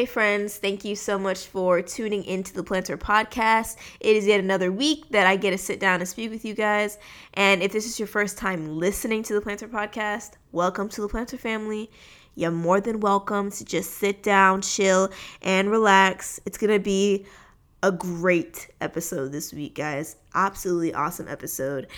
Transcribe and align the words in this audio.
Hey, 0.00 0.06
friends, 0.06 0.56
thank 0.56 0.82
you 0.82 0.96
so 0.96 1.18
much 1.18 1.44
for 1.44 1.82
tuning 1.82 2.24
into 2.24 2.54
the 2.54 2.64
Plannter 2.64 2.96
Podcast. 2.96 3.76
It 4.00 4.16
is 4.16 4.26
yet 4.26 4.40
another 4.40 4.72
week 4.72 5.06
that 5.10 5.26
I 5.26 5.36
get 5.36 5.50
to 5.50 5.58
sit 5.58 5.78
down 5.78 6.00
and 6.00 6.08
speak 6.08 6.30
with 6.30 6.42
you 6.42 6.54
guys. 6.54 6.96
And 7.34 7.62
if 7.62 7.70
this 7.70 7.84
is 7.84 7.98
your 7.98 8.08
first 8.08 8.38
time 8.38 8.78
listening 8.78 9.22
to 9.24 9.34
the 9.34 9.42
Plannter 9.42 9.68
Podcast, 9.68 10.38
welcome 10.52 10.88
to 10.88 11.02
the 11.02 11.08
Plannter 11.10 11.38
family. 11.38 11.90
You're 12.34 12.50
more 12.50 12.80
than 12.80 13.00
welcome 13.00 13.50
to 13.50 13.62
just 13.62 13.98
sit 13.98 14.22
down, 14.22 14.62
chill, 14.62 15.10
and 15.42 15.70
relax. 15.70 16.40
It's 16.46 16.56
going 16.56 16.72
to 16.72 16.82
be 16.82 17.26
a 17.82 17.92
great 17.92 18.70
episode 18.80 19.32
this 19.32 19.52
week, 19.52 19.74
guys. 19.74 20.16
Absolutely 20.34 20.94
awesome 20.94 21.28
episode. 21.28 21.88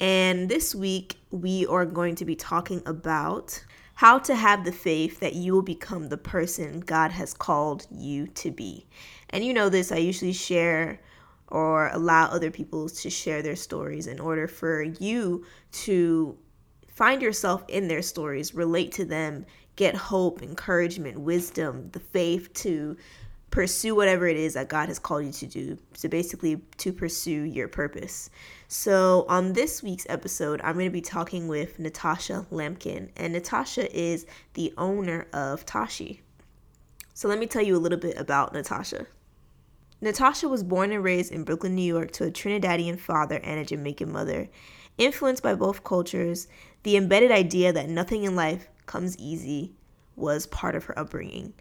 And 0.00 0.48
this 0.48 0.74
week, 0.74 1.18
we 1.30 1.66
are 1.66 1.84
going 1.84 2.14
to 2.14 2.24
be 2.24 2.36
talking 2.36 2.80
about 2.86 3.62
how 4.00 4.18
to 4.18 4.34
have 4.34 4.64
the 4.64 4.72
faith 4.72 5.20
that 5.20 5.34
you 5.34 5.52
will 5.52 5.60
become 5.60 6.08
the 6.08 6.16
person 6.16 6.80
God 6.80 7.10
has 7.10 7.34
called 7.34 7.86
you 7.94 8.26
to 8.28 8.50
be. 8.50 8.86
And 9.28 9.44
you 9.44 9.52
know 9.52 9.68
this, 9.68 9.92
I 9.92 9.98
usually 9.98 10.32
share 10.32 11.02
or 11.48 11.90
allow 11.92 12.24
other 12.30 12.50
people 12.50 12.88
to 12.88 13.10
share 13.10 13.42
their 13.42 13.56
stories 13.56 14.06
in 14.06 14.18
order 14.18 14.48
for 14.48 14.80
you 14.82 15.44
to 15.84 16.34
find 16.88 17.20
yourself 17.20 17.62
in 17.68 17.88
their 17.88 18.00
stories, 18.00 18.54
relate 18.54 18.90
to 18.92 19.04
them, 19.04 19.44
get 19.76 19.94
hope, 19.94 20.42
encouragement, 20.42 21.20
wisdom, 21.20 21.90
the 21.92 22.00
faith 22.00 22.50
to 22.54 22.96
pursue 23.50 23.94
whatever 23.94 24.26
it 24.26 24.36
is 24.36 24.54
that 24.54 24.68
God 24.68 24.88
has 24.88 24.98
called 24.98 25.24
you 25.24 25.32
to 25.32 25.46
do. 25.46 25.78
So 25.94 26.08
basically, 26.08 26.60
to 26.78 26.92
pursue 26.92 27.42
your 27.42 27.68
purpose. 27.68 28.30
So, 28.68 29.26
on 29.28 29.52
this 29.52 29.82
week's 29.82 30.06
episode, 30.08 30.60
I'm 30.62 30.74
going 30.74 30.86
to 30.86 30.90
be 30.90 31.00
talking 31.00 31.48
with 31.48 31.78
Natasha 31.78 32.46
Lampkin, 32.52 33.10
and 33.16 33.32
Natasha 33.32 33.92
is 33.96 34.26
the 34.54 34.72
owner 34.78 35.26
of 35.32 35.66
Tashee. 35.66 36.20
So, 37.14 37.28
let 37.28 37.38
me 37.38 37.46
tell 37.46 37.62
you 37.62 37.76
a 37.76 37.78
little 37.78 37.98
bit 37.98 38.16
about 38.16 38.52
Natasha. 38.52 39.06
Natasha 40.00 40.48
was 40.48 40.62
born 40.62 40.92
and 40.92 41.04
raised 41.04 41.32
in 41.32 41.44
Brooklyn, 41.44 41.74
New 41.74 41.82
York, 41.82 42.12
to 42.12 42.24
a 42.24 42.30
Trinidadian 42.30 42.98
father 42.98 43.40
and 43.42 43.60
a 43.60 43.64
Jamaican 43.64 44.10
mother. 44.10 44.48
Influenced 44.96 45.42
by 45.42 45.54
both 45.54 45.84
cultures, 45.84 46.46
the 46.84 46.96
embedded 46.96 47.30
idea 47.30 47.72
that 47.72 47.88
nothing 47.88 48.24
in 48.24 48.36
life 48.36 48.68
comes 48.86 49.18
easy 49.18 49.72
was 50.16 50.46
part 50.46 50.74
of 50.74 50.84
her 50.84 50.98
upbringing. 50.98 51.52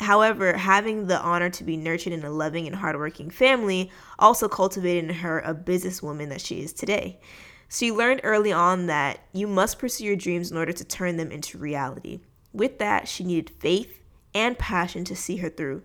However, 0.00 0.56
having 0.56 1.06
the 1.06 1.20
honor 1.20 1.50
to 1.50 1.64
be 1.64 1.76
nurtured 1.76 2.12
in 2.12 2.24
a 2.24 2.30
loving 2.30 2.66
and 2.66 2.76
hardworking 2.76 3.30
family 3.30 3.90
also 4.18 4.48
cultivated 4.48 5.04
in 5.04 5.16
her 5.16 5.40
a 5.40 5.54
businesswoman 5.54 6.28
that 6.30 6.40
she 6.40 6.60
is 6.60 6.72
today. 6.72 7.20
She 7.68 7.92
learned 7.92 8.22
early 8.24 8.52
on 8.52 8.86
that 8.86 9.20
you 9.32 9.46
must 9.46 9.78
pursue 9.78 10.04
your 10.04 10.16
dreams 10.16 10.50
in 10.50 10.56
order 10.56 10.72
to 10.72 10.84
turn 10.84 11.16
them 11.16 11.30
into 11.30 11.58
reality. 11.58 12.20
With 12.52 12.78
that, 12.78 13.08
she 13.08 13.24
needed 13.24 13.50
faith 13.50 14.00
and 14.34 14.58
passion 14.58 15.04
to 15.04 15.16
see 15.16 15.36
her 15.38 15.50
through. 15.50 15.82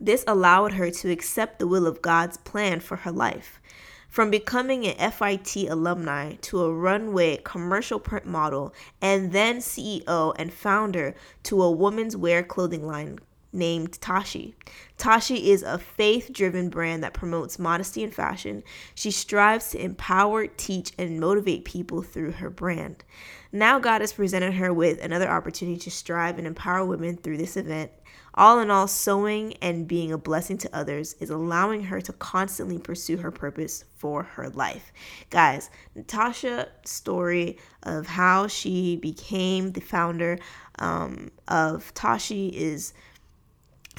This 0.00 0.24
allowed 0.26 0.72
her 0.72 0.90
to 0.90 1.10
accept 1.10 1.58
the 1.58 1.68
will 1.68 1.86
of 1.86 2.02
God's 2.02 2.38
plan 2.38 2.80
for 2.80 2.96
her 2.96 3.12
life. 3.12 3.60
From 4.08 4.28
becoming 4.28 4.86
an 4.86 5.12
FIT 5.12 5.68
alumni 5.68 6.34
to 6.40 6.62
a 6.62 6.74
runway 6.74 7.36
commercial 7.44 8.00
print 8.00 8.26
model 8.26 8.74
and 9.00 9.30
then 9.30 9.58
CEO 9.58 10.34
and 10.36 10.52
founder 10.52 11.14
to 11.44 11.62
a 11.62 11.70
women's 11.70 12.16
wear 12.16 12.42
clothing 12.42 12.84
line 12.84 13.20
named 13.52 13.92
Tashee. 14.00 14.54
Tashee 14.98 15.44
is 15.44 15.62
a 15.62 15.78
faith 15.78 16.30
driven 16.32 16.68
brand 16.68 17.02
that 17.02 17.14
promotes 17.14 17.58
modesty 17.58 18.04
and 18.04 18.14
fashion. 18.14 18.62
She 18.94 19.10
strives 19.10 19.70
to 19.70 19.82
empower, 19.82 20.46
teach, 20.46 20.92
and 20.98 21.20
motivate 21.20 21.64
people 21.64 22.02
through 22.02 22.32
her 22.32 22.50
brand. 22.50 23.04
Now, 23.52 23.78
God 23.78 24.00
has 24.00 24.12
presented 24.12 24.54
her 24.54 24.72
with 24.72 25.02
another 25.02 25.28
opportunity 25.28 25.78
to 25.80 25.90
strive 25.90 26.38
and 26.38 26.46
empower 26.46 26.84
women 26.84 27.16
through 27.16 27.38
this 27.38 27.56
event. 27.56 27.90
All 28.34 28.60
in 28.60 28.70
all, 28.70 28.86
sewing 28.86 29.54
and 29.54 29.88
being 29.88 30.12
a 30.12 30.18
blessing 30.18 30.56
to 30.58 30.76
others 30.76 31.14
is 31.18 31.30
allowing 31.30 31.82
her 31.84 32.00
to 32.00 32.12
constantly 32.12 32.78
pursue 32.78 33.16
her 33.16 33.32
purpose 33.32 33.84
for 33.96 34.22
her 34.22 34.48
life. 34.50 34.92
Guys, 35.30 35.68
Natasha's 35.96 36.66
story 36.84 37.58
of 37.82 38.06
how 38.06 38.46
she 38.46 38.96
became 38.96 39.72
the 39.72 39.80
founder 39.80 40.38
um, 40.78 41.30
of 41.48 41.92
Tashee 41.94 42.52
is 42.52 42.94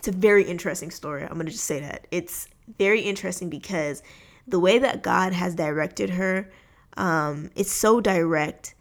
it's 0.02 0.08
a 0.08 0.12
very 0.12 0.44
interesting 0.44 0.90
story. 0.90 1.22
I'm 1.22 1.34
going 1.34 1.46
to 1.46 1.52
just 1.52 1.66
say 1.66 1.80
that. 1.80 2.08
It's 2.10 2.48
very 2.80 3.02
interesting 3.02 3.52
because 3.52 4.02
the 4.48 4.60
way 4.60 4.80
that 4.80 5.04
God 5.04 5.32
has 5.32 5.54
directed 5.54 6.10
her, 6.10 6.50
um, 6.98 7.52
it's 7.56 7.72
so 7.72 8.02
direct 8.02 8.74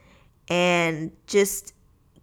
and 0.48 1.12
just 1.26 1.74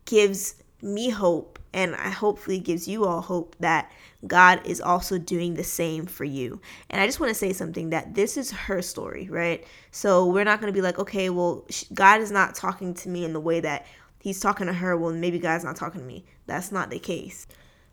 gives 0.06 0.56
me 0.82 1.12
hope 1.12 1.60
and 1.76 1.96
I 1.96 2.10
hopefully 2.10 2.60
gives 2.60 2.88
you 2.88 3.06
all 3.06 3.22
hope 3.22 3.56
that 3.60 3.92
God 4.26 4.66
is 4.66 4.82
also 4.82 5.20
doing 5.20 5.54
the 5.54 5.64
same 5.64 6.08
for 6.08 6.24
you. 6.24 6.60
And 6.90 7.00
I 7.00 7.06
just 7.06 7.20
want 7.20 7.30
to 7.30 7.36
say 7.36 7.54
something 7.54 7.92
that 7.92 8.16
this 8.16 8.36
is 8.36 8.50
her 8.50 8.82
story, 8.82 9.30
right? 9.30 9.64
So 9.92 10.26
we're 10.26 10.44
not 10.44 10.60
going 10.60 10.74
to 10.74 10.76
be 10.76 10.82
like, 10.82 10.98
okay, 10.98 11.30
well, 11.30 11.68
God 11.94 12.22
is 12.22 12.32
not 12.32 12.56
talking 12.56 12.96
to 12.96 13.10
me 13.10 13.26
in 13.26 13.34
the 13.34 13.40
way 13.40 13.60
that 13.60 13.86
he's 14.22 14.40
talking 14.40 14.66
to 14.66 14.74
her. 14.74 14.98
Well, 14.98 15.14
maybe 15.14 15.38
God's 15.38 15.64
not 15.64 15.76
talking 15.76 16.02
to 16.02 16.08
me. 16.08 16.26
That's 16.48 16.72
not 16.72 16.90
the 16.90 16.98
case. 16.98 17.46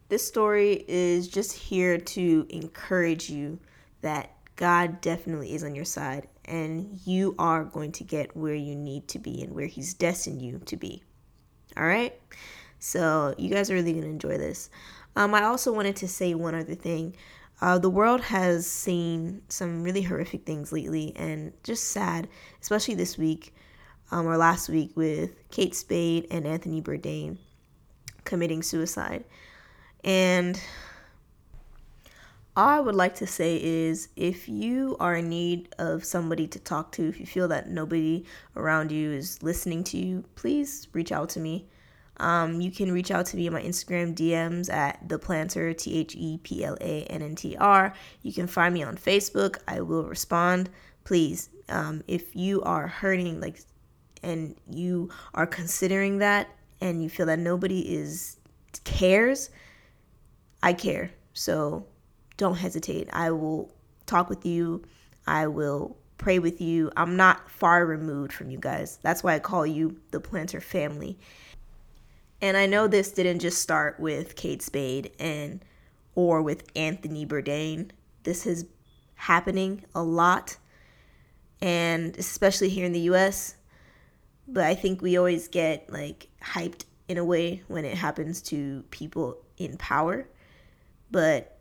This 0.08 0.26
story 0.26 0.84
is 0.86 1.28
just 1.28 1.52
here 1.52 1.98
to 1.98 2.46
encourage 2.50 3.30
you 3.30 3.58
that 4.02 4.30
God 4.56 5.00
definitely 5.00 5.54
is 5.54 5.64
on 5.64 5.74
your 5.74 5.84
side 5.84 6.28
and 6.44 7.00
you 7.04 7.34
are 7.38 7.64
going 7.64 7.92
to 7.92 8.04
get 8.04 8.36
where 8.36 8.54
you 8.54 8.76
need 8.76 9.08
to 9.08 9.18
be 9.18 9.42
and 9.42 9.54
where 9.54 9.66
He's 9.66 9.94
destined 9.94 10.42
you 10.42 10.60
to 10.66 10.76
be. 10.76 11.02
All 11.76 11.86
right? 11.86 12.14
So, 12.78 13.34
you 13.38 13.48
guys 13.48 13.70
are 13.70 13.74
really 13.74 13.92
going 13.92 14.04
to 14.04 14.10
enjoy 14.10 14.36
this. 14.36 14.68
Um, 15.16 15.34
I 15.34 15.44
also 15.44 15.72
wanted 15.72 15.96
to 15.96 16.08
say 16.08 16.34
one 16.34 16.54
other 16.54 16.74
thing. 16.74 17.16
Uh, 17.60 17.78
the 17.78 17.88
world 17.88 18.20
has 18.20 18.68
seen 18.68 19.40
some 19.48 19.82
really 19.82 20.02
horrific 20.02 20.44
things 20.44 20.70
lately 20.70 21.12
and 21.16 21.52
just 21.62 21.84
sad, 21.84 22.28
especially 22.60 22.94
this 22.94 23.16
week 23.16 23.54
um, 24.10 24.26
or 24.26 24.36
last 24.36 24.68
week 24.68 24.90
with 24.96 25.48
Kate 25.50 25.74
Spade 25.74 26.26
and 26.30 26.46
Anthony 26.46 26.82
Bourdain 26.82 27.38
committing 28.24 28.62
suicide. 28.62 29.24
And 30.04 30.60
all 32.56 32.68
I 32.68 32.78
would 32.78 32.94
like 32.94 33.16
to 33.16 33.26
say 33.26 33.60
is 33.62 34.08
if 34.16 34.48
you 34.48 34.96
are 35.00 35.16
in 35.16 35.28
need 35.28 35.74
of 35.78 36.04
somebody 36.04 36.46
to 36.48 36.58
talk 36.58 36.92
to, 36.92 37.08
if 37.08 37.18
you 37.18 37.26
feel 37.26 37.48
that 37.48 37.68
nobody 37.68 38.24
around 38.54 38.92
you 38.92 39.10
is 39.10 39.42
listening 39.42 39.82
to 39.84 39.96
you, 39.96 40.24
please 40.36 40.86
reach 40.92 41.10
out 41.10 41.30
to 41.30 41.40
me. 41.40 41.66
Um, 42.18 42.60
you 42.60 42.70
can 42.70 42.92
reach 42.92 43.10
out 43.10 43.26
to 43.26 43.36
me 43.36 43.48
on 43.48 43.54
my 43.54 43.62
Instagram 43.62 44.14
DMs 44.14 44.72
at 44.72 45.08
the 45.08 45.18
Plannter 45.18 45.76
T 45.76 45.98
H 45.98 46.14
E 46.14 46.38
P 46.42 46.64
L 46.64 46.76
A 46.80 47.04
N 47.04 47.22
N 47.22 47.34
T 47.34 47.56
R. 47.56 47.92
You 48.22 48.32
can 48.32 48.46
find 48.46 48.72
me 48.72 48.84
on 48.84 48.96
Facebook. 48.96 49.58
I 49.66 49.80
will 49.80 50.04
respond. 50.04 50.70
Please, 51.02 51.50
um, 51.68 52.04
if 52.06 52.36
you 52.36 52.62
are 52.62 52.86
hurting, 52.86 53.40
like, 53.40 53.60
and 54.22 54.54
you 54.70 55.10
are 55.34 55.46
considering 55.46 56.18
that, 56.18 56.48
and 56.80 57.02
you 57.02 57.10
feel 57.10 57.26
that 57.26 57.40
nobody 57.40 57.80
is 57.80 58.36
cares, 58.84 59.50
I 60.64 60.72
care. 60.72 61.10
So 61.34 61.86
don't 62.38 62.56
hesitate. 62.56 63.10
I 63.12 63.30
will 63.32 63.70
talk 64.06 64.30
with 64.30 64.46
you. 64.46 64.82
I 65.26 65.46
will 65.46 65.98
pray 66.16 66.38
with 66.38 66.58
you. 66.58 66.90
I'm 66.96 67.16
not 67.16 67.50
far 67.50 67.84
removed 67.84 68.32
from 68.32 68.48
you 68.48 68.56
guys. 68.58 68.98
That's 69.02 69.22
why 69.22 69.34
I 69.34 69.40
call 69.40 69.66
you 69.66 70.00
the 70.10 70.22
Plannter 70.22 70.62
family. 70.62 71.18
And 72.40 72.56
I 72.56 72.64
know 72.64 72.86
this 72.86 73.12
didn't 73.12 73.40
just 73.40 73.60
start 73.60 74.00
with 74.00 74.36
Kate 74.36 74.62
Spade 74.62 75.12
and 75.18 75.62
or 76.14 76.40
with 76.40 76.64
Anthony 76.74 77.26
Bourdain. 77.26 77.90
This 78.22 78.46
is 78.46 78.64
happening 79.16 79.84
a 79.94 80.02
lot 80.02 80.56
and 81.60 82.16
especially 82.16 82.70
here 82.70 82.86
in 82.86 82.92
the 82.92 83.00
US. 83.00 83.56
But 84.48 84.64
I 84.64 84.74
think 84.74 85.02
we 85.02 85.18
always 85.18 85.46
get 85.46 85.92
like 85.92 86.28
hyped 86.42 86.84
in 87.06 87.18
a 87.18 87.24
way 87.24 87.62
when 87.68 87.84
it 87.84 87.98
happens 87.98 88.40
to 88.42 88.82
people 88.90 89.36
in 89.58 89.76
power 89.76 90.26
but, 91.14 91.60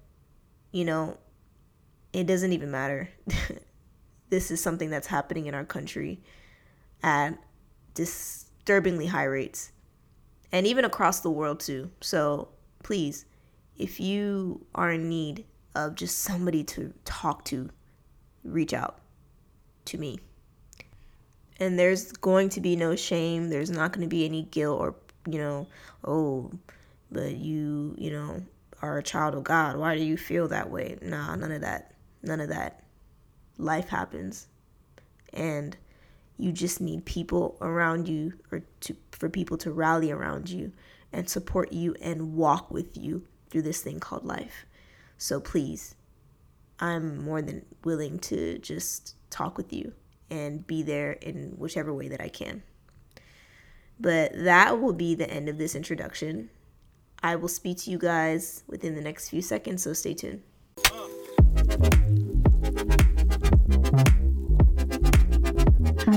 you 0.71 0.83
know, 0.83 1.15
it 2.11 2.25
doesn't 2.25 2.53
even 2.53 2.71
matter. 2.71 3.07
this 4.31 4.49
is 4.49 4.59
something 4.59 4.89
that's 4.89 5.05
happening 5.05 5.45
in 5.45 5.53
our 5.53 5.63
country 5.63 6.19
at 7.03 7.37
disturbingly 7.93 9.05
high 9.05 9.25
rates. 9.25 9.71
and 10.51 10.65
even 10.65 10.85
across 10.85 11.19
the 11.19 11.29
world 11.29 11.59
too. 11.59 11.91
So 12.01 12.49
please, 12.81 13.25
if 13.77 13.99
you 13.99 14.65
are 14.73 14.89
in 14.89 15.07
need 15.07 15.45
of 15.75 15.93
just 15.93 16.21
somebody 16.21 16.63
to 16.63 16.91
talk 17.05 17.45
to, 17.45 17.69
reach 18.43 18.73
out 18.73 19.01
to 19.85 19.99
me. 19.99 20.17
And 21.59 21.77
there's 21.77 22.11
going 22.11 22.49
to 22.49 22.59
be 22.59 22.75
no 22.75 22.95
shame. 22.95 23.51
There's 23.51 23.69
not 23.69 23.91
going 23.91 24.01
to 24.01 24.09
be 24.09 24.25
any 24.25 24.41
guilt 24.41 24.81
or, 24.81 24.95
you 25.27 25.37
know, 25.37 25.67
oh, 26.03 26.51
but 27.11 27.35
you, 27.35 27.93
you 27.99 28.09
know, 28.09 28.41
are 28.83 28.97
a 28.97 29.03
child 29.03 29.33
of 29.33 29.45
God. 29.45 29.77
Why 29.77 29.95
do 29.97 30.03
you 30.03 30.17
feel 30.17 30.49
that 30.49 30.69
way? 30.69 30.97
Nah, 31.01 31.35
none 31.37 31.53
of 31.53 31.61
that. 31.61 31.93
None 32.21 32.41
of 32.41 32.49
that. 32.49 32.83
Life 33.57 33.87
happens. 33.87 34.47
And 35.31 35.77
you 36.37 36.51
just 36.51 36.81
need 36.81 37.05
people 37.05 37.57
around 37.61 38.09
you 38.09 38.33
or 38.51 38.63
to 38.81 38.95
for 39.11 39.29
people 39.29 39.57
to 39.59 39.71
rally 39.71 40.11
around 40.11 40.49
you 40.49 40.73
and 41.13 41.29
support 41.29 41.71
you 41.71 41.95
and 42.01 42.33
walk 42.35 42.71
with 42.71 42.97
you 42.97 43.25
through 43.49 43.61
this 43.61 43.81
thing 43.81 44.01
called 44.01 44.25
life. 44.25 44.65
So 45.17 45.39
please, 45.39 45.95
I'm 46.79 47.23
more 47.23 47.41
than 47.41 47.65
willing 47.85 48.19
to 48.19 48.57
just 48.57 49.15
talk 49.29 49.55
with 49.57 49.71
you 49.71 49.93
and 50.29 50.67
be 50.67 50.83
there 50.83 51.13
in 51.13 51.53
whichever 51.57 51.93
way 51.93 52.09
that 52.09 52.19
I 52.19 52.27
can. 52.27 52.63
But 53.97 54.33
that 54.35 54.81
will 54.81 54.91
be 54.91 55.15
the 55.15 55.29
end 55.29 55.47
of 55.47 55.57
this 55.57 55.73
introduction. 55.73 56.49
I 57.25 57.37
will 57.37 57.47
speak 57.47 57.77
to 57.79 57.89
you 57.89 57.97
guys 57.97 58.63
within 58.67 58.95
the 58.95 59.01
next 59.01 59.29
few 59.29 59.41
seconds, 59.41 59.83
so 59.83 59.93
stay 59.93 60.13
tuned. 60.13 60.41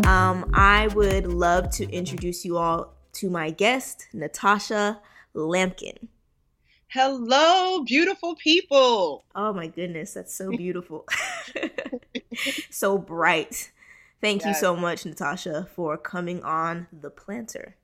Um, 0.04 0.50
I 0.52 0.88
would 0.96 1.28
love 1.28 1.70
to 1.70 1.88
introduce 1.90 2.44
you 2.44 2.58
all 2.58 2.94
to 3.14 3.30
my 3.30 3.50
guest, 3.50 4.08
Natasha 4.12 5.00
Lampkin. 5.32 6.08
Hello, 6.88 7.84
beautiful 7.84 8.34
people. 8.34 9.24
Oh 9.36 9.52
my 9.52 9.68
goodness, 9.68 10.14
that's 10.14 10.34
so 10.34 10.50
beautiful. 10.50 11.06
so 12.70 12.98
bright. 12.98 13.70
Thank 14.20 14.42
yes. 14.42 14.48
you 14.48 14.60
so 14.60 14.74
much, 14.74 15.06
Natasha, 15.06 15.68
for 15.76 15.96
coming 15.96 16.42
on 16.42 16.88
The 16.92 17.10
Plannter. 17.10 17.74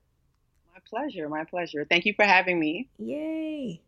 My 0.93 1.01
pleasure, 1.01 1.29
my 1.29 1.45
pleasure. 1.45 1.87
Thank 1.89 2.05
you 2.05 2.13
for 2.15 2.25
having 2.25 2.61
me. 2.61 2.89
Yay. 2.99 3.81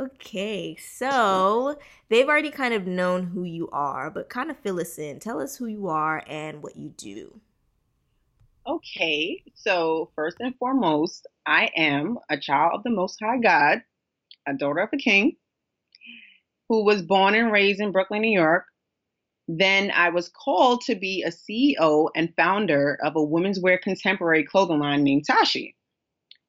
Okay, 0.00 0.76
so 0.76 1.76
they've 2.08 2.28
already 2.28 2.50
kind 2.50 2.74
of 2.74 2.86
known 2.86 3.24
who 3.24 3.42
you 3.44 3.68
are, 3.72 4.10
but 4.10 4.28
kind 4.28 4.50
of 4.50 4.58
fill 4.58 4.80
us 4.80 4.98
in. 4.98 5.18
Tell 5.18 5.40
us 5.40 5.56
who 5.56 5.66
you 5.66 5.88
are 5.88 6.22
and 6.28 6.62
what 6.62 6.76
you 6.76 6.90
do. 6.96 7.40
Okay, 8.66 9.42
so 9.54 10.10
first 10.14 10.36
and 10.40 10.54
foremost, 10.56 11.26
I 11.46 11.70
am 11.76 12.18
a 12.28 12.38
child 12.38 12.72
of 12.74 12.82
the 12.82 12.90
Most 12.90 13.18
High 13.22 13.38
God, 13.38 13.82
a 14.46 14.54
daughter 14.54 14.80
of 14.80 14.90
a 14.92 14.96
king, 14.96 15.36
who 16.68 16.84
was 16.84 17.02
born 17.02 17.34
and 17.34 17.52
raised 17.52 17.80
in 17.80 17.92
Brooklyn, 17.92 18.22
New 18.22 18.36
York. 18.36 18.66
Then 19.48 19.92
I 19.92 20.08
was 20.08 20.28
called 20.28 20.80
to 20.82 20.96
be 20.96 21.22
a 21.22 21.30
CEO 21.30 22.08
and 22.16 22.34
founder 22.36 22.98
of 23.02 23.14
a 23.14 23.22
women's 23.22 23.60
wear 23.60 23.78
contemporary 23.78 24.44
clothing 24.44 24.80
line 24.80 25.04
named 25.04 25.24
Tashee, 25.28 25.75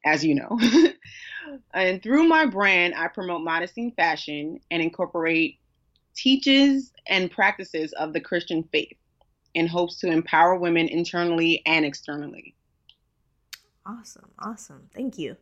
as 0.05 0.23
you 0.23 0.35
know. 0.35 0.59
and 1.73 2.01
through 2.01 2.27
my 2.27 2.45
brand, 2.45 2.93
I 2.95 3.07
promote 3.07 3.41
modesty 3.41 3.83
in 3.83 3.91
fashion 3.91 4.59
and 4.71 4.81
incorporate 4.81 5.59
teaches 6.15 6.91
and 7.07 7.31
practices 7.31 7.93
of 7.93 8.13
the 8.13 8.19
Christian 8.19 8.63
faith 8.71 8.97
in 9.53 9.67
hopes 9.67 9.99
to 9.99 10.07
empower 10.07 10.55
women 10.55 10.87
internally 10.87 11.61
and 11.65 11.85
externally. 11.85 12.55
Awesome. 13.85 14.29
Awesome. 14.39 14.89
Thank 14.93 15.17
you. 15.17 15.37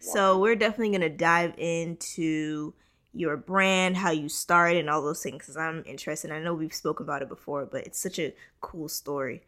So, 0.00 0.38
we're 0.38 0.54
definitely 0.54 0.90
going 0.90 1.10
to 1.10 1.16
dive 1.16 1.54
into 1.58 2.72
your 3.12 3.36
brand, 3.36 3.96
how 3.96 4.12
you 4.12 4.28
started, 4.28 4.78
and 4.78 4.88
all 4.88 5.02
those 5.02 5.22
things 5.22 5.38
because 5.38 5.56
I'm 5.56 5.82
interested. 5.86 6.30
I 6.30 6.40
know 6.40 6.54
we've 6.54 6.72
spoken 6.72 7.04
about 7.04 7.22
it 7.22 7.28
before, 7.28 7.66
but 7.66 7.84
it's 7.84 8.00
such 8.00 8.20
a 8.20 8.32
cool 8.60 8.88
story 8.88 9.42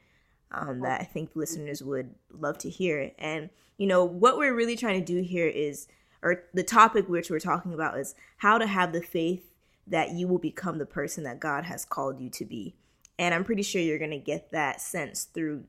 um, 0.53 0.81
that 0.81 1.01
I 1.01 1.05
think 1.05 1.31
listeners 1.35 1.83
would 1.83 2.15
love 2.33 2.59
to 2.59 2.71
hear. 2.71 3.13
And, 3.19 3.51
you 3.79 3.87
know, 3.87 4.05
what 4.05 4.37
we're 4.37 4.55
really 4.55 4.77
trying 4.77 5.01
to 5.01 5.13
do 5.13 5.23
here 5.23 5.47
is, 5.47 5.87
or 6.23 6.45
the 6.53 6.63
topic 6.63 7.09
which 7.09 7.31
we're 7.31 7.41
talking 7.41 7.73
about 7.73 7.99
is 7.99 8.15
how 8.39 8.59
to 8.59 8.67
have 8.67 8.93
the 8.93 9.03
faith 9.03 9.53
that 9.87 10.13
you 10.13 10.29
will 10.29 10.39
become 10.39 10.79
the 10.79 10.87
person 10.87 11.25
that 11.25 11.41
God 11.41 11.65
has 11.65 11.85
called 11.85 12.21
you 12.21 12.31
to 12.31 12.45
be. 12.45 12.75
And 13.19 13.35
I'm 13.35 13.45
pretty 13.45 13.63
sure 13.63 13.81
you're 13.81 13.99
going 13.99 14.11
to 14.11 14.19
get 14.19 14.51
that 14.51 14.81
sense 14.81 15.25
through 15.25 15.65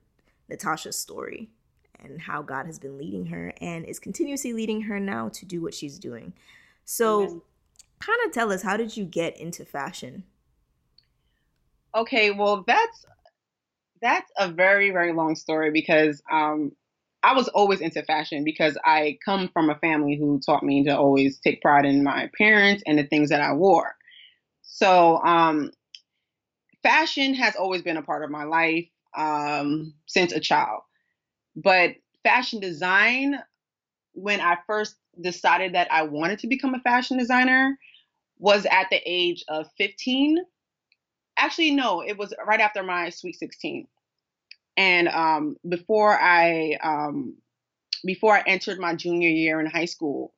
Natasha's 0.50 0.98
story 0.98 1.50
and 2.00 2.22
how 2.22 2.42
God 2.42 2.66
has 2.66 2.80
been 2.80 2.98
leading 2.98 3.27
her 3.27 3.54
and 3.62 3.86
is 3.86 4.00
continuously 4.00 4.54
leading 4.54 4.81
her 4.81 5.00
now 5.00 5.30
to 5.30 5.45
do 5.45 5.62
what 5.62 5.74
she's 5.74 6.00
doing. 6.00 6.34
So, 6.86 7.44
kind 8.00 8.19
of 8.25 8.31
tell 8.31 8.51
us 8.51 8.63
how 8.63 8.77
did 8.77 8.98
you 8.98 9.06
get 9.06 9.38
into 9.38 9.66
fashion? 9.66 10.24
Okay, 11.94 12.31
well, 12.31 12.63
that's 12.66 13.06
that's 14.01 14.31
a 14.38 14.50
very 14.51 14.92
very 14.92 15.13
long 15.13 15.36
story 15.36 15.71
because 15.71 16.21
um 16.31 16.71
I 17.24 17.36
was 17.36 17.48
always 17.50 17.81
into 17.81 18.01
fashion 18.03 18.44
because 18.44 18.77
I 18.83 19.19
come 19.24 19.50
from 19.53 19.69
a 19.69 19.75
family 19.75 20.18
who 20.18 20.39
taught 20.39 20.63
me 20.63 20.83
to 20.86 20.98
always 20.98 21.39
take 21.39 21.62
pride 21.62 21.86
in 21.86 22.03
my 22.03 22.24
appearance 22.24 22.81
and 22.88 22.98
the 22.98 23.03
things 23.06 23.30
that 23.30 23.42
I 23.42 23.53
wore. 23.53 23.95
So, 24.63 25.18
um 25.24 25.71
fashion 26.83 27.33
has 27.36 27.56
always 27.56 27.81
been 27.81 27.98
a 27.98 28.01
part 28.01 28.24
of 28.24 28.30
my 28.30 28.44
life 28.44 28.88
um, 29.15 29.94
since 30.07 30.31
a 30.31 30.39
child. 30.39 30.81
But 31.56 31.95
fashion 32.24 32.59
design, 32.59 33.39
when 34.13 34.42
I 34.42 34.57
first 34.68 34.95
decided 35.21 35.75
that 35.75 35.92
I 35.92 36.03
wanted 36.03 36.39
to 36.39 36.48
become 36.48 36.74
a 36.75 36.80
fashion 36.81 37.18
designer, 37.18 37.77
was 38.39 38.65
at 38.65 38.88
the 38.92 39.01
age 39.06 39.44
of 39.50 39.68
15. 39.77 40.39
Actually, 41.38 41.72
no, 41.72 42.01
it 42.01 42.18
was 42.18 42.33
right 42.45 42.60
after 42.62 42.83
my 42.83 43.10
sweet 43.10 43.38
16. 43.38 43.88
And 44.78 45.07
um, 45.10 45.57
before 45.68 46.19
I 46.19 46.78
um, 46.83 47.38
before 48.06 48.36
I 48.36 48.44
entered 48.48 48.80
my 48.80 48.95
junior 48.95 49.30
year 49.30 49.60
in 49.60 49.68
high 49.68 49.86
school, 49.86 50.33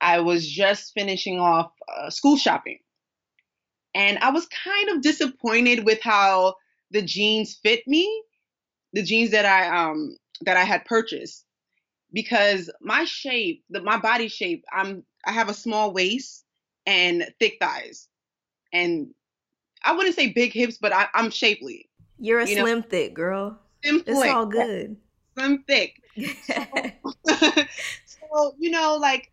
I 0.00 0.20
was 0.20 0.48
just 0.48 0.92
finishing 0.94 1.40
off 1.40 1.72
uh, 1.88 2.10
school 2.10 2.36
shopping 2.36 2.78
and 3.94 4.18
I 4.18 4.30
was 4.30 4.46
kind 4.46 4.90
of 4.90 5.02
disappointed 5.02 5.84
with 5.84 6.00
how 6.02 6.54
the 6.90 7.02
jeans 7.02 7.54
fit 7.62 7.86
me, 7.86 8.24
the 8.92 9.02
jeans 9.02 9.30
that 9.32 9.46
I 9.46 9.68
um 9.90 10.16
that 10.42 10.56
I 10.56 10.64
had 10.64 10.84
purchased 10.84 11.44
because 12.12 12.70
my 12.80 13.04
shape, 13.04 13.64
the, 13.70 13.82
my 13.82 13.98
body 13.98 14.28
shape, 14.28 14.64
I'm 14.72 15.04
I 15.26 15.32
have 15.32 15.48
a 15.48 15.54
small 15.54 15.92
waist 15.92 16.44
and 16.86 17.28
thick 17.40 17.58
thighs. 17.60 18.08
And 18.72 19.08
I 19.84 19.92
wouldn't 19.92 20.14
say 20.14 20.28
big 20.28 20.52
hips, 20.52 20.78
but 20.78 20.92
I, 20.92 21.08
am 21.14 21.30
shapely. 21.30 21.88
You're 22.18 22.40
a 22.40 22.48
you 22.48 22.56
slim 22.56 22.80
know? 22.80 22.86
thick 22.88 23.14
girl. 23.14 23.58
Slim 23.82 24.02
it's 24.06 24.20
all 24.22 24.46
good. 24.46 24.96
Slim 25.36 25.64
thick. 25.66 26.02
so, 26.44 26.64
so, 28.04 28.54
you 28.58 28.70
know, 28.70 28.96
like 29.00 29.32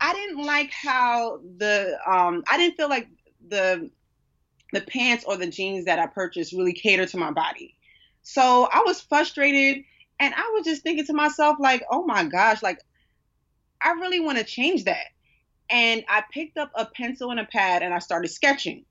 I 0.00 0.14
didn't 0.14 0.44
like 0.44 0.70
how 0.70 1.40
the 1.58 1.98
um 2.06 2.42
I 2.48 2.56
didn't 2.56 2.76
feel 2.76 2.88
like 2.88 3.08
the 3.48 3.90
the 4.72 4.80
pants 4.82 5.24
or 5.26 5.36
the 5.36 5.48
jeans 5.48 5.84
that 5.86 5.98
I 5.98 6.06
purchased 6.06 6.52
really 6.52 6.72
cater 6.72 7.06
to 7.06 7.16
my 7.16 7.32
body. 7.32 7.76
So 8.22 8.68
I 8.72 8.82
was 8.86 9.00
frustrated 9.00 9.84
and 10.20 10.34
I 10.34 10.52
was 10.54 10.64
just 10.64 10.82
thinking 10.82 11.06
to 11.06 11.12
myself 11.12 11.56
like, 11.58 11.84
"Oh 11.90 12.04
my 12.06 12.24
gosh, 12.24 12.62
like 12.62 12.78
I 13.82 13.90
really 13.92 14.20
want 14.20 14.38
to 14.38 14.44
change 14.44 14.84
that." 14.84 15.06
And 15.68 16.04
I 16.08 16.22
picked 16.32 16.58
up 16.58 16.70
a 16.74 16.86
pencil 16.86 17.30
and 17.30 17.40
a 17.40 17.44
pad 17.44 17.82
and 17.82 17.92
I 17.92 17.98
started 17.98 18.28
sketching. 18.28 18.84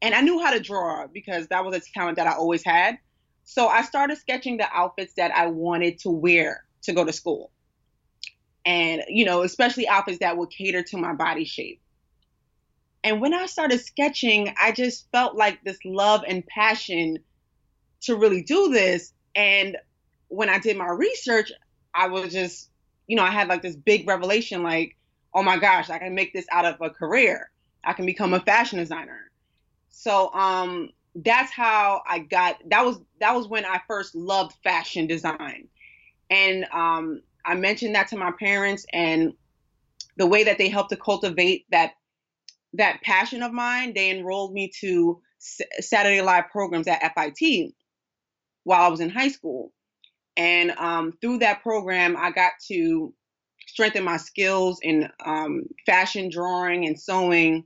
And 0.00 0.14
I 0.14 0.20
knew 0.20 0.38
how 0.40 0.52
to 0.52 0.60
draw 0.60 1.06
because 1.06 1.48
that 1.48 1.64
was 1.64 1.74
a 1.74 1.80
talent 1.80 2.16
that 2.16 2.26
I 2.26 2.34
always 2.34 2.64
had. 2.64 2.98
So 3.44 3.66
I 3.66 3.82
started 3.82 4.18
sketching 4.18 4.58
the 4.58 4.68
outfits 4.72 5.14
that 5.14 5.32
I 5.32 5.46
wanted 5.46 5.98
to 6.00 6.10
wear 6.10 6.64
to 6.82 6.92
go 6.92 7.04
to 7.04 7.12
school. 7.12 7.50
And, 8.64 9.02
you 9.08 9.24
know, 9.24 9.42
especially 9.42 9.88
outfits 9.88 10.18
that 10.18 10.36
would 10.36 10.50
cater 10.50 10.82
to 10.82 10.98
my 10.98 11.14
body 11.14 11.44
shape. 11.44 11.80
And 13.02 13.20
when 13.20 13.32
I 13.32 13.46
started 13.46 13.80
sketching, 13.80 14.54
I 14.60 14.72
just 14.72 15.10
felt 15.12 15.34
like 15.34 15.64
this 15.64 15.78
love 15.84 16.24
and 16.28 16.46
passion 16.46 17.18
to 18.02 18.16
really 18.16 18.42
do 18.42 18.68
this. 18.68 19.12
And 19.34 19.76
when 20.28 20.48
I 20.48 20.58
did 20.58 20.76
my 20.76 20.88
research, 20.88 21.50
I 21.94 22.08
was 22.08 22.32
just, 22.32 22.68
you 23.06 23.16
know, 23.16 23.22
I 23.22 23.30
had 23.30 23.48
like 23.48 23.62
this 23.62 23.76
big 23.76 24.06
revelation 24.06 24.62
like, 24.62 24.96
oh 25.32 25.42
my 25.42 25.58
gosh, 25.58 25.90
I 25.90 25.98
can 25.98 26.14
make 26.14 26.32
this 26.32 26.46
out 26.52 26.66
of 26.66 26.80
a 26.80 26.90
career. 26.90 27.50
I 27.84 27.92
can 27.92 28.06
become 28.06 28.34
a 28.34 28.40
fashion 28.40 28.78
designer. 28.78 29.27
So 29.90 30.32
um 30.32 30.90
that's 31.14 31.52
how 31.52 32.02
I 32.08 32.20
got 32.20 32.56
that 32.70 32.84
was 32.84 33.00
that 33.20 33.34
was 33.34 33.48
when 33.48 33.64
I 33.64 33.80
first 33.88 34.14
loved 34.14 34.54
fashion 34.62 35.06
design. 35.06 35.68
And 36.30 36.66
um 36.72 37.22
I 37.44 37.54
mentioned 37.54 37.94
that 37.94 38.08
to 38.08 38.16
my 38.16 38.32
parents 38.38 38.84
and 38.92 39.32
the 40.16 40.26
way 40.26 40.44
that 40.44 40.58
they 40.58 40.68
helped 40.68 40.90
to 40.90 40.96
cultivate 40.96 41.66
that 41.70 41.92
that 42.74 43.00
passion 43.02 43.42
of 43.42 43.52
mine, 43.52 43.94
they 43.94 44.10
enrolled 44.10 44.52
me 44.52 44.70
to 44.80 45.20
Saturday 45.80 46.20
Live 46.20 46.50
programs 46.50 46.86
at 46.86 47.02
FIT 47.14 47.72
while 48.64 48.82
I 48.82 48.88
was 48.88 49.00
in 49.00 49.10
high 49.10 49.28
school. 49.28 49.72
And 50.36 50.70
um, 50.72 51.14
through 51.20 51.38
that 51.38 51.62
program, 51.62 52.16
I 52.16 52.30
got 52.30 52.52
to 52.68 53.14
strengthen 53.66 54.04
my 54.04 54.16
skills 54.16 54.78
in 54.82 55.08
um, 55.24 55.62
fashion 55.86 56.30
drawing 56.30 56.86
and 56.86 57.00
sewing. 57.00 57.64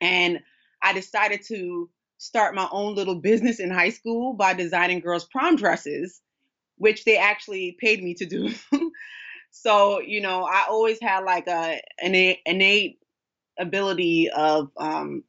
And 0.00 0.40
I 0.84 0.92
decided 0.92 1.42
to 1.46 1.88
start 2.18 2.54
my 2.54 2.68
own 2.70 2.94
little 2.94 3.16
business 3.16 3.58
in 3.58 3.70
high 3.70 3.88
school 3.88 4.34
by 4.34 4.52
designing 4.52 5.00
girls' 5.00 5.24
prom 5.24 5.56
dresses, 5.56 6.20
which 6.76 7.04
they 7.04 7.16
actually 7.16 7.76
paid 7.80 8.04
me 8.04 8.12
to 8.14 8.26
do. 8.26 8.54
so, 9.50 10.00
you 10.00 10.20
know, 10.20 10.44
I 10.44 10.66
always 10.68 11.00
had 11.00 11.20
like 11.20 11.48
a 11.48 11.80
an 12.02 12.36
innate 12.44 12.98
ability 13.58 14.28
of 14.30 14.70
um, 14.76 15.24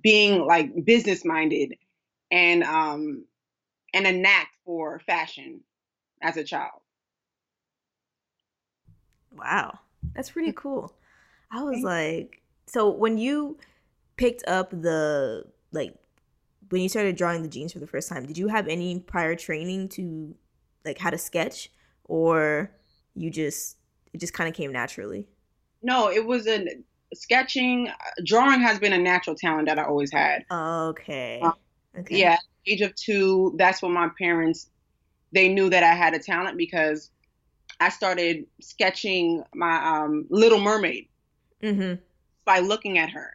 being 0.00 0.46
like 0.46 0.84
business 0.84 1.24
minded 1.24 1.74
and 2.30 2.62
um, 2.62 3.24
and 3.92 4.06
a 4.06 4.12
knack 4.12 4.50
for 4.64 5.00
fashion 5.00 5.60
as 6.22 6.36
a 6.36 6.44
child. 6.44 6.80
Wow, 9.36 9.80
that's 10.14 10.30
pretty 10.30 10.52
cool. 10.52 10.92
I 11.50 11.62
was 11.62 11.82
like, 11.82 12.42
so 12.66 12.88
when 12.88 13.18
you 13.18 13.58
picked 14.16 14.46
up 14.46 14.70
the 14.70 15.44
like 15.72 15.94
when 16.70 16.82
you 16.82 16.88
started 16.88 17.16
drawing 17.16 17.42
the 17.42 17.48
jeans 17.48 17.72
for 17.72 17.78
the 17.78 17.86
first 17.86 18.08
time, 18.08 18.26
did 18.26 18.38
you 18.38 18.48
have 18.48 18.68
any 18.68 18.98
prior 19.00 19.34
training 19.34 19.88
to 19.90 20.34
like 20.84 20.98
how 20.98 21.10
to 21.10 21.18
sketch 21.18 21.70
or 22.04 22.70
you 23.14 23.30
just 23.30 23.76
it 24.12 24.18
just 24.18 24.32
kind 24.32 24.48
of 24.48 24.54
came 24.54 24.72
naturally? 24.72 25.26
No, 25.82 26.10
it 26.10 26.24
was 26.24 26.46
a 26.46 26.66
sketching, 27.14 27.90
drawing 28.24 28.60
has 28.60 28.78
been 28.78 28.92
a 28.92 28.98
natural 28.98 29.36
talent 29.36 29.68
that 29.68 29.78
I 29.78 29.84
always 29.84 30.12
had. 30.12 30.44
Okay. 30.50 31.40
Uh, 31.42 31.52
okay. 31.98 32.18
Yeah, 32.18 32.38
age 32.66 32.80
of 32.80 32.94
2, 32.94 33.54
that's 33.56 33.82
when 33.82 33.92
my 33.92 34.08
parents 34.18 34.70
they 35.32 35.48
knew 35.48 35.68
that 35.68 35.82
I 35.82 35.92
had 35.92 36.14
a 36.14 36.18
talent 36.18 36.56
because 36.56 37.10
I 37.80 37.90
started 37.90 38.46
sketching 38.60 39.44
my 39.54 39.76
um, 39.84 40.26
Little 40.30 40.60
Mermaid 40.60 41.08
mm-hmm. 41.62 42.00
by 42.44 42.60
looking 42.60 42.98
at 42.98 43.10
her. 43.10 43.32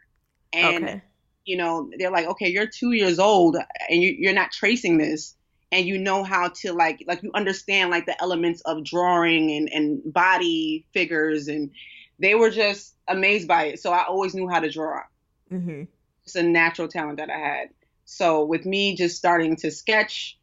And, 0.54 0.84
okay. 0.84 1.02
you 1.46 1.58
know, 1.58 1.90
they're 1.98 2.12
like, 2.12 2.28
okay, 2.28 2.50
you're 2.50 2.68
two 2.68 2.92
years 2.92 3.20
old 3.20 3.56
and 3.90 4.02
you, 4.02 4.16
you're 4.18 4.34
not 4.34 4.52
tracing 4.52 4.98
this. 4.98 5.36
And 5.74 5.86
you 5.86 5.98
know 5.98 6.24
how 6.24 6.50
to 6.62 6.74
like, 6.74 7.04
like 7.08 7.24
you 7.24 7.32
understand 7.34 7.92
like 7.92 8.06
the 8.06 8.22
elements 8.22 8.62
of 8.62 8.84
drawing 8.84 9.52
and, 9.52 9.70
and 9.72 10.14
body 10.14 10.86
figures. 10.92 11.48
And 11.48 11.72
they 12.20 12.36
were 12.36 12.50
just 12.50 12.94
amazed 13.08 13.48
by 13.48 13.66
it. 13.66 13.80
So 13.80 13.94
I 13.94 14.04
always 14.04 14.36
knew 14.36 14.50
how 14.50 14.60
to 14.60 14.70
draw. 14.70 15.02
Mm-hmm. 15.50 15.84
It's 16.26 16.36
a 16.36 16.44
natural 16.44 16.90
talent 16.90 17.18
that 17.20 17.30
I 17.30 17.38
had. 17.38 17.70
So 18.04 18.44
with 18.44 18.66
me 18.66 18.96
just 18.98 19.16
starting 19.16 19.56
to 19.58 19.72
sketch, 19.72 20.38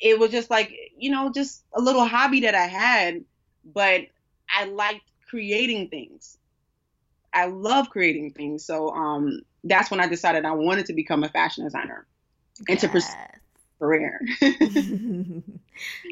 it 0.00 0.18
was 0.18 0.30
just 0.30 0.50
like 0.50 0.74
you 0.96 1.10
know 1.10 1.30
just 1.32 1.64
a 1.74 1.80
little 1.80 2.04
hobby 2.04 2.40
that 2.40 2.54
i 2.54 2.66
had 2.66 3.24
but 3.64 4.02
i 4.54 4.64
liked 4.64 5.04
creating 5.28 5.88
things 5.88 6.37
i 7.32 7.46
love 7.46 7.88
creating 7.90 8.30
things 8.30 8.64
so 8.64 8.90
um 8.90 9.40
that's 9.64 9.90
when 9.90 10.00
i 10.00 10.06
decided 10.06 10.44
i 10.44 10.52
wanted 10.52 10.86
to 10.86 10.92
become 10.92 11.24
a 11.24 11.28
fashion 11.28 11.64
designer 11.64 12.06
and 12.68 12.78
to 12.78 12.88
pursue 12.88 13.12
career 13.78 14.20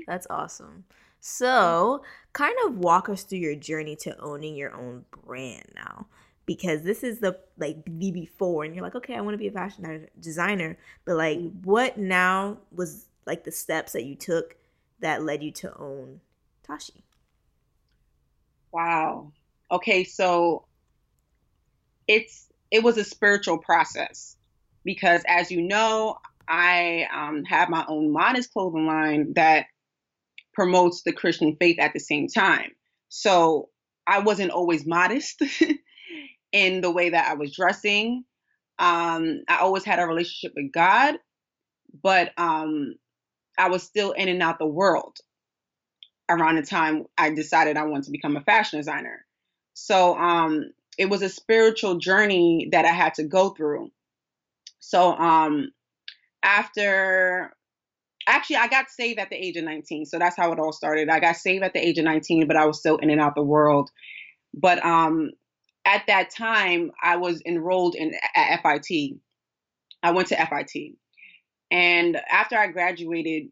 that's 0.07 0.27
awesome 0.31 0.85
so 1.21 2.03
kind 2.33 2.57
of 2.67 2.79
walk 2.79 3.09
us 3.09 3.25
through 3.25 3.39
your 3.39 3.57
journey 3.57 3.97
to 3.97 4.17
owning 4.21 4.55
your 4.55 4.73
own 4.75 5.05
brand 5.25 5.65
now 5.75 6.07
because 6.45 6.83
this 6.83 7.03
is 7.03 7.19
the 7.19 7.37
like 7.59 7.77
the 7.87 8.13
before 8.13 8.65
and 8.65 8.75
you're 8.75 8.85
like 8.85 8.95
okay 8.95 9.17
i 9.17 9.21
want 9.21 9.35
to 9.35 9.39
be 9.39 9.49
a 9.49 9.53
fashion 9.53 10.07
designer 10.21 10.79
but 11.05 11.17
like 11.17 11.41
what 11.65 11.99
now 11.99 12.57
was 12.71 13.07
like 13.27 13.43
the 13.43 13.51
steps 13.51 13.93
that 13.93 14.05
you 14.05 14.15
took 14.15 14.57
that 15.01 15.23
led 15.23 15.43
you 15.43 15.51
to 15.51 15.77
own 15.79 16.21
Tashee? 16.67 17.03
Wow. 18.73 19.33
Okay, 19.71 20.05
so 20.05 20.65
it's 22.09 22.47
it 22.71 22.83
was 22.83 22.97
a 22.97 23.05
spiritual 23.05 23.59
process 23.59 24.37
because 24.85 25.23
as 25.27 25.51
you 25.51 25.63
know, 25.63 26.17
I 26.49 27.07
um, 27.13 27.45
have 27.45 27.69
my 27.69 27.85
own 27.89 28.13
modest 28.13 28.53
clothing 28.53 28.87
line 28.87 29.33
that 29.35 29.67
promotes 30.55 31.03
the 31.03 31.13
Christian 31.13 31.57
faith 31.57 31.79
at 31.79 31.93
the 31.93 32.01
same 32.01 32.29
time. 32.29 32.71
So 33.09 33.69
I 34.07 34.21
wasn't 34.21 34.51
always 34.51 34.87
modest 34.87 35.43
in 36.53 36.81
the 36.81 36.91
way 36.91 37.11
that 37.11 37.29
I 37.29 37.35
was 37.35 37.55
dressing. 37.55 38.25
Um, 38.79 39.43
I 39.49 39.59
always 39.59 39.85
had 39.85 39.99
a 39.99 40.07
relationship 40.07 40.53
with 40.57 40.73
God, 40.73 41.17
but 42.03 42.33
um, 42.37 42.95
I 43.59 43.69
was 43.69 43.83
still 43.83 44.13
in 44.13 44.29
and 44.29 44.43
out 44.43 44.59
the 44.59 44.67
world 44.67 45.19
around 46.29 46.57
the 46.57 46.63
time 46.63 47.05
I 47.17 47.31
decided 47.31 47.77
I 47.77 47.85
wanted 47.85 48.05
to 48.05 48.11
become 48.11 48.37
a 48.37 48.43
fashion 48.43 48.79
designer. 48.79 49.25
So 49.75 50.17
um, 50.17 50.71
it 50.99 51.11
was 51.11 51.23
a 51.23 51.29
spiritual 51.29 51.97
journey 51.97 52.69
that 52.73 52.85
I 52.85 52.93
had 52.93 53.15
to 53.15 53.25
go 53.25 53.51
through. 53.51 53.91
So 54.79 55.13
um, 55.13 55.71
after, 56.43 57.53
actually, 58.27 58.57
I 58.57 58.69
got 58.69 58.89
saved 58.89 59.19
at 59.19 59.31
the 59.31 59.37
age 59.37 59.57
of 59.57 59.65
19. 59.65 60.07
So 60.07 60.19
that's 60.19 60.37
how 60.37 60.53
it 60.53 60.59
all 60.59 60.73
started. 60.73 61.09
I 61.09 61.21
got 61.21 61.37
saved 61.37 61.65
at 61.65 61.73
the 61.73 61.87
age 61.87 61.99
of 61.99 62.05
19, 62.05 62.47
but 62.47 62.57
I 62.57 62.67
was 62.67 62.79
still 62.79 62.97
in 62.99 63.11
and 63.11 63.21
out 63.21 63.35
the 63.35 63.43
world. 63.43 63.91
But 64.55 64.85
um, 64.85 65.31
at 65.85 66.05
that 66.07 66.31
time, 66.31 66.93
I 67.03 67.17
was 67.17 67.43
enrolled 67.47 67.95
in 67.95 68.13
at 68.35 68.63
FIT. 68.63 69.19
I 70.03 70.13
went 70.13 70.29
to 70.29 70.37
FIT. 70.37 70.95
And 71.71 72.21
after 72.31 72.57
I 72.57 72.69
graduated, 72.69 73.49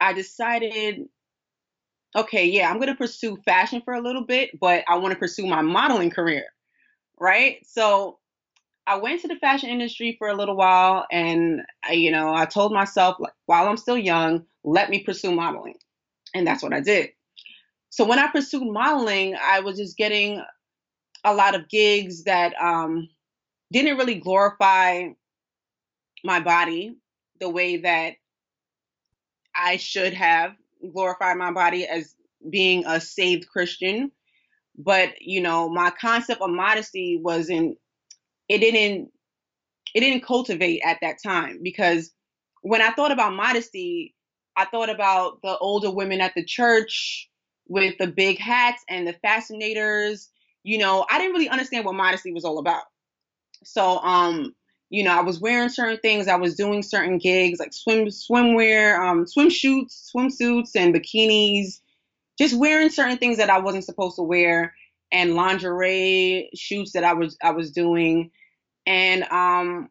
I 0.00 0.12
decided, 0.12 1.08
okay, 2.16 2.46
yeah, 2.46 2.70
I'm 2.70 2.76
going 2.76 2.88
to 2.88 2.94
pursue 2.94 3.36
fashion 3.44 3.82
for 3.84 3.94
a 3.94 4.00
little 4.00 4.24
bit, 4.24 4.58
but 4.60 4.84
I 4.88 4.96
want 4.96 5.12
to 5.12 5.18
pursue 5.18 5.46
my 5.46 5.62
modeling 5.62 6.10
career. 6.10 6.44
Right. 7.20 7.58
So 7.66 8.18
I 8.86 8.96
went 8.96 9.20
to 9.22 9.28
the 9.28 9.36
fashion 9.36 9.68
industry 9.68 10.16
for 10.18 10.28
a 10.28 10.36
little 10.36 10.56
while 10.56 11.06
and, 11.12 11.62
I, 11.86 11.92
you 11.92 12.10
know, 12.10 12.32
I 12.34 12.46
told 12.46 12.72
myself, 12.72 13.16
like, 13.18 13.34
while 13.46 13.68
I'm 13.68 13.76
still 13.76 13.98
young, 13.98 14.44
let 14.64 14.88
me 14.88 15.02
pursue 15.02 15.32
modeling. 15.32 15.76
And 16.34 16.46
that's 16.46 16.62
what 16.62 16.72
I 16.72 16.80
did. 16.80 17.10
So 17.90 18.04
when 18.04 18.18
I 18.18 18.28
pursued 18.28 18.66
modeling, 18.66 19.36
I 19.42 19.60
was 19.60 19.78
just 19.78 19.96
getting 19.96 20.42
a 21.24 21.34
lot 21.34 21.54
of 21.54 21.68
gigs 21.68 22.24
that 22.24 22.54
um, 22.60 23.08
didn't 23.72 23.98
really 23.98 24.14
glorify 24.14 25.08
my 26.24 26.40
body 26.40 26.96
the 27.40 27.48
way 27.48 27.78
that 27.78 28.14
I 29.54 29.76
should 29.76 30.14
have 30.14 30.52
glorified 30.92 31.36
my 31.36 31.52
body 31.52 31.86
as 31.86 32.14
being 32.50 32.84
a 32.86 33.00
saved 33.00 33.48
Christian. 33.48 34.10
But, 34.76 35.14
you 35.20 35.40
know, 35.40 35.68
my 35.68 35.90
concept 36.00 36.40
of 36.40 36.50
modesty 36.50 37.20
wasn't, 37.22 37.78
it 38.48 38.58
didn't, 38.58 39.10
it 39.94 40.00
didn't 40.00 40.24
cultivate 40.24 40.82
at 40.84 40.98
that 41.02 41.16
time 41.22 41.60
because 41.62 42.12
when 42.62 42.80
I 42.80 42.90
thought 42.90 43.10
about 43.10 43.34
modesty, 43.34 44.14
I 44.56 44.66
thought 44.66 44.90
about 44.90 45.40
the 45.42 45.56
older 45.58 45.90
women 45.90 46.20
at 46.20 46.34
the 46.34 46.44
church 46.44 47.28
with 47.66 47.94
the 47.98 48.06
big 48.06 48.38
hats 48.38 48.82
and 48.88 49.06
the 49.06 49.14
fascinators. 49.14 50.30
You 50.62 50.78
know, 50.78 51.06
I 51.10 51.18
didn't 51.18 51.32
really 51.32 51.48
understand 51.48 51.84
what 51.84 51.94
modesty 51.94 52.32
was 52.32 52.44
all 52.44 52.58
about. 52.58 52.82
So, 53.64 53.98
um, 53.98 54.54
you 54.90 55.04
know, 55.04 55.12
I 55.12 55.20
was 55.20 55.40
wearing 55.40 55.68
certain 55.68 55.98
things. 55.98 56.28
I 56.28 56.36
was 56.36 56.54
doing 56.54 56.82
certain 56.82 57.18
gigs 57.18 57.60
like 57.60 57.72
swim 57.72 58.06
swimwear, 58.06 58.98
um, 58.98 59.26
swim 59.26 59.50
shoots, 59.50 60.10
swimsuits, 60.14 60.74
and 60.74 60.94
bikinis. 60.94 61.80
Just 62.38 62.56
wearing 62.56 62.88
certain 62.88 63.18
things 63.18 63.36
that 63.38 63.50
I 63.50 63.58
wasn't 63.58 63.84
supposed 63.84 64.16
to 64.16 64.22
wear, 64.22 64.74
and 65.12 65.34
lingerie 65.34 66.50
shoots 66.54 66.92
that 66.92 67.04
I 67.04 67.12
was 67.12 67.36
I 67.42 67.50
was 67.50 67.70
doing, 67.72 68.30
and 68.86 69.24
um, 69.24 69.90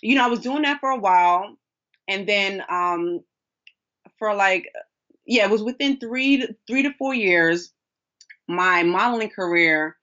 you 0.00 0.16
know, 0.16 0.24
I 0.24 0.28
was 0.28 0.40
doing 0.40 0.62
that 0.62 0.80
for 0.80 0.90
a 0.90 0.98
while, 0.98 1.56
and 2.08 2.28
then 2.28 2.62
um, 2.68 3.20
for 4.18 4.34
like, 4.34 4.72
yeah, 5.26 5.44
it 5.44 5.50
was 5.50 5.62
within 5.62 5.98
three 5.98 6.38
to, 6.38 6.56
three 6.66 6.82
to 6.82 6.92
four 6.94 7.14
years, 7.14 7.72
my 8.48 8.82
modeling 8.82 9.30
career 9.30 9.96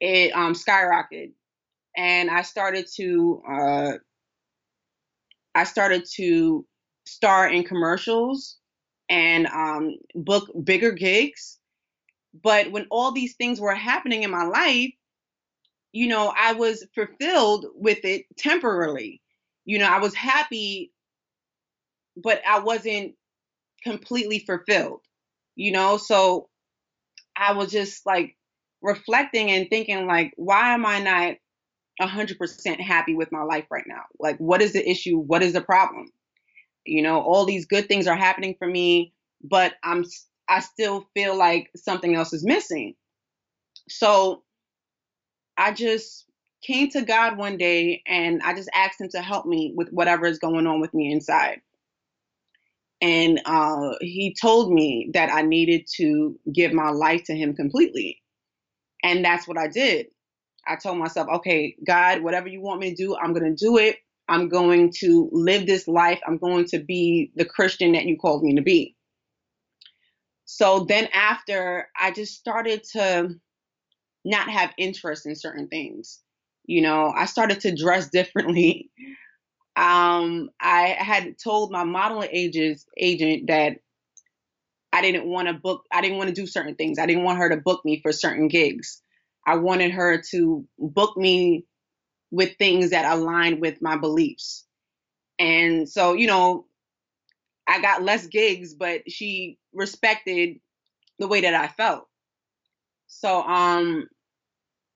it 0.00 0.32
um 0.34 0.52
skyrocketed 0.52 1.30
and 1.96 2.30
I 2.30 2.42
started 2.42 2.86
to 2.96 3.42
uh, 3.48 3.92
I 5.54 5.64
started 5.64 6.04
to 6.16 6.66
star 7.06 7.48
in 7.48 7.64
commercials 7.64 8.58
and 9.08 9.46
um, 9.48 9.96
book 10.14 10.50
bigger 10.64 10.92
gigs. 10.92 11.58
But 12.42 12.72
when 12.72 12.86
all 12.90 13.12
these 13.12 13.34
things 13.36 13.60
were 13.60 13.74
happening 13.74 14.22
in 14.22 14.30
my 14.30 14.44
life, 14.44 14.92
you 15.92 16.08
know, 16.08 16.32
I 16.36 16.54
was 16.54 16.86
fulfilled 16.94 17.66
with 17.74 18.04
it 18.04 18.24
temporarily. 18.38 19.20
You 19.64 19.78
know, 19.78 19.86
I 19.86 19.98
was 19.98 20.14
happy, 20.14 20.92
but 22.16 22.40
I 22.48 22.60
wasn't 22.60 23.14
completely 23.82 24.40
fulfilled, 24.40 25.00
you 25.56 25.72
know? 25.72 25.98
So 25.98 26.48
I 27.36 27.52
was 27.54 27.72
just 27.72 28.06
like 28.06 28.36
reflecting 28.82 29.50
and 29.50 29.68
thinking 29.70 30.06
like, 30.06 30.32
why 30.36 30.74
am 30.74 30.86
I 30.86 31.00
not 31.00 31.36
100% 32.00 32.80
happy 32.80 33.14
with 33.14 33.32
my 33.32 33.42
life 33.42 33.66
right 33.70 33.84
now. 33.86 34.02
Like, 34.18 34.38
what 34.38 34.62
is 34.62 34.72
the 34.72 34.88
issue? 34.88 35.18
What 35.18 35.42
is 35.42 35.52
the 35.52 35.60
problem? 35.60 36.06
You 36.84 37.02
know, 37.02 37.20
all 37.20 37.44
these 37.44 37.66
good 37.66 37.88
things 37.88 38.06
are 38.06 38.16
happening 38.16 38.56
for 38.58 38.66
me, 38.66 39.12
but 39.42 39.74
I'm 39.84 40.04
I 40.48 40.60
still 40.60 41.06
feel 41.14 41.36
like 41.36 41.70
something 41.76 42.14
else 42.14 42.32
is 42.32 42.44
missing. 42.44 42.94
So 43.88 44.42
I 45.56 45.72
just 45.72 46.26
came 46.62 46.88
to 46.90 47.02
God 47.02 47.38
one 47.38 47.56
day 47.56 48.02
and 48.06 48.42
I 48.42 48.54
just 48.54 48.70
asked 48.74 49.00
him 49.00 49.08
to 49.10 49.22
help 49.22 49.46
me 49.46 49.72
with 49.76 49.90
whatever 49.90 50.26
is 50.26 50.38
going 50.38 50.66
on 50.66 50.80
with 50.80 50.92
me 50.94 51.12
inside. 51.12 51.60
And 53.00 53.40
uh, 53.46 53.94
he 54.00 54.34
told 54.40 54.72
me 54.72 55.10
that 55.14 55.32
I 55.32 55.42
needed 55.42 55.88
to 55.96 56.38
give 56.52 56.72
my 56.72 56.90
life 56.90 57.24
to 57.24 57.34
him 57.34 57.54
completely. 57.54 58.22
And 59.02 59.24
that's 59.24 59.48
what 59.48 59.58
I 59.58 59.66
did. 59.66 60.06
I 60.66 60.76
told 60.76 60.98
myself, 60.98 61.28
okay, 61.36 61.76
God, 61.86 62.22
whatever 62.22 62.48
you 62.48 62.60
want 62.60 62.80
me 62.80 62.90
to 62.90 62.96
do, 62.96 63.16
I'm 63.16 63.32
going 63.32 63.54
to 63.54 63.64
do 63.64 63.78
it. 63.78 63.96
I'm 64.28 64.48
going 64.48 64.92
to 65.00 65.28
live 65.32 65.66
this 65.66 65.88
life. 65.88 66.20
I'm 66.26 66.38
going 66.38 66.66
to 66.66 66.78
be 66.78 67.32
the 67.34 67.44
Christian 67.44 67.92
that 67.92 68.04
you 68.04 68.16
called 68.16 68.42
me 68.42 68.54
to 68.54 68.62
be. 68.62 68.96
So 70.44 70.84
then 70.88 71.08
after, 71.12 71.88
I 71.98 72.12
just 72.12 72.34
started 72.34 72.84
to 72.92 73.30
not 74.24 74.48
have 74.48 74.72
interest 74.78 75.26
in 75.26 75.34
certain 75.34 75.68
things. 75.68 76.20
You 76.64 76.82
know, 76.82 77.12
I 77.14 77.26
started 77.26 77.60
to 77.60 77.74
dress 77.74 78.08
differently. 78.12 78.90
Um, 79.74 80.50
I 80.60 80.96
had 80.98 81.38
told 81.42 81.72
my 81.72 81.84
modeling 81.84 82.28
agent 82.32 83.46
that 83.48 83.78
I 84.92 85.00
didn't 85.00 85.26
want 85.26 85.48
to 85.48 85.54
book, 85.54 85.84
I 85.90 86.02
didn't 86.02 86.18
want 86.18 86.28
to 86.28 86.34
do 86.34 86.46
certain 86.46 86.74
things. 86.74 86.98
I 86.98 87.06
didn't 87.06 87.24
want 87.24 87.38
her 87.38 87.48
to 87.48 87.56
book 87.56 87.82
me 87.84 88.00
for 88.02 88.12
certain 88.12 88.48
gigs. 88.48 89.02
I 89.46 89.56
wanted 89.56 89.92
her 89.92 90.22
to 90.30 90.66
book 90.78 91.16
me 91.16 91.66
with 92.30 92.56
things 92.58 92.90
that 92.90 93.04
aligned 93.12 93.60
with 93.60 93.82
my 93.82 93.96
beliefs. 93.96 94.66
And 95.38 95.88
so, 95.88 96.14
you 96.14 96.26
know, 96.26 96.66
I 97.68 97.80
got 97.80 98.02
less 98.02 98.26
gigs, 98.26 98.74
but 98.74 99.10
she 99.10 99.58
respected 99.72 100.58
the 101.18 101.28
way 101.28 101.42
that 101.42 101.54
I 101.54 101.68
felt. 101.68 102.06
So, 103.08 103.42
um, 103.42 104.08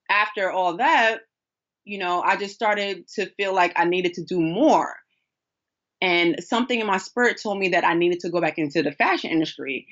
after 0.09 0.51
all 0.51 0.77
that, 0.77 1.19
you 1.85 1.97
know, 1.99 2.21
I 2.21 2.37
just 2.37 2.55
started 2.55 3.07
to 3.15 3.29
feel 3.37 3.53
like 3.53 3.73
I 3.75 3.85
needed 3.85 4.15
to 4.15 4.25
do 4.25 4.39
more. 4.41 4.95
And 6.01 6.37
something 6.43 6.79
in 6.79 6.87
my 6.87 6.97
spirit 6.97 7.41
told 7.41 7.59
me 7.59 7.69
that 7.69 7.85
I 7.85 7.93
needed 7.95 8.19
to 8.21 8.29
go 8.29 8.41
back 8.41 8.57
into 8.57 8.83
the 8.83 8.91
fashion 8.91 9.31
industry. 9.31 9.87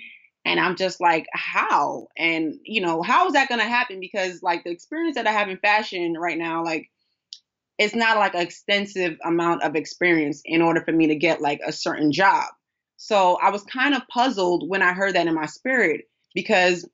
And 0.46 0.60
I'm 0.60 0.76
just 0.76 1.02
like, 1.02 1.26
how? 1.34 2.08
And, 2.16 2.60
you 2.64 2.80
know, 2.80 3.02
how 3.02 3.26
is 3.28 3.34
that 3.34 3.50
going 3.50 3.60
to 3.60 3.68
happen? 3.68 4.00
Because, 4.00 4.44
like, 4.44 4.64
the 4.64 4.70
experience 4.70 5.16
that 5.16 5.26
I 5.26 5.32
have 5.32 5.50
in 5.50 5.58
fashion 5.58 6.14
right 6.20 6.38
now, 6.38 6.64
like, 6.64 6.90
it's 7.78 7.96
not 7.96 8.18
like 8.18 8.36
an 8.36 8.42
extensive 8.42 9.18
amount 9.24 9.64
of 9.64 9.76
experience 9.76 10.42
in 10.46 10.62
order 10.62 10.82
for 10.82 10.92
me 10.92 11.08
to 11.08 11.16
get 11.16 11.42
like 11.42 11.60
a 11.66 11.72
certain 11.72 12.12
job. 12.12 12.46
So 12.98 13.38
I 13.42 13.50
was 13.50 13.64
kind 13.64 13.94
of 13.94 14.08
puzzled 14.08 14.70
when 14.70 14.82
I 14.82 14.94
heard 14.94 15.16
that 15.16 15.28
in 15.28 15.34
my 15.36 15.46
spirit 15.46 16.06
because, 16.34 16.88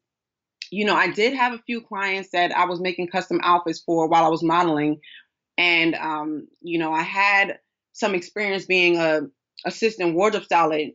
you 0.71 0.85
know, 0.85 0.95
I 0.95 1.11
did 1.11 1.33
have 1.33 1.53
a 1.53 1.61
few 1.65 1.81
clients 1.81 2.29
that 2.33 2.51
I 2.55 2.65
was 2.65 2.79
making 2.79 3.09
custom 3.09 3.39
outfits 3.43 3.81
for 3.81 4.07
while 4.07 4.25
I 4.25 4.29
was 4.29 4.43
modeling. 4.43 4.99
And, 5.57 5.93
um, 5.95 6.47
you 6.61 6.79
know, 6.79 6.91
I 6.91 7.03
had 7.03 7.59
some 7.93 8.15
experience 8.15 8.65
being 8.65 8.97
a 8.97 9.21
assistant 9.65 10.15
wardrobe 10.15 10.45
stylist, 10.45 10.93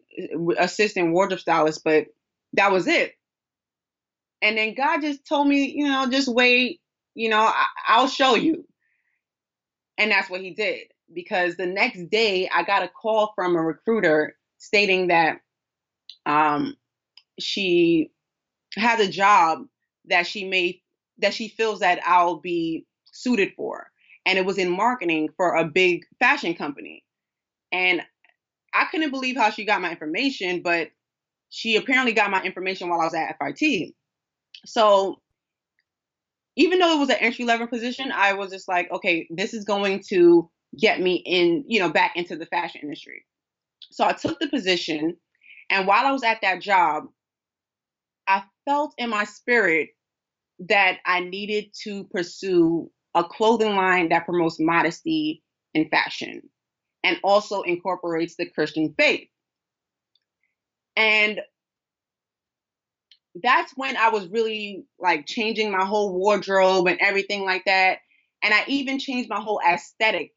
assistant 0.58 1.12
wardrobe 1.12 1.40
stylist, 1.40 1.82
but 1.84 2.06
that 2.56 2.72
was 2.72 2.86
it. 2.86 3.14
And 4.42 4.58
then 4.58 4.75
God 4.75 5.00
just 5.00 5.26
told 5.26 5.48
me, 5.48 5.72
you 5.75 5.88
know, 5.88 6.08
just 6.10 6.28
wait, 6.28 6.80
you 7.14 7.28
know, 7.28 7.40
I, 7.40 7.64
I'll 7.88 8.08
show 8.08 8.34
you. 8.34 8.66
And 9.98 10.10
that's 10.10 10.28
what 10.28 10.40
he 10.40 10.50
did. 10.50 10.88
Because 11.12 11.56
the 11.56 11.66
next 11.66 12.10
day 12.10 12.48
I 12.52 12.64
got 12.64 12.82
a 12.82 12.88
call 12.88 13.32
from 13.34 13.56
a 13.56 13.62
recruiter 13.62 14.36
stating 14.58 15.08
that 15.08 15.38
um, 16.26 16.76
she 17.38 18.10
has 18.76 19.00
a 19.00 19.10
job 19.10 19.60
that 20.06 20.26
she 20.26 20.44
may 20.44 20.82
that 21.18 21.32
she 21.32 21.48
feels 21.48 21.80
that 21.80 22.00
I'll 22.04 22.36
be 22.40 22.86
suited 23.12 23.52
for. 23.56 23.86
And 24.26 24.38
it 24.38 24.45
was 24.45 24.58
in 24.58 24.71
marketing 24.71 25.28
for 25.36 25.54
a 25.54 25.64
big 25.64 26.04
fashion 26.19 26.54
company. 26.54 27.04
And 27.73 28.02
I 28.75 28.86
couldn't 28.90 29.10
believe 29.10 29.36
how 29.36 29.50
she 29.50 29.64
got 29.64 29.80
my 29.80 29.90
information, 29.90 30.62
but 30.62 30.90
she 31.50 31.76
apparently 31.76 32.13
got 32.13 32.30
my 32.30 32.43
information 32.43 32.89
while 32.89 33.00
I 33.00 33.04
was 33.04 33.15
at 33.15 33.37
FIT. 33.39 33.95
So 34.65 35.21
even 36.56 36.78
though 36.78 36.97
it 36.97 36.99
was 36.99 37.11
an 37.11 37.17
entry 37.17 37.45
level 37.45 37.67
position, 37.67 38.11
I 38.13 38.32
was 38.32 38.50
just 38.50 38.69
like, 38.69 38.91
okay, 38.91 39.28
this 39.30 39.54
is 39.54 39.65
going 39.65 40.02
to 40.09 40.50
get 40.78 41.00
me 41.00 41.23
in, 41.25 41.65
you 41.69 41.80
know, 41.80 41.91
back 41.91 42.17
into 42.17 42.37
the 42.37 42.47
fashion 42.47 42.80
industry. 42.82 43.25
So 43.91 44.04
I 44.04 44.13
took 44.13 44.39
the 44.41 44.49
position, 44.49 45.17
and 45.71 45.87
while 45.87 46.06
I 46.06 46.13
was 46.13 46.25
at 46.25 46.41
that 46.43 46.61
job, 46.61 47.04
I 48.26 48.43
felt 48.65 48.95
in 48.99 49.11
my 49.11 49.25
spirit 49.25 49.91
that 50.69 50.99
I 51.04 51.21
needed 51.21 51.67
to 51.85 52.04
pursue 52.04 52.91
a 53.15 53.23
clothing 53.23 53.76
line 53.76 54.09
that 54.09 54.25
promotes 54.25 54.59
modesty 54.59 55.43
in 55.75 55.89
fashion 55.89 56.43
and 57.04 57.19
also 57.23 57.63
incorporates 57.63 58.37
the 58.37 58.49
Christian 58.50 58.95
faith. 58.99 59.28
And 60.97 61.41
that's 63.43 63.73
when 63.76 63.97
I 63.97 64.09
was 64.09 64.28
really 64.28 64.87
like 64.99 65.26
changing 65.26 65.71
my 65.71 65.85
whole 65.85 66.15
wardrobe 66.15 66.87
and 66.87 66.99
everything 67.00 67.45
like 67.45 67.65
that. 67.67 67.99
And 68.43 68.54
I 68.54 68.65
even 68.69 68.99
changed 68.99 69.28
my 69.28 69.41
whole 69.41 69.61
aesthetic 69.67 70.32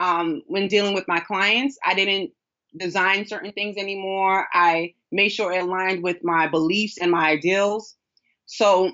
um, 0.00 0.42
when 0.46 0.68
dealing 0.68 0.94
with 0.94 1.08
my 1.08 1.20
clients. 1.20 1.78
I 1.84 1.94
didn't 1.94 2.30
design 2.76 3.26
certain 3.26 3.52
things 3.52 3.76
anymore. 3.76 4.46
I 4.52 4.94
made 5.12 5.30
sure 5.30 5.52
it 5.52 5.62
aligned 5.62 6.02
with 6.02 6.18
my 6.22 6.48
beliefs 6.48 6.98
and 7.00 7.10
my 7.10 7.28
ideals. 7.30 7.96
So, 8.46 8.92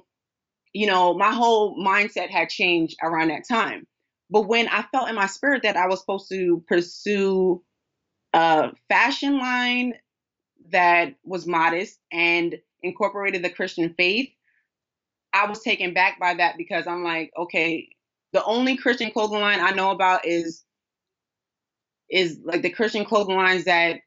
you 0.73 0.87
know, 0.87 1.15
my 1.15 1.33
whole 1.33 1.77
mindset 1.79 2.31
had 2.31 2.49
changed 2.49 2.97
around 3.03 3.29
that 3.29 3.47
time. 3.49 3.87
But 4.31 4.43
when 4.49 4.69
I 4.69 4.85
felt 4.91 5.09
in 5.09 5.15
my 5.15 5.27
spirit 5.27 5.63
that 5.63 5.77
I 5.77 5.87
was 5.87 6.01
supposed 6.01 6.29
to 6.31 6.65
pursue 6.67 7.63
a 8.33 8.73
fashion 8.89 9.39
line 9.39 9.95
that 10.71 11.15
was 11.25 11.47
modest 11.47 11.99
and 12.13 12.59
incorporated 12.83 13.43
the 13.43 13.51
Christian 13.51 13.95
faith, 13.95 14.31
I 15.33 15.47
was 15.47 15.61
taken 15.61 15.95
back 15.95 16.21
by 16.21 16.35
that 16.35 16.57
because 16.57 16.87
I'm 16.87 17.03
like, 17.03 17.33
okay, 17.37 17.89
the 18.33 18.45
only 18.45 18.77
Christian 18.77 19.11
clothing 19.11 19.41
line 19.41 19.61
I 19.61 19.71
know 19.71 19.91
about 19.91 20.27
is 20.27 20.65
is 22.11 22.39
like 22.45 22.63
the 22.63 22.71
Christian 22.71 23.05
clothing 23.05 23.37
lines 23.37 23.65
that 23.65 24.01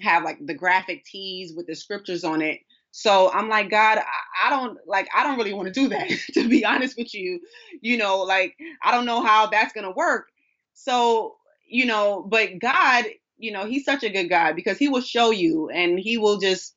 have 0.00 0.24
like 0.24 0.38
the 0.44 0.54
graphic 0.54 1.04
tees 1.04 1.52
with 1.54 1.66
the 1.66 1.74
scriptures 1.74 2.24
on 2.24 2.42
it. 2.42 2.60
So 2.90 3.30
I'm 3.32 3.48
like, 3.48 3.70
God, 3.70 3.98
I, 4.44 4.50
don't 4.50 4.78
like, 4.86 5.08
I 5.16 5.22
don't 5.22 5.38
really 5.38 5.54
want 5.54 5.66
to 5.66 5.72
do 5.72 5.88
that, 5.88 6.08
to 6.34 6.48
be 6.48 6.64
honest 6.64 6.96
with 6.96 7.14
you. 7.14 7.40
You 7.80 7.96
know, 7.96 8.18
like, 8.18 8.56
I 8.82 8.90
don't 8.90 9.06
know 9.06 9.22
how 9.22 9.46
that's 9.46 9.72
to 9.72 9.90
work. 9.90 10.28
So, 10.74 11.36
you 11.66 11.86
know, 11.86 12.24
but 12.28 12.58
God, 12.58 13.04
you 13.42 13.52
know, 13.52 13.66
He's 13.66 13.84
such 13.84 14.04
a 14.04 14.10
good 14.10 14.30
guy 14.30 14.52
because 14.52 14.78
He 14.78 14.88
will 14.88 15.02
show 15.02 15.30
you 15.30 15.68
and 15.70 16.00
He 16.00 16.18
will 16.18 16.38
just 16.38 16.74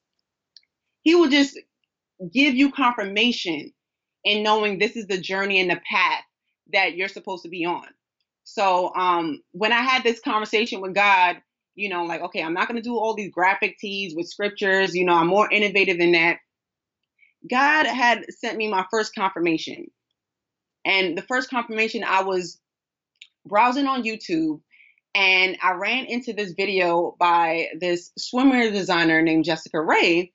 he 1.05 1.15
will 1.15 1.29
just 1.29 1.57
give 2.33 2.55
you 2.55 2.71
confirmation 2.71 3.71
in 4.25 4.43
knowing 4.43 4.79
this 4.79 4.95
is 4.97 5.07
the 5.07 5.19
journey 5.19 5.61
and 5.61 5.69
the 5.69 5.79
path 5.89 6.23
that 6.73 6.95
you're 6.95 7.07
supposed 7.07 7.43
to 7.43 7.49
be 7.49 7.65
on. 7.65 7.85
So 8.43 8.93
um, 8.95 9.41
when 9.51 9.71
I 9.71 9.81
had 9.81 10.03
this 10.03 10.19
conversation 10.19 10.81
with 10.81 10.95
God, 10.95 11.37
you 11.75 11.89
know, 11.89 12.05
like, 12.05 12.21
okay, 12.21 12.41
I'm 12.41 12.53
not 12.53 12.67
going 12.67 12.81
to 12.81 12.87
do 12.89 12.97
all 12.97 13.15
these 13.15 13.31
graphic 13.31 13.77
tees 13.79 14.15
with 14.15 14.27
scriptures. 14.27 14.95
You 14.95 15.05
know, 15.05 15.13
I'm 15.13 15.27
more 15.27 15.51
innovative 15.51 15.99
than 15.99 16.13
that. 16.13 16.37
God 17.49 17.85
had 17.85 18.25
sent 18.29 18.57
me 18.57 18.69
my 18.69 18.85
first 18.89 19.13
confirmation. 19.13 19.85
And 20.85 21.17
the 21.17 21.23
first 21.23 21.49
confirmation, 21.49 22.03
I 22.03 22.23
was 22.23 22.59
browsing 23.45 23.87
on 23.87 24.03
YouTube 24.03 24.61
and 25.15 25.57
I 25.63 25.71
ran 25.71 26.05
into 26.05 26.33
this 26.33 26.51
video 26.51 27.15
by 27.17 27.69
this 27.79 28.11
swimwear 28.19 28.71
designer 28.71 29.21
named 29.21 29.45
Jessica 29.45 29.81
Rey 29.81 30.33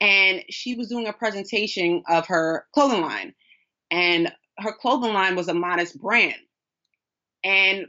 and 0.00 0.44
she 0.50 0.74
was 0.74 0.88
doing 0.88 1.06
a 1.06 1.12
presentation 1.12 2.02
of 2.06 2.26
her 2.26 2.66
clothing 2.74 3.00
line. 3.00 3.34
And 3.90 4.30
her 4.58 4.72
clothing 4.72 5.14
line 5.14 5.36
was 5.36 5.48
a 5.48 5.54
modest 5.54 5.98
brand. 5.98 6.36
And 7.42 7.86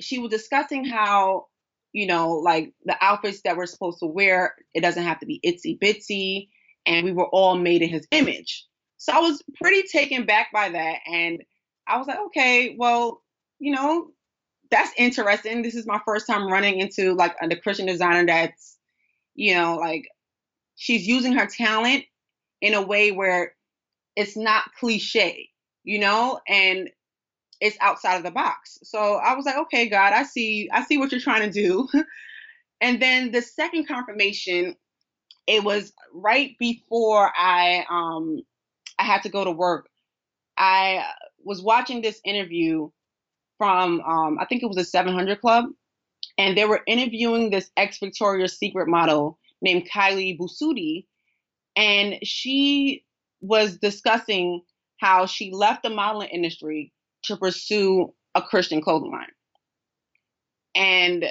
she 0.00 0.18
was 0.18 0.30
discussing 0.30 0.84
how 0.84 1.46
you 1.92 2.06
know 2.06 2.34
like 2.34 2.72
the 2.84 2.96
outfits 3.00 3.40
that 3.42 3.56
we're 3.56 3.66
supposed 3.66 3.98
to 3.98 4.06
wear 4.06 4.54
it 4.74 4.82
doesn't 4.82 5.02
have 5.02 5.18
to 5.18 5.26
be 5.26 5.40
itsy 5.44 5.76
bitsy 5.78 6.48
and 6.86 7.04
we 7.04 7.12
were 7.12 7.26
all 7.28 7.56
made 7.56 7.82
in 7.82 7.88
his 7.88 8.06
image. 8.12 8.64
So 8.98 9.12
i 9.12 9.18
was 9.18 9.42
pretty 9.60 9.88
taken 9.88 10.24
back 10.24 10.48
by 10.52 10.68
that 10.68 10.98
and 11.06 11.42
i 11.88 11.96
was 11.96 12.06
like 12.06 12.18
okay 12.26 12.76
well 12.78 13.22
you 13.58 13.72
know 13.72 14.12
that's 14.70 14.92
interesting 14.96 15.62
this 15.62 15.74
is 15.74 15.86
my 15.86 16.00
first 16.04 16.26
time 16.26 16.50
running 16.50 16.80
into 16.80 17.14
like 17.14 17.34
a 17.42 17.56
christian 17.56 17.86
designer 17.86 18.26
that's 18.26 18.78
you 19.34 19.54
know 19.54 19.76
like 19.76 20.06
she's 20.76 21.06
using 21.06 21.32
her 21.34 21.46
talent 21.46 22.04
in 22.60 22.74
a 22.74 22.82
way 22.82 23.12
where 23.12 23.54
it's 24.16 24.36
not 24.36 24.72
cliche, 24.78 25.48
you 25.84 25.98
know, 25.98 26.40
and 26.48 26.90
it's 27.60 27.76
outside 27.80 28.16
of 28.16 28.22
the 28.24 28.30
box. 28.30 28.78
So 28.82 28.98
I 29.16 29.34
was 29.34 29.44
like, 29.44 29.56
okay, 29.56 29.88
God, 29.88 30.12
I 30.12 30.24
see, 30.24 30.68
I 30.72 30.84
see 30.84 30.98
what 30.98 31.12
you're 31.12 31.20
trying 31.20 31.50
to 31.50 31.62
do. 31.62 31.88
and 32.80 33.02
then 33.02 33.32
the 33.32 33.42
second 33.42 33.86
confirmation 33.86 34.76
it 35.46 35.64
was 35.64 35.92
right 36.12 36.56
before 36.58 37.32
I 37.36 37.84
um 37.90 38.42
I 38.98 39.04
had 39.04 39.22
to 39.22 39.30
go 39.30 39.44
to 39.44 39.50
work. 39.50 39.88
I 40.58 41.06
was 41.42 41.62
watching 41.62 42.02
this 42.02 42.20
interview 42.24 42.90
from 43.58 44.00
um 44.02 44.38
I 44.40 44.46
think 44.46 44.62
it 44.62 44.68
was 44.68 44.78
a 44.78 44.84
700 44.84 45.40
Club, 45.40 45.66
and 46.38 46.56
they 46.56 46.64
were 46.64 46.82
interviewing 46.86 47.50
this 47.50 47.70
ex 47.76 47.98
Victoria's 47.98 48.58
Secret 48.58 48.88
model 48.88 49.38
named 49.60 49.88
Kylie 49.92 50.38
Bisutti, 50.38 51.06
and 51.76 52.18
she 52.22 53.04
was 53.40 53.78
discussing 53.78 54.62
how 54.98 55.26
she 55.26 55.52
left 55.52 55.82
the 55.82 55.90
modeling 55.90 56.28
industry 56.30 56.92
to 57.24 57.36
pursue 57.36 58.12
a 58.34 58.42
Christian 58.42 58.80
clothing 58.80 59.12
line. 59.12 59.26
And 60.74 61.26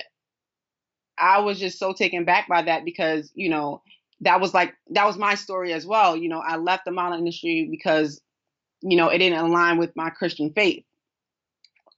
I 1.18 1.40
was 1.40 1.60
just 1.60 1.80
so 1.80 1.94
taken 1.94 2.26
back 2.26 2.48
by 2.48 2.62
that 2.64 2.86
because, 2.86 3.32
you 3.36 3.50
know, 3.50 3.82
that 4.22 4.42
was 4.42 4.54
like 4.54 4.74
that 4.92 5.06
was 5.06 5.18
my 5.18 5.36
story 5.36 5.74
as 5.74 5.86
well. 5.86 6.16
You 6.18 6.30
know, 6.30 6.40
I 6.40 6.58
left 6.58 6.86
the 6.86 6.92
modeling 6.92 7.20
industry 7.20 7.68
because, 7.70 8.22
you 8.82 8.98
know, 8.98 9.10
it 9.10 9.20
didn't 9.20 9.40
align 9.40 9.78
with 9.78 9.96
my 9.96 10.10
Christian 10.10 10.52
faith. 10.54 10.84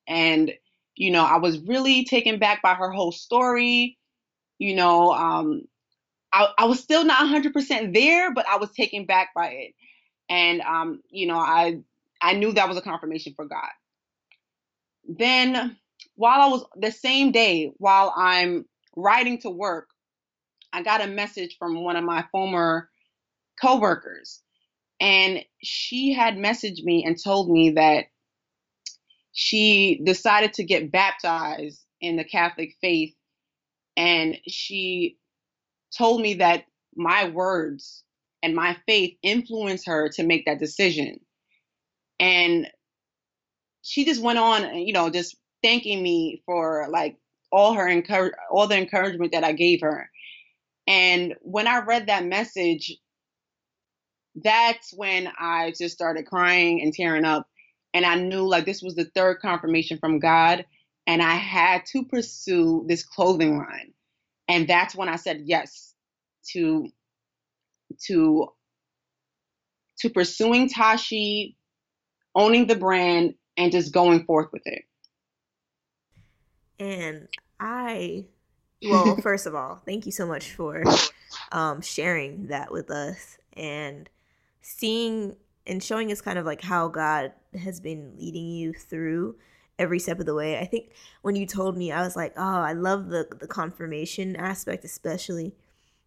And, 0.09 0.51
you 0.95 1.11
know, 1.11 1.23
I 1.23 1.37
was 1.37 1.59
really 1.59 2.03
taken 2.03 2.39
back 2.39 2.61
by 2.61 2.73
her 2.73 2.91
whole 2.91 3.13
story. 3.13 3.97
You 4.57 4.75
know, 4.75 5.13
um, 5.13 5.61
I, 6.33 6.47
I 6.57 6.65
was 6.65 6.79
still 6.79 7.05
not 7.05 7.25
100% 7.27 7.93
there, 7.93 8.33
but 8.33 8.47
I 8.47 8.57
was 8.57 8.71
taken 8.71 9.05
back 9.05 9.29
by 9.33 9.49
it. 9.49 9.73
And, 10.29 10.61
um, 10.61 11.01
you 11.09 11.27
know, 11.27 11.37
I, 11.37 11.79
I 12.21 12.33
knew 12.33 12.51
that 12.53 12.67
was 12.67 12.77
a 12.77 12.81
confirmation 12.81 13.33
for 13.35 13.45
God. 13.45 13.69
Then, 15.07 15.77
while 16.15 16.41
I 16.41 16.47
was 16.47 16.65
the 16.75 16.91
same 16.91 17.31
day, 17.31 17.71
while 17.77 18.13
I'm 18.15 18.65
riding 18.95 19.39
to 19.39 19.49
work, 19.49 19.89
I 20.73 20.83
got 20.83 21.01
a 21.01 21.07
message 21.07 21.55
from 21.57 21.83
one 21.83 21.95
of 21.95 22.03
my 22.03 22.25
former 22.31 22.89
coworkers. 23.61 24.41
And 24.99 25.43
she 25.63 26.13
had 26.13 26.35
messaged 26.35 26.83
me 26.83 27.05
and 27.05 27.17
told 27.21 27.49
me 27.49 27.71
that 27.71 28.05
she 29.41 30.01
decided 30.03 30.51
to 30.51 30.65
get 30.65 30.91
baptized 30.91 31.81
in 32.01 32.17
the 32.17 32.25
Catholic 32.25 32.75
faith. 32.81 33.13
And 33.95 34.37
she 34.49 35.15
told 35.97 36.19
me 36.19 36.33
that 36.35 36.65
my 36.93 37.29
words 37.29 38.03
and 38.43 38.53
my 38.53 38.75
faith 38.85 39.15
influenced 39.23 39.87
her 39.87 40.09
to 40.09 40.23
make 40.23 40.43
that 40.45 40.59
decision. 40.59 41.21
And 42.19 42.67
she 43.81 44.03
just 44.03 44.21
went 44.21 44.39
on, 44.39 44.77
you 44.77 44.91
know, 44.91 45.09
just 45.09 45.37
thanking 45.63 46.03
me 46.03 46.43
for 46.45 46.87
like 46.91 47.15
all 47.49 47.75
her 47.75 47.87
encourage 47.87 48.33
all 48.51 48.67
the 48.67 48.77
encouragement 48.77 49.31
that 49.31 49.45
I 49.45 49.53
gave 49.53 49.79
her. 49.79 50.09
And 50.85 51.35
when 51.43 51.65
I 51.65 51.79
read 51.85 52.07
that 52.07 52.25
message, 52.25 52.97
that's 54.35 54.93
when 54.93 55.29
I 55.39 55.71
just 55.79 55.95
started 55.95 56.25
crying 56.25 56.81
and 56.81 56.93
tearing 56.93 57.23
up. 57.23 57.47
And 57.93 58.05
I 58.05 58.15
knew 58.15 58.47
like 58.47 58.65
this 58.65 58.81
was 58.81 58.95
the 58.95 59.05
third 59.05 59.39
confirmation 59.41 59.97
from 59.99 60.19
God. 60.19 60.65
And 61.07 61.21
I 61.21 61.35
had 61.35 61.85
to 61.87 62.05
pursue 62.05 62.85
this 62.87 63.03
clothing 63.03 63.57
line. 63.57 63.93
And 64.47 64.67
that's 64.67 64.95
when 64.95 65.09
I 65.09 65.15
said 65.15 65.41
yes 65.45 65.93
to 66.51 66.89
to 68.05 68.47
to 69.99 70.09
pursuing 70.09 70.69
Tashee, 70.69 71.55
owning 72.35 72.67
the 72.67 72.75
brand, 72.75 73.35
and 73.57 73.71
just 73.71 73.93
going 73.93 74.25
forth 74.25 74.47
with 74.53 74.61
it. 74.65 74.83
And 76.79 77.27
I, 77.59 78.25
well, 78.83 79.17
first 79.17 79.45
of 79.45 79.55
all, 79.55 79.81
thank 79.85 80.05
you 80.05 80.11
so 80.11 80.25
much 80.25 80.51
for 80.51 80.83
um, 81.51 81.81
sharing 81.81 82.47
that 82.47 82.71
with 82.71 82.89
us 82.89 83.37
and 83.53 84.09
seeing 84.61 85.35
and 85.67 85.83
showing 85.83 86.11
us 86.11 86.21
kind 86.21 86.39
of 86.39 86.45
like 86.45 86.61
how 86.61 86.87
God 86.87 87.33
has 87.57 87.79
been 87.79 88.13
leading 88.17 88.49
you 88.49 88.73
through 88.73 89.35
every 89.77 89.99
step 89.99 90.19
of 90.19 90.25
the 90.25 90.35
way. 90.35 90.59
I 90.59 90.65
think 90.65 90.91
when 91.21 91.35
you 91.35 91.45
told 91.45 91.77
me, 91.77 91.91
I 91.91 92.01
was 92.01 92.15
like, 92.15 92.33
oh, 92.37 92.61
I 92.61 92.73
love 92.73 93.09
the 93.09 93.27
the 93.39 93.47
confirmation 93.47 94.35
aspect, 94.35 94.83
especially 94.83 95.55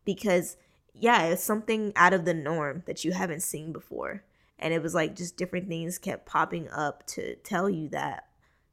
because 0.05 0.57
yeah, 0.95 1.25
it's 1.25 1.43
something 1.43 1.93
out 1.97 2.13
of 2.13 2.25
the 2.25 2.35
norm 2.35 2.83
that 2.87 3.05
you 3.05 3.13
haven't 3.13 3.43
seen 3.43 3.73
before. 3.73 4.23
And 4.59 4.73
it 4.73 4.83
was 4.83 4.95
like 4.95 5.17
just 5.17 5.37
different 5.37 5.69
things 5.69 5.99
kept 5.99 6.27
popping 6.27 6.69
up 6.69 7.05
to 7.09 7.35
tell 7.37 7.69
you 7.69 7.89
that, 7.89 8.29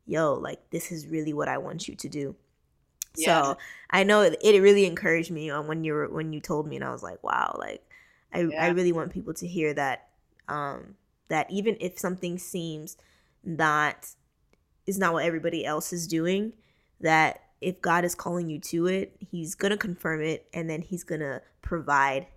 yo, 0.05 0.34
like 0.34 0.69
this 0.69 0.91
is 0.91 1.08
really 1.08 1.34
what 1.34 1.47
I 1.47 1.58
want 1.58 1.88
you 1.88 1.95
to 1.95 2.10
do. 2.10 2.36
Yeah. 3.15 3.41
So 3.41 3.58
I 3.89 4.03
know 4.03 4.21
it, 4.21 4.38
it 4.41 4.62
really 4.62 4.86
encouraged 4.86 5.32
me 5.32 5.49
on 5.49 5.67
when 5.67 5.84
you 5.84 5.93
were 5.93 6.10
when 6.10 6.34
you 6.34 6.41
told 6.41 6.67
me, 6.67 6.75
and 6.75 6.86
I 6.86 6.91
was 6.91 7.01
like, 7.01 7.23
wow, 7.23 7.55
like 7.58 7.84
I 8.34 8.41
yeah. 8.41 8.63
I 8.63 8.67
really 8.69 8.91
want 8.91 9.12
people 9.12 9.34
to 9.36 9.47
hear 9.47 9.73
that 9.73 10.10
um 10.47 10.95
that 11.29 11.49
even 11.49 11.77
if 11.79 11.97
something 11.97 12.37
seems 12.37 12.97
that 13.43 14.09
is 14.85 14.99
not 14.99 15.13
what 15.13 15.25
everybody 15.25 15.65
else 15.65 15.93
is 15.93 16.07
doing, 16.07 16.53
that 16.99 17.41
if 17.61 17.81
God 17.81 18.03
is 18.03 18.15
calling 18.15 18.49
you 18.49 18.59
to 18.59 18.87
it, 18.87 19.15
He's 19.19 19.55
gonna 19.55 19.77
confirm 19.77 20.21
it, 20.21 20.47
and 20.53 20.69
then 20.69 20.81
He's 20.81 21.03
gonna 21.03 21.41
provide, 21.61 22.27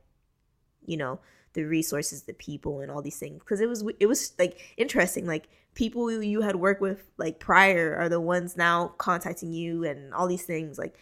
you 0.86 0.96
know, 0.96 1.20
the 1.54 1.64
resources, 1.64 2.22
the 2.22 2.34
people, 2.34 2.80
and 2.80 2.90
all 2.90 3.02
these 3.02 3.18
things. 3.18 3.40
Because 3.40 3.60
it 3.60 3.68
was 3.68 3.84
it 4.00 4.06
was 4.06 4.32
like 4.38 4.74
interesting. 4.76 5.26
Like 5.26 5.48
people 5.74 6.10
you 6.22 6.42
had 6.42 6.56
worked 6.56 6.80
with 6.80 7.04
like 7.16 7.38
prior 7.38 7.96
are 7.96 8.08
the 8.08 8.20
ones 8.20 8.56
now 8.56 8.88
contacting 8.98 9.52
you, 9.52 9.84
and 9.84 10.12
all 10.14 10.26
these 10.26 10.44
things. 10.44 10.78
Like, 10.78 10.96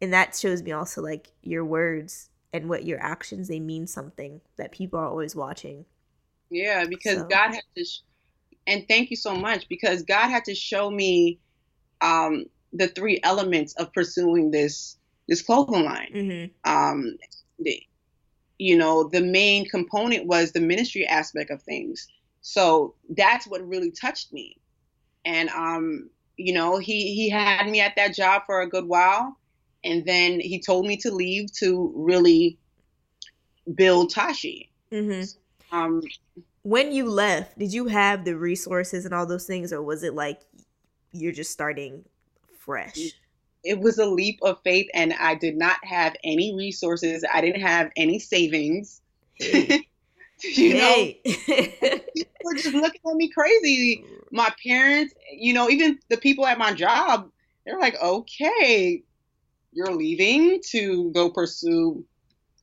and 0.00 0.12
that 0.12 0.36
shows 0.36 0.62
me 0.62 0.72
also 0.72 1.02
like 1.02 1.32
your 1.42 1.64
words 1.64 2.30
and 2.52 2.68
what 2.68 2.84
your 2.84 3.02
actions 3.02 3.48
they 3.48 3.60
mean 3.60 3.86
something 3.86 4.40
that 4.56 4.72
people 4.72 4.98
are 4.98 5.08
always 5.08 5.34
watching. 5.34 5.86
Yeah, 6.54 6.84
because 6.88 7.18
so. 7.18 7.24
God 7.24 7.54
had 7.54 7.62
to, 7.76 7.84
sh- 7.84 8.02
and 8.66 8.86
thank 8.88 9.10
you 9.10 9.16
so 9.16 9.34
much 9.34 9.68
because 9.68 10.02
God 10.02 10.28
had 10.28 10.44
to 10.44 10.54
show 10.54 10.90
me 10.90 11.40
um 12.00 12.46
the 12.72 12.88
three 12.88 13.20
elements 13.22 13.74
of 13.74 13.92
pursuing 13.92 14.50
this 14.50 14.98
this 15.28 15.42
clothing 15.42 15.84
line. 15.84 16.10
Mm-hmm. 16.14 16.70
Um, 16.70 17.16
the, 17.58 17.80
you 18.58 18.76
know, 18.76 19.08
the 19.08 19.20
main 19.20 19.64
component 19.68 20.26
was 20.26 20.52
the 20.52 20.60
ministry 20.60 21.06
aspect 21.06 21.50
of 21.50 21.62
things. 21.62 22.08
So 22.42 22.94
that's 23.08 23.46
what 23.46 23.66
really 23.66 23.90
touched 23.90 24.32
me. 24.32 24.58
And 25.24 25.48
um, 25.50 26.10
you 26.36 26.52
know, 26.52 26.78
he 26.78 27.14
he 27.14 27.30
had 27.30 27.68
me 27.68 27.80
at 27.80 27.96
that 27.96 28.14
job 28.14 28.42
for 28.46 28.60
a 28.60 28.68
good 28.68 28.86
while, 28.86 29.36
and 29.82 30.04
then 30.04 30.40
he 30.40 30.60
told 30.60 30.86
me 30.86 30.96
to 30.98 31.10
leave 31.10 31.50
to 31.60 31.92
really 31.96 32.58
build 33.74 34.12
Tashee. 34.12 34.68
Mm-hmm. 34.92 35.22
Um, 35.74 36.02
when 36.62 36.92
you 36.92 37.10
left, 37.10 37.58
did 37.58 37.72
you 37.72 37.86
have 37.86 38.24
the 38.24 38.36
resources 38.36 39.04
and 39.04 39.12
all 39.12 39.26
those 39.26 39.46
things, 39.46 39.72
or 39.72 39.82
was 39.82 40.02
it 40.02 40.14
like 40.14 40.40
you're 41.12 41.32
just 41.32 41.50
starting 41.50 42.04
fresh? 42.58 42.98
It 43.64 43.80
was 43.80 43.98
a 43.98 44.06
leap 44.06 44.38
of 44.42 44.58
faith, 44.62 44.88
and 44.94 45.14
I 45.14 45.34
did 45.34 45.56
not 45.56 45.84
have 45.84 46.14
any 46.22 46.54
resources. 46.54 47.24
I 47.32 47.40
didn't 47.40 47.62
have 47.62 47.90
any 47.96 48.18
savings. 48.18 49.00
Hey. 49.34 49.86
you 50.42 50.72
hey. 50.72 51.20
know, 51.24 51.32
people 52.14 52.30
were 52.44 52.54
just 52.54 52.74
looking 52.74 53.00
at 53.06 53.16
me 53.16 53.28
crazy. 53.30 54.04
My 54.30 54.50
parents, 54.64 55.14
you 55.32 55.54
know, 55.54 55.68
even 55.68 55.98
the 56.08 56.16
people 56.16 56.46
at 56.46 56.58
my 56.58 56.72
job, 56.72 57.30
they're 57.64 57.80
like, 57.80 58.00
okay, 58.00 59.02
you're 59.72 59.94
leaving 59.94 60.60
to 60.70 61.10
go 61.10 61.30
pursue 61.30 62.04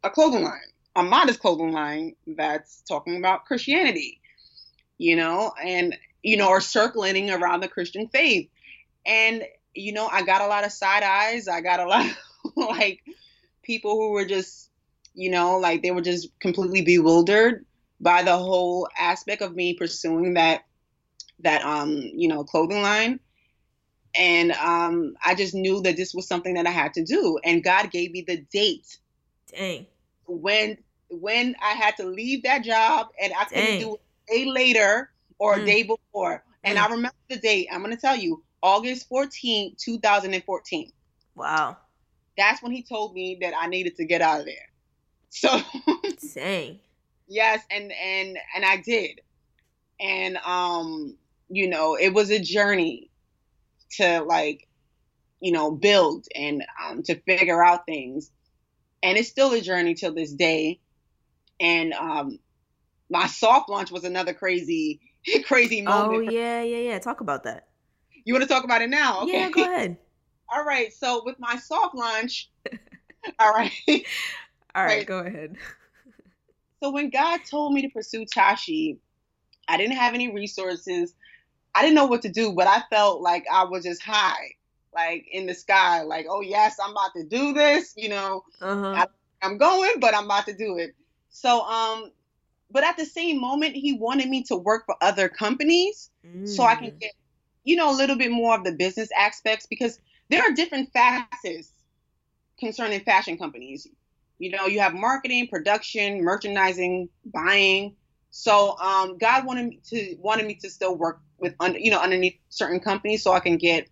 a 0.04 0.10
clothing 0.10 0.44
line, 0.44 0.60
a 0.96 1.04
modest 1.04 1.40
clothing 1.40 1.72
line 1.72 2.16
that's 2.28 2.82
talking 2.82 3.18
about 3.18 3.46
Christianity, 3.46 4.20
you 4.98 5.16
know, 5.16 5.54
and, 5.64 5.98
you 6.22 6.38
know, 6.38 6.50
or 6.50 6.62
circling 6.62 7.30
around 7.30 7.62
the 7.62 7.68
Christian 7.68 8.08
faith. 8.08 8.50
And 9.06 9.44
you 9.74 9.94
know, 9.94 10.08
I 10.08 10.24
got 10.24 10.42
a 10.42 10.48
lot 10.48 10.66
of 10.66 10.72
side 10.72 11.04
eyes. 11.04 11.48
I 11.48 11.62
got 11.62 11.80
a 11.80 11.86
lot 11.86 12.06
of 12.06 12.18
like 12.56 13.02
people 13.64 13.96
who 13.96 14.12
were 14.12 14.26
just, 14.26 14.70
you 15.14 15.30
know, 15.30 15.58
like 15.58 15.82
they 15.82 15.92
were 15.92 16.02
just 16.02 16.30
completely 16.40 16.82
bewildered 16.82 17.66
by 18.00 18.24
the 18.24 18.38
whole 18.38 18.88
aspect 18.98 19.42
of 19.42 19.56
me 19.56 19.74
pursuing 19.74 20.34
that 20.36 20.64
that 21.40 21.64
um, 21.64 21.92
you 21.92 22.28
know, 22.28 22.44
clothing 22.44 22.82
line. 22.82 23.20
And 24.14 24.52
um 24.54 25.14
I 25.24 25.36
just 25.36 25.54
knew 25.54 25.82
that 25.84 25.96
this 25.96 26.14
was 26.14 26.28
something 26.28 26.56
that 26.56 26.68
I 26.68 26.72
had 26.72 26.94
to 26.96 27.04
do. 27.04 27.40
And 27.44 27.64
God 27.64 27.92
gave 27.92 28.12
me 28.12 28.24
the 28.28 28.38
date. 28.52 28.98
Dang. 29.56 29.86
When 30.40 30.78
when 31.10 31.56
I 31.62 31.74
had 31.74 31.98
to 31.98 32.06
leave 32.06 32.44
that 32.44 32.64
job 32.64 33.08
and 33.22 33.34
I 33.38 33.46
couldn't 33.46 33.80
do 33.80 33.96
it 33.96 34.02
a 34.30 34.34
day 34.34 34.46
later 34.50 35.12
or 35.40 35.58
mm. 35.58 35.64
a 35.64 35.66
day 35.66 35.84
before. 35.84 36.44
And 36.64 36.78
mm. 36.78 36.82
I 36.82 36.86
remember 36.88 37.18
the 37.30 37.38
date. 37.38 37.68
I'm 37.72 37.82
gonna 37.82 37.98
tell 37.98 38.16
you, 38.16 38.44
August 38.62 39.08
14, 39.10 39.76
2014. 39.78 40.92
Wow. 41.36 41.78
That's 42.38 42.64
when 42.64 42.72
he 42.72 42.84
told 42.84 43.14
me 43.14 43.38
that 43.42 43.54
I 43.60 43.68
needed 43.68 43.96
to 43.98 44.06
get 44.06 44.22
out 44.22 44.42
of 44.42 44.46
there. 44.46 44.56
So 45.30 45.60
Dang. 46.36 46.80
Yes, 47.28 47.64
and 47.72 47.92
and 47.92 48.38
and 48.56 48.66
I 48.66 48.78
did. 48.78 49.22
And 50.00 50.38
um, 50.38 51.16
you 51.50 51.70
know, 51.70 51.96
it 51.96 52.14
was 52.14 52.30
a 52.30 52.40
journey 52.40 53.10
to 53.92 54.22
like, 54.24 54.68
you 55.40 55.52
know, 55.52 55.72
build 55.72 56.26
and 56.36 56.64
um 56.84 57.04
to 57.04 57.16
figure 57.22 57.64
out 57.64 57.86
things. 57.86 58.32
And 59.04 59.18
it's 59.18 59.30
still 59.30 59.52
a 59.54 59.62
journey 59.62 59.94
till 59.94 60.14
this 60.14 60.32
day. 60.34 60.80
And 61.60 61.94
um, 61.94 62.40
my 63.10 63.28
soft 63.28 63.70
launch 63.70 63.92
was 63.92 64.04
another 64.04 64.34
crazy, 64.34 65.00
crazy 65.46 65.82
moment. 65.82 66.24
Oh 66.28 66.32
yeah, 66.32 66.62
yeah, 66.64 66.78
yeah. 66.78 67.00
Talk 67.00 67.22
about 67.22 67.44
that. 67.44 67.68
You 68.24 68.34
want 68.34 68.44
to 68.44 68.50
talk 68.50 68.64
about 68.64 68.82
it 68.82 68.90
now? 68.90 69.22
Okay. 69.22 69.34
Yeah, 69.34 69.50
go 69.50 69.64
ahead. 69.64 69.98
all 70.54 70.64
right. 70.64 70.94
So 70.94 71.24
with 71.26 71.40
my 71.40 71.58
soft 71.58 71.96
launch, 71.96 72.50
all 73.40 73.52
right. 73.52 73.72
all 73.88 73.96
right, 73.96 74.06
right, 74.86 75.06
go 75.08 75.20
ahead. 75.20 75.56
So 76.84 76.92
when 76.92 77.10
God 77.10 77.42
told 77.50 77.74
me 77.74 77.84
to 77.84 77.90
pursue 77.90 78.26
Tashee, 78.26 78.98
I 79.68 79.78
didn't 79.78 79.98
have 79.98 80.14
any 80.14 80.34
resources. 80.34 81.14
I 81.76 81.82
didn't 81.82 81.96
know 81.96 82.08
what 82.08 82.24
to 82.24 82.30
do, 82.30 82.54
but 82.54 82.68
I 82.68 82.84
felt 82.90 83.22
like 83.22 83.46
I 83.52 83.64
was 83.66 83.84
just 83.84 84.02
high, 84.02 84.52
like 84.94 85.28
in 85.32 85.46
the 85.46 85.54
sky, 85.54 86.02
like, 86.04 86.28
oh 86.30 86.42
yes, 86.42 86.78
I'm 86.84 86.92
about 86.92 87.14
to 87.16 87.24
do 87.24 87.54
this. 87.54 87.94
You 87.96 88.10
know, 88.10 88.44
uh-huh. 88.62 88.88
I, 88.88 89.06
I'm 89.42 89.58
going, 89.58 90.00
but 90.00 90.16
I'm 90.16 90.26
about 90.26 90.46
to 90.48 90.54
do 90.54 90.78
it. 90.78 90.96
So, 91.30 91.62
um, 91.62 92.12
but 92.70 92.84
at 92.84 92.98
the 92.98 93.06
same 93.06 93.40
moment, 93.40 93.76
he 93.76 93.94
wanted 93.94 94.30
me 94.30 94.44
to 94.44 94.56
work 94.56 94.86
for 94.86 94.96
other 95.02 95.30
companies 95.30 96.10
mm. 96.26 96.48
so 96.48 96.64
I 96.64 96.76
can 96.76 96.92
mm. 96.92 97.00
get, 97.00 97.12
you 97.64 97.76
know, 97.76 97.92
a 97.94 97.96
little 97.96 98.18
bit 98.18 98.32
more 98.32 98.56
of 98.56 98.64
the 98.64 98.72
business 98.72 99.10
aspects 99.18 99.66
because 99.66 100.00
there 100.30 100.42
are 100.42 100.52
different 100.52 100.92
facets 100.94 101.72
concerning 102.60 103.02
fashion 103.02 103.38
companies. 103.38 103.88
You 104.40 104.52
know, 104.52 104.66
you 104.66 104.80
have 104.80 104.94
marketing, 104.94 105.48
production, 105.48 106.24
merchandising, 106.24 107.10
buying. 107.26 107.96
So 108.32 108.78
um, 108.80 109.18
God 109.18 109.46
wanted 109.46 109.68
me 109.68 109.80
to 109.90 110.16
wanted 110.20 110.48
me 110.48 110.56
to 110.56 110.70
still 110.70 110.96
work 110.96 111.20
with 111.38 111.54
under 111.60 111.78
you 111.78 111.92
know 111.92 112.00
underneath 112.00 112.40
certain 112.50 112.80
companies 112.80 113.24
so 113.24 113.34
I 113.34 113.42
can 113.42 113.58
get 113.58 113.90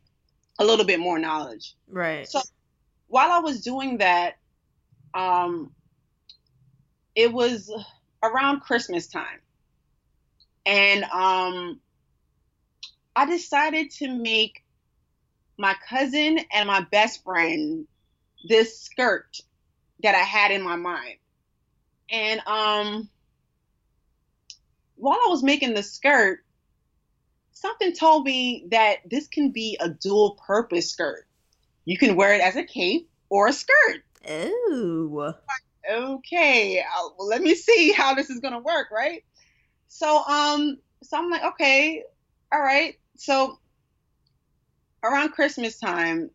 a 0.60 0.66
little 0.66 0.86
bit 0.86 1.00
more 1.00 1.18
knowledge. 1.18 1.76
Right. 1.88 2.28
So 2.28 2.42
while 3.08 3.32
I 3.32 3.40
was 3.40 3.62
doing 3.62 3.98
that, 3.98 4.36
um, 5.14 5.72
it 7.16 7.34
was 7.34 7.74
around 8.22 8.60
Christmas 8.60 9.08
time, 9.08 9.40
and 10.66 11.04
um, 11.06 11.80
I 13.16 13.26
decided 13.26 13.90
to 13.92 14.10
make 14.10 14.64
my 15.58 15.76
cousin 15.90 16.40
and 16.54 16.68
my 16.68 16.82
best 16.92 17.24
friend 17.24 17.88
this 18.48 18.80
skirt 18.80 19.38
that 20.04 20.16
I 20.16 20.20
had 20.20 20.52
in 20.52 20.62
my 20.62 20.76
mind, 20.76 21.18
and 22.12 22.42
um 22.46 23.10
while 24.96 25.18
I 25.26 25.30
was 25.30 25.44
making 25.44 25.74
the 25.74 25.84
skirt, 25.84 26.44
something 27.60 27.94
told 27.94 28.26
me 28.26 28.66
that 28.72 28.98
this 29.10 29.28
can 29.28 29.52
be 29.52 29.78
a 29.82 29.90
dual 29.90 30.40
purpose 30.48 30.92
skirt. 30.92 31.28
You 31.84 31.98
can 31.98 32.16
wear 32.16 32.34
it 32.34 32.42
as 32.42 32.56
a 32.56 32.64
cape 32.64 33.10
or 33.30 33.48
a 33.48 33.54
skirt. 33.54 34.04
Oh. 34.28 35.34
Okay, 35.90 36.80
uh, 36.80 37.10
well, 37.18 37.28
let 37.28 37.42
me 37.42 37.56
see 37.56 37.92
how 37.92 38.14
this 38.14 38.30
is 38.30 38.40
gonna 38.40 38.60
work, 38.60 38.88
right? 38.92 39.24
So, 39.88 40.24
um, 40.26 40.78
so 41.04 41.18
I'm 41.18 41.30
like, 41.30 41.44
okay, 41.44 42.04
all 42.54 42.62
right. 42.62 42.96
So 43.18 43.60
around 45.04 45.30
Christmas 45.30 45.80
time, 45.80 46.30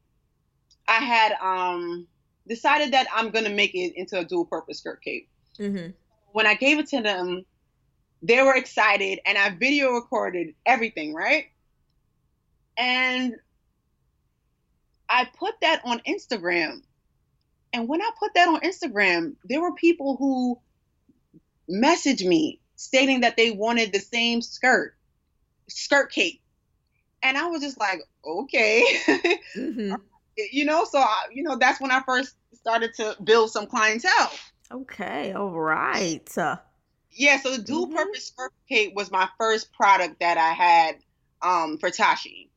I 0.88 0.98
had 0.98 1.32
um 1.40 2.06
decided 2.46 2.92
that 2.92 3.06
I'm 3.14 3.30
gonna 3.30 3.50
make 3.50 3.74
it 3.74 3.94
into 3.96 4.18
a 4.18 4.24
dual 4.24 4.44
purpose 4.44 4.78
skirt 4.78 5.02
cape. 5.02 5.28
Mm-hmm. 5.58 5.90
When 6.32 6.46
I 6.46 6.54
gave 6.54 6.78
it 6.78 6.88
to 6.88 7.00
them, 7.00 7.44
they 8.24 8.40
were 8.40 8.56
excited 8.56 9.20
and 9.26 9.36
I 9.36 9.50
video 9.50 9.90
recorded 9.90 10.54
everything, 10.64 11.12
right? 11.12 11.44
And 12.78 13.34
I 15.10 15.28
put 15.38 15.60
that 15.60 15.82
on 15.84 16.00
Instagram. 16.08 16.82
And 17.74 17.86
when 17.86 18.00
I 18.00 18.10
put 18.18 18.32
that 18.34 18.48
on 18.48 18.60
Instagram, 18.60 19.34
there 19.44 19.60
were 19.60 19.74
people 19.74 20.16
who 20.16 20.58
messaged 21.70 22.26
me 22.26 22.60
stating 22.76 23.20
that 23.20 23.36
they 23.36 23.50
wanted 23.50 23.92
the 23.92 24.00
same 24.00 24.40
skirt, 24.40 24.96
skirt 25.68 26.10
cape. 26.10 26.40
And 27.22 27.36
I 27.36 27.48
was 27.48 27.60
just 27.60 27.78
like, 27.78 28.00
okay. 28.24 28.84
Mm-hmm. 29.54 29.94
you 30.50 30.64
know, 30.64 30.84
so, 30.84 30.98
I, 30.98 31.26
you 31.32 31.44
know, 31.44 31.56
that's 31.56 31.80
when 31.80 31.92
I 31.92 32.02
first 32.04 32.34
started 32.54 32.92
to 32.94 33.16
build 33.22 33.52
some 33.52 33.66
clientele. 33.66 34.32
Okay, 34.72 35.32
all 35.32 35.52
right 35.52 36.28
yeah, 37.14 37.40
so 37.40 37.56
the 37.56 37.62
dual 37.62 37.86
mm-hmm. 37.86 37.96
purpose 37.96 38.26
skirt 38.26 38.52
cape 38.68 38.94
was 38.94 39.10
my 39.10 39.28
first 39.38 39.72
product 39.72 40.20
that 40.20 40.36
I 40.36 40.52
had 40.52 40.96
um, 41.42 41.78
for 41.78 41.90
Tashee. 41.90 42.48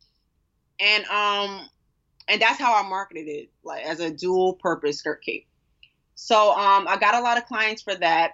And 0.80 1.06
um 1.06 1.68
and 2.28 2.42
that's 2.42 2.60
how 2.60 2.76
I 2.76 2.88
marketed 2.88 3.28
it, 3.28 3.50
like 3.64 3.84
as 3.84 4.00
a 4.00 4.12
dual 4.12 4.54
purpose 4.54 5.00
skirt 5.00 5.24
cape. 5.24 5.48
So 6.16 6.52
um 6.52 6.88
I 6.88 6.98
got 6.98 7.16
a 7.16 7.22
lot 7.22 7.38
of 7.38 7.46
clients 7.46 7.82
for 7.82 7.96
that. 7.96 8.34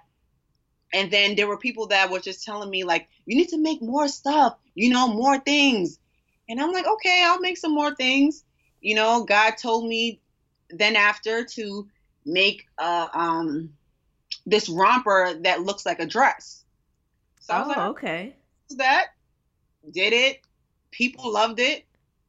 And 0.92 1.10
then 1.10 1.36
there 1.36 1.48
were 1.48 1.58
people 1.58 1.88
that 1.88 2.10
were 2.10 2.20
just 2.20 2.44
telling 2.44 2.70
me 2.70 2.84
like, 2.84 3.08
you 3.26 3.36
need 3.36 3.48
to 3.48 3.58
make 3.58 3.82
more 3.82 4.08
stuff, 4.08 4.56
you 4.74 4.90
know, 4.90 5.08
more 5.08 5.38
things. 5.38 5.98
And 6.48 6.60
I'm 6.60 6.72
like, 6.72 6.86
okay, 6.86 7.24
I'll 7.26 7.40
make 7.40 7.56
some 7.56 7.74
more 7.74 7.94
things. 7.94 8.44
You 8.80 8.94
know, 8.94 9.24
God 9.24 9.54
told 9.56 9.88
me 9.88 10.20
then 10.70 10.94
after 10.94 11.44
to 11.44 11.88
make 12.26 12.66
a 12.78 13.08
um 13.14 13.70
this 14.46 14.68
romper 14.68 15.34
that 15.42 15.62
looks 15.62 15.86
like 15.86 16.00
a 16.00 16.06
dress. 16.06 16.64
So 17.40 17.62
oh, 17.64 17.68
like, 17.68 17.78
okay. 17.78 18.36
That 18.76 19.08
did 19.90 20.12
it. 20.12 20.40
People 20.90 21.32
loved 21.32 21.60
it. 21.60 21.84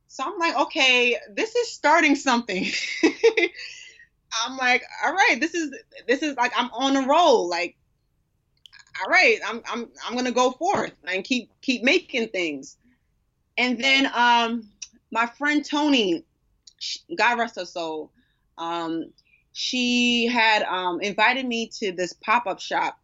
So 0.08 0.24
I'm 0.24 0.38
like, 0.38 0.56
okay, 0.56 1.18
this 1.34 1.56
is 1.56 1.72
starting 1.72 2.16
something. 2.16 2.66
I'm 4.46 4.58
like, 4.58 4.84
all 5.04 5.14
right, 5.14 5.38
this 5.40 5.54
is 5.54 5.74
this 6.08 6.22
is 6.22 6.36
like 6.36 6.54
I'm 6.56 6.70
on 6.72 6.96
a 6.96 7.08
roll. 7.08 7.50
Like, 7.50 7.76
all 9.02 9.10
right, 9.10 9.40
I'm 9.46 9.62
I'm 9.70 9.90
I'm 10.06 10.16
gonna 10.16 10.32
go 10.32 10.52
forth 10.52 10.94
and 11.06 11.24
keep 11.24 11.50
keep 11.62 11.84
making 11.84 12.30
things. 12.30 12.78
And 13.58 13.82
then 13.82 14.10
um 14.14 14.70
my 15.12 15.26
friend 15.26 15.64
Tony, 15.64 16.24
God 17.16 17.40
rest 17.40 17.56
her 17.58 17.66
soul, 17.66 18.12
um, 18.58 19.12
she 19.58 20.28
had 20.28 20.64
um, 20.64 21.00
invited 21.00 21.46
me 21.46 21.70
to 21.80 21.94
this 21.94 22.12
pop-up 22.12 22.60
shop 22.60 23.00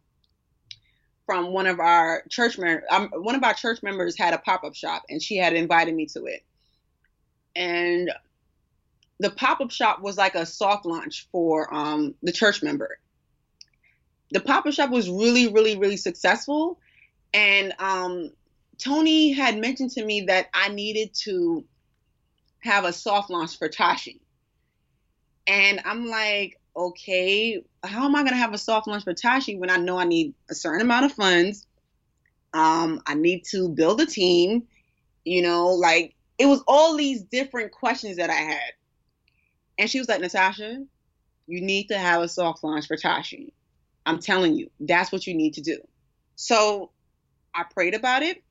from 1.24 1.50
one 1.50 1.66
of 1.66 1.80
our 1.80 2.24
church 2.28 2.58
members. 2.58 2.84
Um, 2.90 3.10
one 3.14 3.34
of 3.34 3.42
our 3.42 3.54
church 3.54 3.82
members 3.82 4.18
had 4.18 4.34
a 4.34 4.38
pop-up 4.38 4.74
shop, 4.74 5.04
and 5.08 5.22
she 5.22 5.38
had 5.38 5.54
invited 5.54 5.94
me 5.94 6.04
to 6.08 6.26
it. 6.26 6.44
And 7.56 8.12
the 9.18 9.30
pop-up 9.30 9.70
shop 9.70 10.02
was 10.02 10.18
like 10.18 10.34
a 10.34 10.44
soft 10.44 10.84
launch 10.84 11.26
for 11.32 11.72
um, 11.72 12.14
the 12.22 12.32
church 12.32 12.62
member. 12.62 12.98
The 14.32 14.40
pop-up 14.40 14.74
shop 14.74 14.90
was 14.90 15.08
really, 15.08 15.50
really, 15.50 15.78
really 15.78 15.96
successful, 15.96 16.78
and 17.32 17.72
um, 17.78 18.30
Tony 18.76 19.32
had 19.32 19.56
mentioned 19.56 19.92
to 19.92 20.04
me 20.04 20.26
that 20.26 20.48
I 20.52 20.68
needed 20.68 21.14
to 21.22 21.64
have 22.58 22.84
a 22.84 22.92
soft 22.92 23.30
launch 23.30 23.56
for 23.56 23.70
Tashee. 23.70 24.20
And 25.46 25.80
I'm 25.84 26.06
like, 26.06 26.58
okay, 26.76 27.62
how 27.84 28.04
am 28.04 28.14
I 28.14 28.20
going 28.20 28.32
to 28.32 28.38
have 28.38 28.54
a 28.54 28.58
soft 28.58 28.86
launch 28.86 29.04
for 29.04 29.14
Tashee 29.14 29.58
when 29.58 29.70
I 29.70 29.76
know 29.76 29.98
I 29.98 30.04
need 30.04 30.34
a 30.50 30.54
certain 30.54 30.80
amount 30.80 31.06
of 31.06 31.12
funds? 31.12 31.66
Um, 32.54 33.02
I 33.06 33.14
need 33.14 33.44
to 33.50 33.68
build 33.68 34.00
a 34.00 34.06
team, 34.06 34.64
you 35.24 35.42
know, 35.42 35.68
like 35.68 36.14
it 36.38 36.46
was 36.46 36.62
all 36.66 36.96
these 36.96 37.22
different 37.22 37.72
questions 37.72 38.16
that 38.16 38.30
I 38.30 38.34
had. 38.34 38.72
And 39.78 39.90
she 39.90 39.98
was 39.98 40.08
like, 40.08 40.20
Natasha, 40.20 40.84
you 41.46 41.60
need 41.60 41.88
to 41.88 41.98
have 41.98 42.22
a 42.22 42.28
soft 42.28 42.62
launch 42.62 42.86
for 42.86 42.96
Tashee. 42.96 43.52
I'm 44.04 44.18
telling 44.18 44.54
you, 44.54 44.70
that's 44.80 45.12
what 45.12 45.26
you 45.26 45.34
need 45.34 45.54
to 45.54 45.60
do. 45.60 45.78
So 46.36 46.90
I 47.54 47.64
prayed 47.64 47.94
about 47.94 48.22
it. 48.22 48.42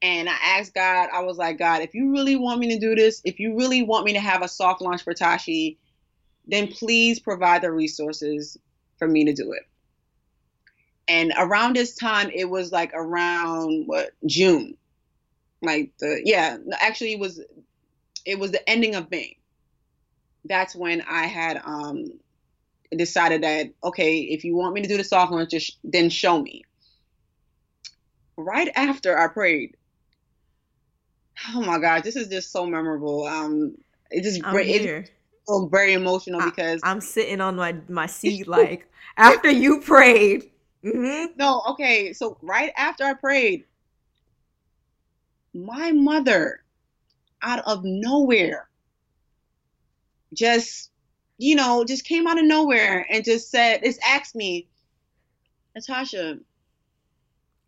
And 0.00 0.28
I 0.28 0.36
asked 0.58 0.74
God, 0.74 1.08
I 1.12 1.22
was 1.22 1.38
like, 1.38 1.58
God, 1.58 1.82
if 1.82 1.94
you 1.94 2.12
really 2.12 2.36
want 2.36 2.60
me 2.60 2.68
to 2.74 2.78
do 2.78 2.94
this, 2.94 3.20
if 3.24 3.40
you 3.40 3.56
really 3.56 3.82
want 3.82 4.04
me 4.04 4.12
to 4.12 4.20
have 4.20 4.42
a 4.42 4.48
soft 4.48 4.80
launch 4.80 5.02
for 5.02 5.12
Tashee, 5.12 5.76
then 6.46 6.68
please 6.68 7.18
provide 7.18 7.62
the 7.62 7.72
resources 7.72 8.56
for 8.98 9.08
me 9.08 9.24
to 9.24 9.32
do 9.32 9.52
it. 9.52 9.62
And 11.08 11.32
around 11.38 11.74
this 11.74 11.94
time, 11.94 12.30
it 12.34 12.44
was 12.44 12.70
like 12.70 12.92
around 12.94 13.84
what 13.86 14.10
June, 14.26 14.76
like 15.62 15.92
the 15.98 16.20
yeah, 16.22 16.58
actually 16.80 17.14
it 17.14 17.18
was 17.18 17.40
it 18.26 18.38
was 18.38 18.52
the 18.52 18.68
ending 18.68 18.94
of 18.94 19.10
May. 19.10 19.38
That's 20.44 20.76
when 20.76 21.02
I 21.02 21.24
had 21.24 21.62
um 21.64 22.12
decided 22.94 23.42
that 23.42 23.72
okay, 23.82 24.18
if 24.18 24.44
you 24.44 24.54
want 24.54 24.74
me 24.74 24.82
to 24.82 24.88
do 24.88 24.98
the 24.98 25.04
soft 25.04 25.32
launch, 25.32 25.50
just 25.50 25.78
then 25.82 26.10
show 26.10 26.40
me. 26.40 26.62
Right 28.36 28.70
after 28.76 29.18
I 29.18 29.28
prayed, 29.28 29.77
oh 31.54 31.62
my 31.62 31.78
god, 31.78 32.02
this 32.04 32.16
is 32.16 32.28
just 32.28 32.52
so 32.52 32.66
memorable. 32.66 33.26
Um, 33.26 33.76
it 34.10 34.22
just 34.22 34.44
I'm 34.44 34.52
great. 34.52 34.68
It, 34.68 35.10
very 35.70 35.94
emotional 35.94 36.42
because 36.42 36.80
I, 36.82 36.90
am 36.90 37.00
sitting 37.00 37.40
on 37.40 37.56
my 37.56 37.76
my 37.88 38.06
seat 38.06 38.46
like 38.48 38.86
after 39.16 39.50
you 39.50 39.80
prayed. 39.80 40.50
Mm-hmm. 40.84 41.36
No, 41.36 41.62
okay. 41.70 42.12
So 42.12 42.38
right 42.42 42.72
after 42.76 43.04
I 43.04 43.14
prayed, 43.14 43.64
my 45.54 45.92
mother, 45.92 46.62
out 47.42 47.62
of 47.66 47.82
nowhere, 47.84 48.68
just 50.34 50.90
you 51.38 51.54
know, 51.54 51.84
just 51.84 52.04
came 52.04 52.26
out 52.26 52.38
of 52.38 52.44
nowhere 52.44 53.06
and 53.08 53.24
just 53.24 53.50
said, 53.50 53.82
just 53.84 54.00
asked 54.04 54.34
me, 54.34 54.66
Natasha, 55.74 56.38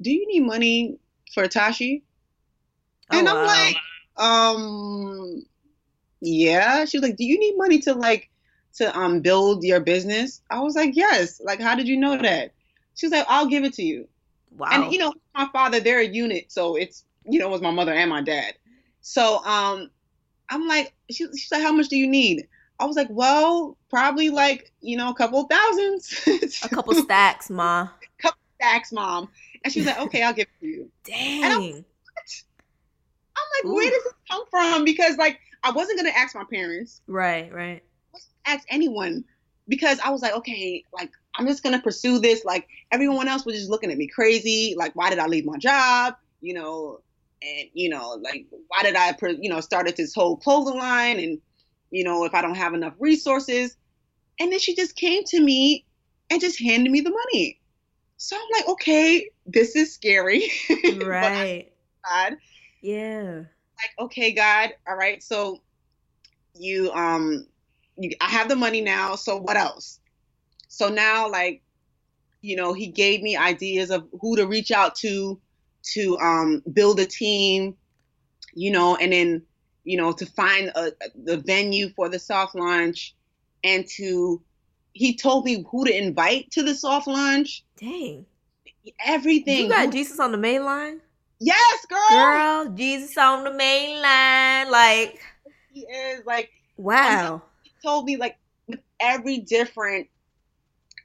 do 0.02 0.10
you 0.10 0.26
need 0.26 0.40
money 0.40 0.98
for 1.32 1.44
Tashee? 1.44 2.02
Oh, 3.10 3.18
and 3.18 3.28
I'm 3.28 3.36
wow. 3.36 3.46
like, 3.46 3.76
um, 4.16 5.42
yeah. 6.20 6.84
She 6.84 6.98
was 6.98 7.08
like, 7.08 7.16
do 7.16 7.24
you 7.24 7.38
need 7.38 7.56
money 7.56 7.78
to 7.80 7.94
like 7.94 8.30
to 8.74 8.96
um 8.96 9.20
build 9.20 9.64
your 9.64 9.80
business? 9.80 10.42
I 10.50 10.60
was 10.60 10.74
like, 10.76 10.94
yes. 10.94 11.40
Like, 11.44 11.60
how 11.60 11.74
did 11.74 11.88
you 11.88 11.96
know 11.96 12.16
that? 12.16 12.52
She 12.94 13.06
was 13.06 13.12
like, 13.12 13.26
I'll 13.28 13.46
give 13.46 13.64
it 13.64 13.74
to 13.74 13.82
you. 13.82 14.08
wow. 14.56 14.68
And 14.70 14.92
you 14.92 14.98
know, 14.98 15.12
my 15.34 15.48
father, 15.52 15.80
they're 15.80 16.00
a 16.00 16.06
unit, 16.06 16.52
so 16.52 16.76
it's 16.76 17.04
you 17.24 17.38
know, 17.38 17.48
it 17.48 17.50
was 17.50 17.62
my 17.62 17.70
mother 17.70 17.92
and 17.92 18.10
my 18.10 18.22
dad. 18.22 18.54
So 19.02 19.42
um, 19.44 19.90
I'm 20.48 20.66
like, 20.66 20.92
she, 21.10 21.26
she's 21.36 21.50
like, 21.50 21.62
how 21.62 21.72
much 21.72 21.88
do 21.88 21.96
you 21.96 22.06
need? 22.06 22.46
I 22.78 22.84
was 22.84 22.96
like, 22.96 23.08
well, 23.10 23.76
probably 23.88 24.30
like 24.30 24.72
you 24.80 24.96
know, 24.96 25.10
a 25.10 25.14
couple 25.14 25.44
thousands. 25.44 26.62
a 26.64 26.68
couple 26.68 26.94
stacks, 26.94 27.50
ma. 27.50 27.88
Couple 28.18 28.40
stacks, 28.56 28.92
mom. 28.92 29.28
And 29.64 29.72
she 29.72 29.80
was 29.80 29.86
like, 29.86 29.98
okay, 30.00 30.22
I'll 30.22 30.34
give 30.34 30.46
it 30.46 30.60
to 30.60 30.66
you. 30.66 30.90
Dang. 31.04 31.84
I'm 33.64 33.70
like, 33.70 33.76
where 33.76 33.90
does 33.90 34.04
this 34.04 34.12
come 34.30 34.44
from? 34.50 34.84
Because 34.84 35.16
like, 35.16 35.38
I 35.62 35.72
wasn't 35.72 35.98
gonna 35.98 36.10
ask 36.10 36.34
my 36.34 36.44
parents, 36.50 37.00
right, 37.06 37.52
right. 37.52 37.82
ask 38.46 38.66
anyone, 38.70 39.24
because 39.68 39.98
I 40.00 40.10
was 40.10 40.22
like, 40.22 40.34
okay, 40.34 40.84
like 40.92 41.10
I'm 41.34 41.46
just 41.46 41.62
gonna 41.62 41.80
pursue 41.80 42.18
this. 42.18 42.44
Like 42.44 42.68
everyone 42.90 43.28
else 43.28 43.44
was 43.44 43.56
just 43.56 43.70
looking 43.70 43.90
at 43.90 43.98
me 43.98 44.08
crazy. 44.08 44.74
Like, 44.76 44.94
why 44.94 45.10
did 45.10 45.18
I 45.18 45.26
leave 45.26 45.44
my 45.44 45.58
job? 45.58 46.14
You 46.40 46.54
know, 46.54 47.00
and 47.42 47.68
you 47.74 47.88
know, 47.88 48.18
like 48.22 48.46
why 48.68 48.82
did 48.82 48.96
I, 48.96 49.14
you 49.40 49.50
know, 49.50 49.60
started 49.60 49.96
this 49.96 50.14
whole 50.14 50.36
clothing 50.36 50.78
line 50.78 51.18
and 51.18 51.40
you 51.90 52.04
know, 52.04 52.24
if 52.24 52.34
I 52.34 52.42
don't 52.42 52.54
have 52.54 52.74
enough 52.74 52.94
resources. 52.98 53.76
And 54.38 54.50
then 54.50 54.58
she 54.58 54.74
just 54.74 54.96
came 54.96 55.24
to 55.24 55.40
me 55.40 55.84
and 56.30 56.40
just 56.40 56.60
handed 56.60 56.90
me 56.90 57.00
the 57.00 57.10
money. 57.10 57.60
So 58.16 58.36
I'm 58.36 58.48
like, 58.58 58.68
okay, 58.68 59.30
this 59.46 59.76
is 59.76 59.92
scary. 59.92 60.50
Right. 61.04 61.72
Yeah. 62.80 63.36
like, 63.78 64.06
okay, 64.06 64.32
God, 64.32 64.70
all 64.88 64.96
right, 64.96 65.22
so 65.22 65.60
you 66.54 66.90
um 66.92 67.46
you 67.96 68.10
I 68.20 68.28
have 68.28 68.48
the 68.48 68.56
money 68.56 68.80
now, 68.80 69.14
so 69.16 69.36
what 69.36 69.56
else? 69.56 70.00
So 70.68 70.88
now 70.88 71.30
like, 71.30 71.62
you 72.42 72.56
know, 72.56 72.72
he 72.72 72.88
gave 72.88 73.22
me 73.22 73.36
ideas 73.36 73.90
of 73.90 74.08
who 74.20 74.36
to 74.36 74.46
reach 74.46 74.70
out 74.70 74.94
to 74.96 75.40
to 75.94 76.18
um 76.18 76.62
build 76.72 77.00
a 77.00 77.06
team, 77.06 77.76
you 78.54 78.70
know, 78.70 78.96
and 78.96 79.12
then, 79.12 79.42
you 79.84 79.96
know, 79.96 80.12
to 80.12 80.26
find 80.26 80.70
a, 80.74 80.92
the 81.24 81.36
venue 81.38 81.90
for 81.90 82.08
the 82.08 82.18
soft 82.18 82.54
launch 82.54 83.14
and 83.64 83.86
to 83.96 84.42
he 84.92 85.16
told 85.16 85.44
me 85.44 85.64
who 85.70 85.84
to 85.84 85.96
invite 85.96 86.50
to 86.52 86.62
the 86.62 86.74
soft 86.74 87.06
launch, 87.06 87.64
Dang. 87.76 88.26
everything. 89.04 89.64
You 89.64 89.68
got 89.68 89.86
Who- 89.86 89.92
Jesus 89.92 90.18
on 90.18 90.32
the 90.32 90.38
main 90.38 90.64
line? 90.64 91.00
Yes, 91.40 91.86
girl. 91.86 91.98
Girl, 92.10 92.74
Jesus 92.74 93.16
on 93.16 93.44
the 93.44 93.52
main 93.52 94.00
line. 94.00 94.70
Like, 94.70 95.20
He 95.72 95.80
is 95.80 96.24
like 96.26 96.50
wow. 96.76 97.42
He 97.62 97.72
told 97.82 98.04
me 98.04 98.16
like 98.16 98.36
with 98.66 98.80
every 99.00 99.38
different 99.38 100.08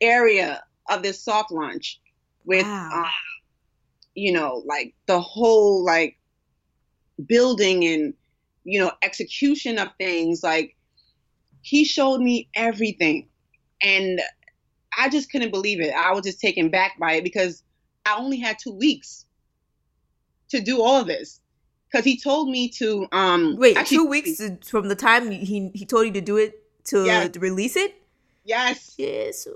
area 0.01 0.63
of 0.89 1.01
this 1.03 1.23
soft 1.23 1.51
launch 1.51 1.99
with 2.45 2.65
Wow. 2.65 3.03
um, 3.03 3.09
you 4.13 4.31
know 4.31 4.63
like 4.65 4.93
the 5.07 5.19
whole 5.19 5.83
like 5.83 6.17
building 7.27 7.85
and 7.85 8.13
you 8.63 8.79
know 8.79 8.91
execution 9.03 9.77
of 9.77 9.89
things 9.97 10.43
like 10.43 10.75
he 11.61 11.83
showed 11.85 12.19
me 12.21 12.49
everything 12.55 13.27
and 13.81 14.21
i 14.97 15.09
just 15.09 15.31
couldn't 15.31 15.51
believe 15.51 15.79
it 15.81 15.93
i 15.95 16.11
was 16.11 16.25
just 16.25 16.39
taken 16.39 16.69
back 16.69 16.97
by 16.99 17.13
it 17.13 17.23
because 17.23 17.63
i 18.05 18.17
only 18.17 18.37
had 18.37 18.57
two 18.61 18.73
weeks 18.73 19.24
to 20.49 20.61
do 20.61 20.81
all 20.81 20.99
of 21.01 21.07
this 21.07 21.41
because 21.91 22.05
he 22.05 22.19
told 22.19 22.49
me 22.49 22.69
to 22.69 23.07
um 23.11 23.55
Wait, 23.57 23.77
actually- 23.77 23.97
two 23.97 24.05
weeks 24.05 24.41
from 24.69 24.87
the 24.87 24.95
time 24.95 25.31
he 25.31 25.69
he 25.73 25.85
told 25.85 26.05
you 26.05 26.11
to 26.13 26.21
do 26.21 26.37
it 26.37 26.61
to, 26.85 27.03
Yes. 27.05 27.35
release 27.37 27.75
it? 27.75 27.95
yes 28.43 28.93
Yes. 28.97 29.47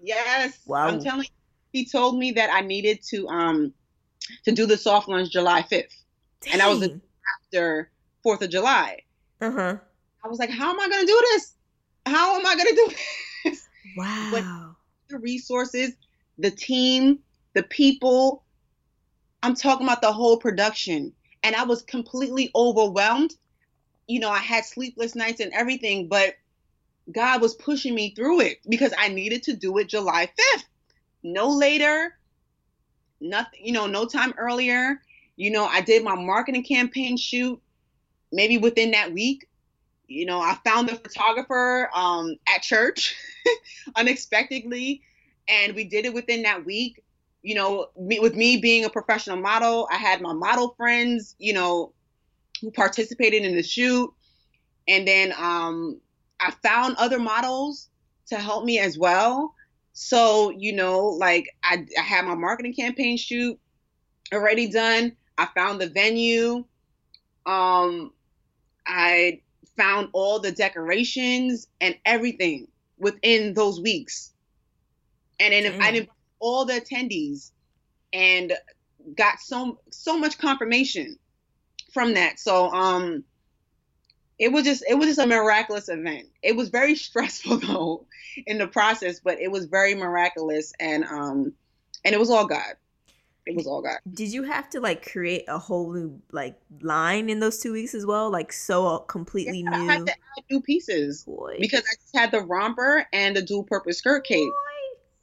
Yes. 0.00 0.58
Wow. 0.66 0.88
I'm 0.88 1.00
telling 1.00 1.24
you, 1.24 1.28
he 1.72 1.84
told 1.86 2.18
me 2.18 2.32
that 2.32 2.50
I 2.52 2.60
needed 2.60 3.02
to 3.10 3.28
um 3.28 3.72
to 4.44 4.52
do 4.52 4.66
the 4.66 4.76
soft 4.76 5.08
launch 5.08 5.30
July 5.30 5.62
5th 5.62 5.92
And 6.50 6.60
that 6.60 6.68
was 6.68 6.88
after 7.44 7.90
4th 8.24 8.42
of 8.42 8.50
July. 8.50 9.00
Uh 9.40 9.50
huh. 9.50 9.76
I 10.24 10.28
was 10.28 10.38
like, 10.38 10.50
how 10.50 10.70
am 10.70 10.80
I 10.80 10.88
going 10.88 11.02
to 11.02 11.06
do 11.06 11.20
this? 11.32 11.54
How 12.06 12.38
am 12.38 12.46
I 12.46 12.54
going 12.56 12.68
to 12.68 12.74
do 12.74 12.86
this? 13.44 13.68
Wow. 13.96 14.74
The 15.08 15.18
resources, 15.20 15.92
the 16.38 16.50
team, 16.50 17.20
the 17.54 17.62
people. 17.62 18.42
I'm 19.46 19.54
talking 19.54 19.86
about 19.86 20.02
the 20.02 20.10
whole 20.10 20.38
production. 20.38 21.12
And 21.44 21.54
I 21.54 21.62
was 21.62 21.82
completely 21.82 22.50
overwhelmed. 22.56 23.32
You 24.08 24.18
know, 24.18 24.28
I 24.28 24.38
had 24.38 24.64
sleepless 24.64 25.14
nights 25.14 25.40
and 25.40 25.52
everything, 25.52 26.08
but 26.08 26.34
God 27.12 27.40
was 27.40 27.54
pushing 27.54 27.94
me 27.94 28.12
through 28.12 28.40
it 28.40 28.58
because 28.68 28.92
I 28.98 29.06
needed 29.06 29.44
to 29.44 29.54
do 29.54 29.78
it 29.78 29.88
July 29.88 30.26
5th. 30.26 30.64
No 31.22 31.48
later, 31.48 32.18
nothing, 33.20 33.60
you 33.64 33.72
know, 33.72 33.86
no 33.86 34.04
time 34.04 34.34
earlier. 34.36 35.00
You 35.36 35.52
know, 35.52 35.64
I 35.64 35.80
did 35.80 36.02
my 36.02 36.16
marketing 36.16 36.64
campaign 36.64 37.16
shoot 37.16 37.62
maybe 38.32 38.58
within 38.58 38.90
that 38.90 39.12
week. 39.12 39.46
You 40.08 40.26
know, 40.26 40.40
I 40.40 40.58
found 40.64 40.88
the 40.88 40.96
photographer 40.96 41.88
um, 41.94 42.34
at 42.52 42.62
church 42.62 43.14
unexpectedly, 43.96 45.02
and 45.46 45.76
we 45.76 45.84
did 45.84 46.04
it 46.04 46.14
within 46.14 46.42
that 46.42 46.64
week. 46.64 47.00
You 47.46 47.54
know, 47.54 47.86
me, 47.96 48.18
with 48.18 48.34
me 48.34 48.56
being 48.56 48.84
a 48.84 48.90
professional 48.90 49.36
model, 49.36 49.88
I 49.92 49.98
had 49.98 50.20
my 50.20 50.32
model 50.32 50.74
friends, 50.76 51.36
you 51.38 51.52
know, 51.52 51.92
who 52.60 52.72
participated 52.72 53.44
in 53.44 53.54
the 53.54 53.62
shoot. 53.62 54.12
And 54.88 55.06
then 55.06 55.32
um, 55.38 56.00
I 56.40 56.50
found 56.62 56.96
other 56.96 57.20
models 57.20 57.88
to 58.30 58.36
help 58.36 58.64
me 58.64 58.80
as 58.80 58.98
well. 58.98 59.54
So, 59.92 60.50
you 60.50 60.72
know, 60.74 61.06
like 61.06 61.48
I, 61.62 61.86
I 61.96 62.02
had 62.02 62.24
my 62.24 62.34
marketing 62.34 62.74
campaign 62.74 63.16
shoot 63.16 63.58
already 64.32 64.68
done. 64.68 65.16
I 65.38 65.46
found 65.54 65.80
the 65.80 65.88
venue. 65.88 66.64
Um, 67.46 68.12
I 68.88 69.42
found 69.76 70.08
all 70.12 70.40
the 70.40 70.50
decorations 70.50 71.68
and 71.80 71.96
everything 72.04 72.66
within 72.98 73.54
those 73.54 73.80
weeks. 73.80 74.32
And 75.38 75.52
then 75.52 75.64
if 75.64 75.80
I 75.80 75.92
Damn. 75.92 76.08
All 76.38 76.64
the 76.64 76.74
attendees 76.74 77.50
and 78.12 78.52
got 79.14 79.40
so 79.40 79.80
so 79.90 80.18
much 80.18 80.38
confirmation 80.38 81.18
from 81.92 82.14
that. 82.14 82.38
So 82.38 82.70
um 82.70 83.24
it 84.38 84.52
was 84.52 84.64
just 84.64 84.84
it 84.88 84.94
was 84.94 85.06
just 85.08 85.18
a 85.18 85.26
miraculous 85.26 85.88
event. 85.88 86.28
It 86.42 86.56
was 86.56 86.68
very 86.68 86.94
stressful 87.06 87.58
though 87.58 88.06
in 88.46 88.58
the 88.58 88.66
process, 88.66 89.20
but 89.20 89.40
it 89.40 89.50
was 89.50 89.66
very 89.66 89.94
miraculous 89.94 90.72
and 90.78 91.04
um 91.04 91.52
and 92.04 92.14
it 92.14 92.18
was 92.18 92.30
all 92.30 92.46
God. 92.46 92.74
It 93.46 93.54
was 93.54 93.66
all 93.68 93.80
God. 93.80 93.98
Did 94.12 94.32
you 94.32 94.42
have 94.42 94.68
to 94.70 94.80
like 94.80 95.08
create 95.08 95.44
a 95.46 95.56
whole 95.56 95.92
new 95.92 96.20
like 96.32 96.56
line 96.80 97.30
in 97.30 97.38
those 97.38 97.58
two 97.60 97.72
weeks 97.72 97.94
as 97.94 98.04
well? 98.04 98.28
Like 98.28 98.52
so 98.52 98.98
completely 99.00 99.62
Yeah, 99.62 99.70
I 99.72 99.78
new. 99.78 99.86
had 99.86 100.06
to 100.06 100.12
add 100.12 100.44
new 100.50 100.60
pieces 100.60 101.22
Boy. 101.22 101.56
because 101.60 101.80
I 101.80 101.94
just 102.02 102.16
had 102.16 102.32
the 102.32 102.40
romper 102.40 103.06
and 103.12 103.36
the 103.36 103.42
dual 103.42 103.62
purpose 103.62 103.98
skirt 103.98 104.26
cape. 104.26 104.52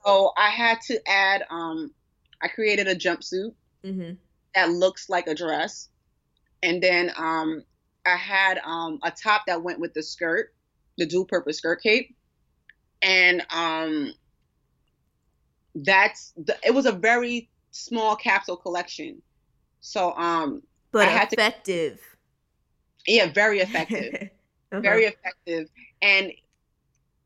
So 0.06 0.32
I 0.38 0.50
had 0.50 0.82
to 0.88 1.00
add 1.10 1.44
um 1.50 1.94
I 2.42 2.48
created 2.48 2.88
a 2.88 2.96
jumpsuit 2.96 3.54
Mm-hmm. 3.86 4.14
that 4.56 4.70
looks 4.70 5.10
like 5.10 5.28
a 5.28 5.36
dress. 5.36 5.90
And 6.62 6.82
then 6.82 7.12
um 7.18 7.64
I 8.06 8.16
had 8.16 8.60
um 8.64 9.00
a 9.04 9.12
top 9.12 9.44
that 9.48 9.62
went 9.64 9.80
with 9.80 9.94
the 9.94 10.04
skirt, 10.04 10.54
the 10.98 11.06
dual 11.06 11.26
purpose 11.26 11.58
skirt 11.58 11.82
cape. 11.82 12.16
And 13.02 13.46
um 13.50 14.14
that's 15.76 16.34
the, 16.38 16.56
it 16.64 16.74
was 16.74 16.86
a 16.86 16.92
very 16.92 17.50
small 17.72 18.16
capsule 18.16 18.58
collection. 18.58 19.22
So 19.82 20.14
um 20.16 20.62
But 20.92 21.08
I 21.08 21.12
had 21.12 21.30
to- 21.32 21.36
effective. 21.36 22.00
yeah, 23.08 23.32
very 23.32 23.60
effective. 23.60 24.30
Uh-huh. 24.72 24.82
very 24.82 25.04
effective. 25.06 25.70
And 26.02 26.32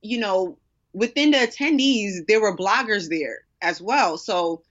you 0.02 0.20
know, 0.20 0.58
within 0.98 1.32
the 1.32 1.38
attendees, 1.38 2.26
there 2.28 2.42
were 2.42 2.56
bloggers 2.56 3.10
there 3.10 3.40
as 3.62 3.82
well. 3.82 4.18
So, 4.18 4.64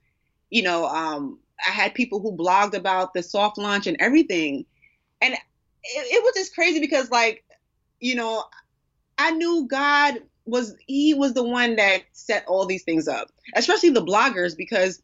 you 0.51 0.62
know, 0.62 0.87
um, 0.87 1.39
I 1.66 1.70
had 1.70 1.95
people 1.95 2.20
who 2.20 2.37
blogged 2.37 2.74
about 2.74 3.14
the 3.14 3.22
soft 3.22 3.59
launch 3.59 3.87
and 3.87 3.97
everything, 4.01 4.66
and 5.20 5.35
it, 5.35 5.39
it 5.85 6.24
was 6.24 6.35
just 6.35 6.55
crazy 6.55 6.81
because, 6.81 7.11
like, 7.11 7.45
you 8.01 8.16
know, 8.16 8.45
I 9.18 9.31
knew 9.31 9.66
God 9.68 10.22
was 10.45 10.74
He 10.87 11.14
was 11.14 11.33
the 11.33 11.45
one 11.45 11.77
that 11.77 12.03
set 12.12 12.45
all 12.47 12.66
these 12.66 12.83
things 12.83 13.09
up, 13.09 13.31
especially 13.55 13.91
the 13.91 14.05
bloggers 14.05 14.57
because 14.57 15.01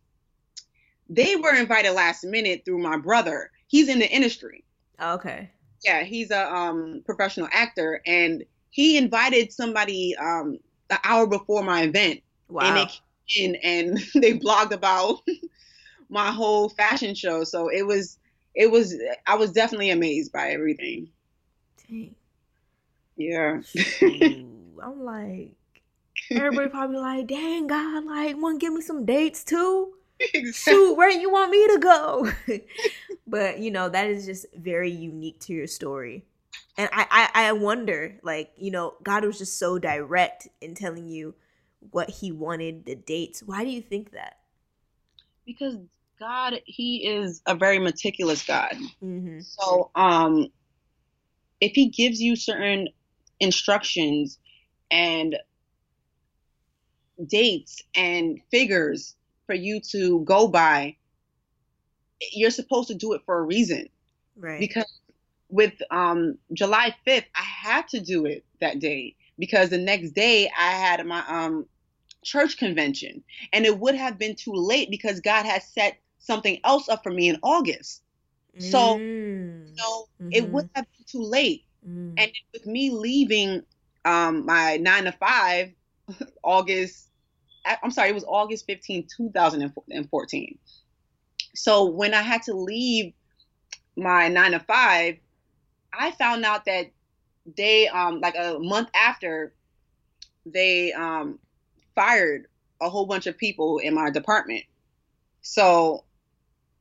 they 1.08 1.36
were 1.36 1.54
invited 1.54 1.92
last 1.92 2.24
minute 2.24 2.64
through 2.64 2.78
my 2.78 2.96
brother. 2.96 3.50
He's 3.68 3.88
in 3.88 3.98
the 3.98 4.10
industry 4.10 4.64
okay. 5.02 5.50
yeah 5.84 6.02
he's 6.02 6.30
a 6.30 6.54
um 6.54 7.02
professional 7.04 7.48
actor 7.52 8.00
and 8.06 8.44
he 8.70 8.96
invited 8.96 9.52
somebody 9.52 10.14
um 10.16 10.58
an 10.92 10.98
hour 11.04 11.26
before 11.26 11.62
my 11.62 11.82
event. 11.82 12.20
Wow. 12.48 12.62
And 12.62 12.76
they 12.76 12.92
came 13.28 13.54
in 13.54 13.60
and 13.62 13.98
they 14.22 14.38
blogged 14.38 14.72
about 14.72 15.20
my 16.08 16.30
whole 16.30 16.68
fashion 16.68 17.14
show. 17.14 17.44
So 17.44 17.68
it 17.68 17.86
was 17.86 18.18
it 18.54 18.70
was 18.70 18.94
I 19.26 19.36
was 19.36 19.52
definitely 19.52 19.90
amazed 19.90 20.32
by 20.32 20.50
everything. 20.50 21.08
Dang. 21.88 22.14
Yeah. 23.16 23.60
I'm 24.02 25.04
like 25.04 25.52
everybody 26.30 26.68
probably 26.68 26.98
like, 26.98 27.26
dang 27.26 27.66
God, 27.66 28.04
like 28.04 28.36
wanna 28.36 28.58
give 28.58 28.72
me 28.72 28.82
some 28.82 29.04
dates 29.04 29.44
too? 29.44 29.94
Exactly. 30.20 30.52
Shoot, 30.52 30.94
where 30.94 31.10
you 31.10 31.30
want 31.30 31.50
me 31.50 31.66
to 31.68 31.78
go? 31.78 32.30
but 33.26 33.58
you 33.58 33.70
know, 33.70 33.88
that 33.88 34.08
is 34.08 34.26
just 34.26 34.46
very 34.54 34.90
unique 34.90 35.40
to 35.40 35.52
your 35.52 35.66
story. 35.66 36.24
And 36.76 36.88
I, 36.92 37.06
I, 37.10 37.48
I 37.48 37.52
wonder, 37.52 38.18
like, 38.22 38.52
you 38.56 38.70
know, 38.70 38.94
God 39.02 39.24
was 39.24 39.38
just 39.38 39.58
so 39.58 39.78
direct 39.78 40.48
in 40.60 40.74
telling 40.74 41.06
you 41.06 41.34
what 41.90 42.08
he 42.08 42.32
wanted, 42.32 42.86
the 42.86 42.94
dates. 42.94 43.42
Why 43.42 43.64
do 43.64 43.70
you 43.70 43.82
think 43.82 44.12
that? 44.12 44.38
Because 45.44 45.76
God, 46.18 46.60
he 46.64 47.06
is 47.06 47.42
a 47.46 47.54
very 47.54 47.78
meticulous 47.78 48.44
God. 48.44 48.74
Mm-hmm. 49.02 49.40
So, 49.40 49.90
um, 49.94 50.48
if 51.60 51.72
he 51.72 51.88
gives 51.88 52.20
you 52.20 52.36
certain 52.36 52.88
instructions 53.38 54.38
and 54.90 55.36
dates 57.26 57.82
and 57.94 58.40
figures 58.50 59.16
for 59.46 59.54
you 59.54 59.80
to 59.90 60.20
go 60.20 60.48
by, 60.48 60.96
you're 62.32 62.50
supposed 62.50 62.88
to 62.88 62.94
do 62.94 63.12
it 63.12 63.22
for 63.26 63.38
a 63.38 63.42
reason. 63.42 63.88
Right. 64.36 64.60
Because 64.60 64.86
with 65.52 65.74
um, 65.90 66.38
July 66.54 66.96
5th, 67.06 67.26
I 67.36 67.42
had 67.42 67.86
to 67.88 68.00
do 68.00 68.24
it 68.24 68.44
that 68.60 68.80
day 68.80 69.14
because 69.38 69.68
the 69.68 69.78
next 69.78 70.12
day 70.12 70.50
I 70.58 70.70
had 70.70 71.04
my 71.06 71.22
um, 71.28 71.66
church 72.24 72.56
convention 72.56 73.22
and 73.52 73.66
it 73.66 73.78
would 73.78 73.94
have 73.94 74.18
been 74.18 74.34
too 74.34 74.54
late 74.54 74.90
because 74.90 75.20
God 75.20 75.44
had 75.44 75.62
set 75.62 75.98
something 76.18 76.58
else 76.64 76.88
up 76.88 77.02
for 77.02 77.10
me 77.10 77.28
in 77.28 77.38
August. 77.42 78.02
So, 78.58 78.96
mm. 78.96 79.78
so 79.78 80.08
mm-hmm. 80.20 80.28
it 80.32 80.48
would 80.48 80.70
have 80.74 80.86
been 80.96 81.06
too 81.06 81.22
late. 81.22 81.64
Mm. 81.86 82.14
And 82.16 82.32
with 82.52 82.66
me 82.66 82.90
leaving 82.90 83.62
um, 84.06 84.46
my 84.46 84.78
nine 84.78 85.04
to 85.04 85.12
five, 85.12 85.72
August, 86.42 87.08
I'm 87.82 87.90
sorry, 87.90 88.08
it 88.08 88.14
was 88.14 88.24
August 88.26 88.66
15, 88.66 89.06
2014. 89.16 90.58
So 91.54 91.84
when 91.84 92.14
I 92.14 92.22
had 92.22 92.42
to 92.44 92.54
leave 92.54 93.12
my 93.96 94.28
nine 94.28 94.52
to 94.52 94.60
five, 94.60 95.16
I 95.92 96.10
found 96.12 96.44
out 96.44 96.64
that 96.66 96.90
they, 97.56 97.88
um, 97.88 98.20
like 98.20 98.34
a 98.36 98.58
month 98.58 98.88
after, 98.94 99.52
they 100.46 100.92
um, 100.92 101.38
fired 101.94 102.46
a 102.80 102.88
whole 102.88 103.06
bunch 103.06 103.26
of 103.26 103.36
people 103.38 103.78
in 103.78 103.94
my 103.94 104.10
department. 104.10 104.64
So 105.42 106.04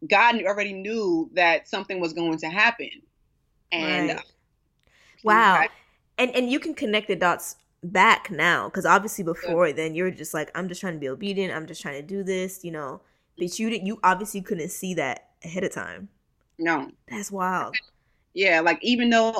God 0.09 0.41
already 0.43 0.73
knew 0.73 1.29
that 1.33 1.67
something 1.67 1.99
was 1.99 2.13
going 2.13 2.37
to 2.39 2.49
happen. 2.49 2.89
And 3.71 4.09
right. 4.09 4.17
uh, 4.17 4.21
wow. 5.23 5.53
I, 5.55 5.69
and 6.17 6.35
and 6.35 6.51
you 6.51 6.59
can 6.59 6.73
connect 6.73 7.07
the 7.07 7.15
dots 7.15 7.55
back 7.83 8.29
now 8.29 8.69
because 8.69 8.85
obviously 8.85 9.23
before 9.23 9.67
yeah. 9.67 9.73
then 9.73 9.95
you're 9.95 10.11
just 10.11 10.33
like 10.33 10.51
I'm 10.53 10.67
just 10.67 10.81
trying 10.81 10.93
to 10.93 10.99
be 10.99 11.09
obedient. 11.09 11.53
I'm 11.53 11.65
just 11.65 11.81
trying 11.81 11.95
to 11.95 12.07
do 12.07 12.23
this, 12.23 12.63
you 12.63 12.71
know. 12.71 13.01
But 13.37 13.57
you 13.57 13.69
didn't. 13.69 13.87
You 13.87 13.99
obviously 14.03 14.41
couldn't 14.41 14.69
see 14.69 14.93
that 14.95 15.29
ahead 15.43 15.63
of 15.63 15.71
time. 15.71 16.09
No, 16.59 16.91
that's 17.07 17.31
wild. 17.31 17.75
Yeah, 18.33 18.61
like 18.61 18.79
even 18.81 19.09
though 19.09 19.35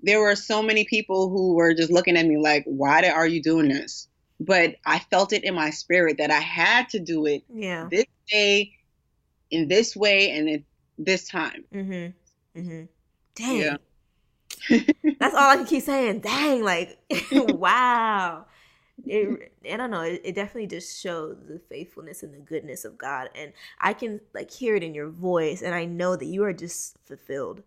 there 0.00 0.20
were 0.20 0.36
so 0.36 0.62
many 0.62 0.84
people 0.84 1.28
who 1.30 1.54
were 1.54 1.74
just 1.74 1.90
looking 1.90 2.16
at 2.16 2.26
me 2.26 2.36
like, 2.36 2.64
"Why 2.66 3.08
are 3.08 3.26
you 3.26 3.42
doing 3.42 3.68
this?" 3.68 4.08
But 4.40 4.76
I 4.84 4.98
felt 4.98 5.32
it 5.32 5.44
in 5.44 5.54
my 5.54 5.70
spirit 5.70 6.18
that 6.18 6.30
I 6.30 6.40
had 6.40 6.88
to 6.90 6.98
do 6.98 7.26
it. 7.26 7.44
Yeah. 7.52 7.88
This 7.90 8.04
day, 8.30 8.72
in 9.50 9.68
this 9.68 9.96
way, 9.96 10.30
and 10.30 10.48
at 10.48 10.62
this 10.98 11.28
time. 11.28 11.64
Mm-hmm. 11.72 12.58
Mm-hmm. 12.60 12.84
Dang. 13.34 13.56
Yeah. 13.56 13.76
That's 15.18 15.34
all 15.34 15.50
I 15.50 15.56
can 15.56 15.66
keep 15.66 15.82
saying. 15.84 16.20
Dang, 16.20 16.62
like, 16.62 16.98
wow. 17.32 18.46
It, 19.06 19.52
I 19.70 19.76
don't 19.76 19.90
know. 19.90 20.02
It, 20.02 20.20
it, 20.24 20.34
definitely 20.34 20.68
just 20.68 21.00
shows 21.00 21.36
the 21.48 21.60
faithfulness 21.68 22.22
and 22.22 22.32
the 22.32 22.38
goodness 22.38 22.84
of 22.84 22.96
God, 22.96 23.28
and 23.34 23.52
I 23.80 23.92
can 23.92 24.20
like 24.32 24.52
hear 24.52 24.76
it 24.76 24.84
in 24.84 24.94
your 24.94 25.08
voice, 25.08 25.62
and 25.62 25.74
I 25.74 25.84
know 25.84 26.14
that 26.14 26.26
you 26.26 26.44
are 26.44 26.52
just 26.52 26.96
fulfilled. 27.04 27.62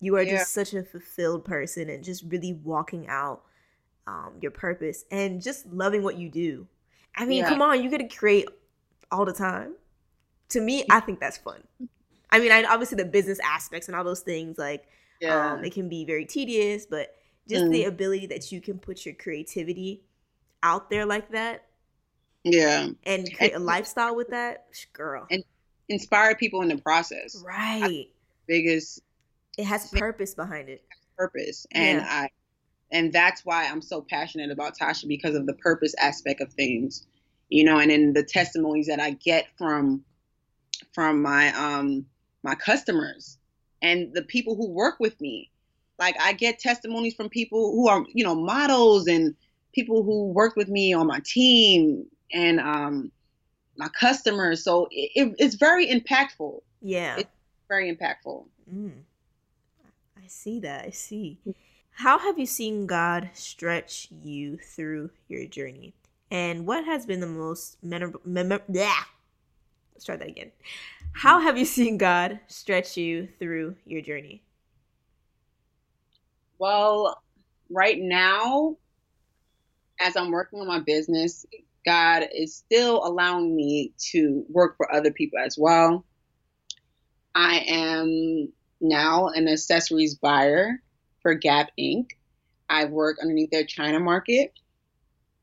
You 0.00 0.16
are 0.16 0.22
yeah. 0.22 0.38
just 0.38 0.52
such 0.52 0.74
a 0.74 0.82
fulfilled 0.82 1.44
person, 1.44 1.88
and 1.90 2.04
just 2.04 2.24
really 2.28 2.52
walking 2.52 3.08
out 3.08 3.42
um, 4.06 4.34
your 4.40 4.50
purpose 4.50 5.04
and 5.10 5.42
just 5.42 5.66
loving 5.66 6.02
what 6.02 6.16
you 6.16 6.28
do. 6.28 6.66
I 7.16 7.26
mean, 7.26 7.38
yeah. 7.38 7.48
come 7.48 7.62
on, 7.62 7.82
you 7.82 7.90
get 7.90 7.98
to 7.98 8.16
create 8.16 8.48
all 9.10 9.24
the 9.24 9.32
time. 9.32 9.74
To 10.50 10.60
me, 10.60 10.84
I 10.90 11.00
think 11.00 11.20
that's 11.20 11.36
fun. 11.36 11.62
I 12.30 12.38
mean, 12.38 12.52
I 12.52 12.64
obviously 12.64 12.96
the 12.96 13.04
business 13.04 13.38
aspects 13.40 13.88
and 13.88 13.96
all 13.96 14.04
those 14.04 14.20
things 14.20 14.56
like 14.56 14.86
yeah. 15.20 15.52
Um, 15.54 15.64
it 15.64 15.72
can 15.72 15.88
be 15.88 16.04
very 16.04 16.24
tedious, 16.24 16.86
but 16.86 17.14
just 17.48 17.64
mm. 17.64 17.72
the 17.72 17.84
ability 17.84 18.26
that 18.26 18.52
you 18.52 18.60
can 18.60 18.78
put 18.78 19.04
your 19.04 19.14
creativity 19.14 20.02
out 20.62 20.90
there 20.90 21.06
like 21.06 21.30
that. 21.32 21.64
Yeah. 22.44 22.88
And 23.04 23.34
create 23.34 23.54
and, 23.54 23.62
a 23.62 23.64
lifestyle 23.64 24.14
with 24.14 24.28
that, 24.28 24.66
girl. 24.92 25.26
And 25.30 25.42
inspire 25.88 26.34
people 26.34 26.62
in 26.62 26.68
the 26.68 26.78
process. 26.78 27.42
Right. 27.44 28.08
biggest 28.46 29.02
it 29.58 29.64
has 29.64 29.90
purpose 29.90 30.34
behind 30.34 30.68
it. 30.68 30.82
Purpose. 31.16 31.66
And 31.72 31.98
yeah. 31.98 32.08
I 32.08 32.28
and 32.90 33.12
that's 33.12 33.44
why 33.44 33.66
I'm 33.66 33.82
so 33.82 34.00
passionate 34.00 34.50
about 34.50 34.78
Tashee 34.78 35.08
because 35.08 35.34
of 35.34 35.46
the 35.46 35.54
purpose 35.54 35.94
aspect 36.00 36.40
of 36.40 36.52
things. 36.54 37.06
You 37.50 37.64
know, 37.64 37.78
and 37.78 37.90
in 37.90 38.12
the 38.12 38.22
testimonies 38.22 38.86
that 38.86 39.00
I 39.00 39.10
get 39.10 39.46
from 39.58 40.04
from 40.92 41.20
my 41.20 41.52
um 41.52 42.06
my 42.42 42.54
customers 42.54 43.38
and 43.82 44.12
the 44.14 44.22
people 44.22 44.56
who 44.56 44.70
work 44.70 44.98
with 45.00 45.20
me. 45.20 45.50
Like 45.98 46.16
I 46.20 46.32
get 46.32 46.60
testimonies 46.60 47.14
from 47.14 47.28
people 47.28 47.72
who 47.72 47.88
are, 47.88 48.04
you 48.14 48.24
know, 48.24 48.34
models 48.34 49.08
and 49.08 49.34
people 49.74 50.04
who 50.04 50.32
worked 50.32 50.56
with 50.56 50.68
me 50.68 50.92
on 50.92 51.06
my 51.06 51.20
team 51.24 52.06
and 52.32 52.60
um, 52.60 53.10
my 53.76 53.88
customers. 53.88 54.62
So 54.62 54.86
it, 54.90 55.34
it's 55.38 55.56
very 55.56 55.88
impactful. 55.88 56.60
Yeah. 56.80 57.16
It's 57.18 57.30
very 57.68 57.94
impactful. 57.94 58.46
Mm. 58.72 59.02
I 60.28 60.30
see 60.30 60.60
that. 60.60 60.84
I 60.84 60.90
see. 60.90 61.38
How 61.88 62.18
have 62.18 62.38
you 62.38 62.44
seen 62.44 62.86
God 62.86 63.30
stretch 63.32 64.08
you 64.10 64.58
through 64.58 65.08
your 65.26 65.46
journey? 65.46 65.94
And 66.30 66.66
what 66.66 66.84
has 66.84 67.06
been 67.06 67.20
the 67.20 67.26
most 67.26 67.82
memorable? 67.82 68.20
Mem-. 68.26 68.50
Let's 68.68 70.04
try 70.04 70.16
that 70.16 70.28
again. 70.28 70.52
How 71.14 71.40
have 71.40 71.56
you 71.56 71.64
seen 71.64 71.96
God 71.96 72.40
stretch 72.46 72.94
you 72.98 73.26
through 73.38 73.76
your 73.86 74.02
journey? 74.02 74.42
Well, 76.58 77.22
right 77.70 77.98
now, 77.98 78.76
as 79.98 80.14
I'm 80.14 80.30
working 80.30 80.60
on 80.60 80.66
my 80.66 80.80
business, 80.80 81.46
God 81.86 82.24
is 82.34 82.54
still 82.54 83.02
allowing 83.02 83.56
me 83.56 83.94
to 84.10 84.44
work 84.50 84.76
for 84.76 84.94
other 84.94 85.10
people 85.10 85.38
as 85.38 85.56
well. 85.58 86.04
I 87.34 87.64
am 87.66 88.52
now 88.80 89.28
an 89.28 89.48
accessories 89.48 90.14
buyer 90.14 90.80
for 91.22 91.34
Gap 91.34 91.70
Inc. 91.78 92.10
I 92.70 92.84
work 92.86 93.18
underneath 93.20 93.50
their 93.50 93.64
China 93.64 94.00
market. 94.00 94.52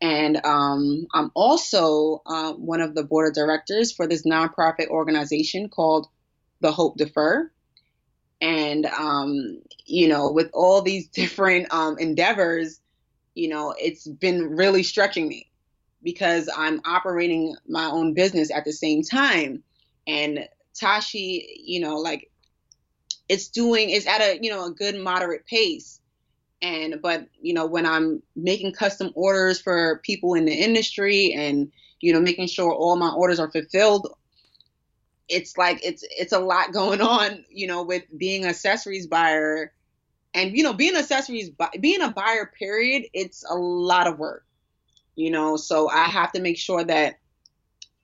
And 0.02 0.46
um, 0.46 1.08
I'm 1.14 1.32
also 1.34 2.22
uh, 2.26 2.54
one 2.54 2.82
of 2.82 2.96
the 2.96 3.04
board 3.04 3.28
of 3.28 3.34
directors 3.34 3.92
for 3.92 4.08
this 4.08 4.26
nonprofit 4.26 4.88
organization 4.88 5.70
called 5.70 6.08
The 6.62 6.72
Hope 6.72 6.98
Defer. 6.98 7.52
And, 8.42 8.86
um, 8.86 9.62
you 9.86 10.08
know, 10.08 10.32
with 10.32 10.50
all 10.54 10.82
these 10.82 11.08
different 11.14 11.74
um, 11.74 11.98
endeavors, 11.98 12.80
you 13.34 13.50
know, 13.50 13.74
it's 13.78 14.08
been 14.08 14.56
really 14.56 14.84
stretching 14.84 15.28
me 15.28 15.50
because 16.04 16.50
I'm 16.56 16.82
operating 16.86 17.56
my 17.68 17.86
own 17.86 18.14
business 18.14 18.52
at 18.52 18.66
the 18.66 18.72
same 18.72 19.02
time. 19.02 19.64
And 20.06 20.48
Tashee, 20.80 21.46
you 21.58 21.80
know, 21.80 21.98
like 21.98 22.30
it's 23.30 23.48
doing, 23.48 23.90
it's 23.90 24.08
at 24.08 24.22
a, 24.22 24.40
you 24.42 24.50
know, 24.50 24.66
a 24.66 24.72
good 24.72 24.96
moderate 24.96 25.46
pace. 25.46 26.00
And 26.62 27.02
but 27.02 27.28
you 27.42 27.54
know 27.54 27.66
when 27.66 27.86
i'm 27.86 28.24
making 28.36 28.72
custom 28.72 29.12
orders 29.14 29.60
for 29.60 30.00
people 30.04 30.36
in 30.36 30.46
the 30.46 30.54
industry 30.54 31.34
and 31.34 31.70
you 32.00 32.14
know 32.14 32.22
making 32.22 32.48
sure 32.48 32.74
all 32.74 32.96
my 32.96 33.12
orders 33.12 33.40
are 33.40 33.52
fulfilled 33.52 34.08
it's 35.28 35.58
like 35.58 35.80
it's 35.84 36.04
it's 36.18 36.34
a 36.34 36.40
lot 36.40 36.72
going 36.72 37.02
on 37.02 37.44
you 37.50 37.68
know 37.68 37.84
with 37.84 38.04
being 38.18 38.46
accessories 38.46 39.08
buyer. 39.08 39.72
And 40.34 40.56
you 40.56 40.64
know 40.64 40.74
being 40.74 40.96
accessories 40.96 41.50
being 41.80 42.02
a 42.02 42.12
buyer 42.12 42.52
period 42.58 43.06
it's 43.14 43.44
a 43.50 43.56
lot 43.56 44.08
of 44.08 44.20
work 44.20 44.46
you 45.16 45.32
know. 45.32 45.58
So 45.58 45.90
i 45.90 46.06
have 46.06 46.32
to 46.34 46.42
make 46.42 46.58
sure 46.58 46.84
that 46.84 47.16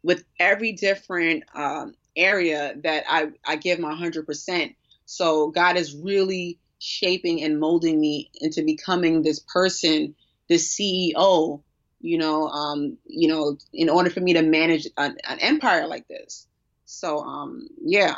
with 0.03 0.23
every 0.39 0.71
different 0.73 1.43
um, 1.53 1.93
area 2.15 2.75
that 2.83 3.03
i 3.09 3.31
i 3.45 3.55
give 3.55 3.79
my 3.79 3.93
100% 3.93 4.75
so 5.11 5.49
god 5.51 5.77
is 5.77 5.95
really 5.95 6.57
shaping 6.81 7.43
and 7.43 7.59
molding 7.59 8.01
me 8.01 8.31
into 8.41 8.63
becoming 8.63 9.21
this 9.21 9.39
person, 9.39 10.15
this 10.49 10.75
CEO, 10.75 11.61
you 12.01 12.17
know, 12.17 12.47
um, 12.49 12.97
you 13.05 13.27
know, 13.27 13.55
in 13.71 13.87
order 13.87 14.09
for 14.09 14.19
me 14.19 14.33
to 14.33 14.41
manage 14.41 14.87
an, 14.97 15.15
an 15.29 15.39
empire 15.39 15.87
like 15.87 16.07
this. 16.07 16.47
So, 16.85 17.19
um, 17.19 17.67
yeah. 17.79 18.15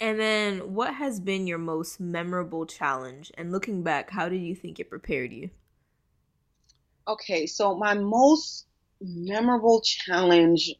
And 0.00 0.18
then, 0.18 0.74
what 0.74 0.94
has 0.94 1.20
been 1.20 1.46
your 1.46 1.58
most 1.58 2.00
memorable 2.00 2.64
challenge? 2.66 3.30
And 3.36 3.52
looking 3.52 3.82
back, 3.82 4.10
how 4.10 4.28
do 4.28 4.36
you 4.36 4.54
think 4.54 4.80
it 4.80 4.90
prepared 4.90 5.32
you? 5.32 5.50
Okay, 7.06 7.46
so 7.46 7.76
my 7.76 7.94
most 7.94 8.66
memorable 9.00 9.82
challenge. 9.82 10.74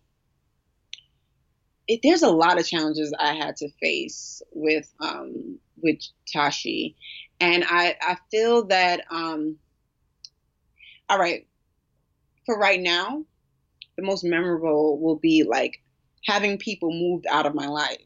It, 1.89 2.01
there's 2.03 2.23
a 2.23 2.31
lot 2.31 2.59
of 2.59 2.67
challenges 2.67 3.15
I 3.19 3.35
had 3.35 3.57
to 3.57 3.69
face 3.81 4.43
with 4.53 4.93
um, 5.01 5.59
with 5.83 5.99
Tashee, 6.35 6.95
and 7.41 7.65
I 7.69 7.97
I 8.01 8.17
feel 8.31 8.65
that 8.67 9.05
um, 9.11 9.57
all 11.09 11.19
right 11.19 11.47
for 12.47 12.57
right 12.59 12.81
now, 12.81 13.25
the 13.97 14.03
most 14.03 14.25
memorable 14.25 14.99
will 15.01 15.17
be 15.17 15.43
like 15.43 15.83
having 16.25 16.59
people 16.59 16.91
moved 16.91 17.27
out 17.27 17.45
of 17.45 17.55
my 17.55 17.67
life. 17.67 17.99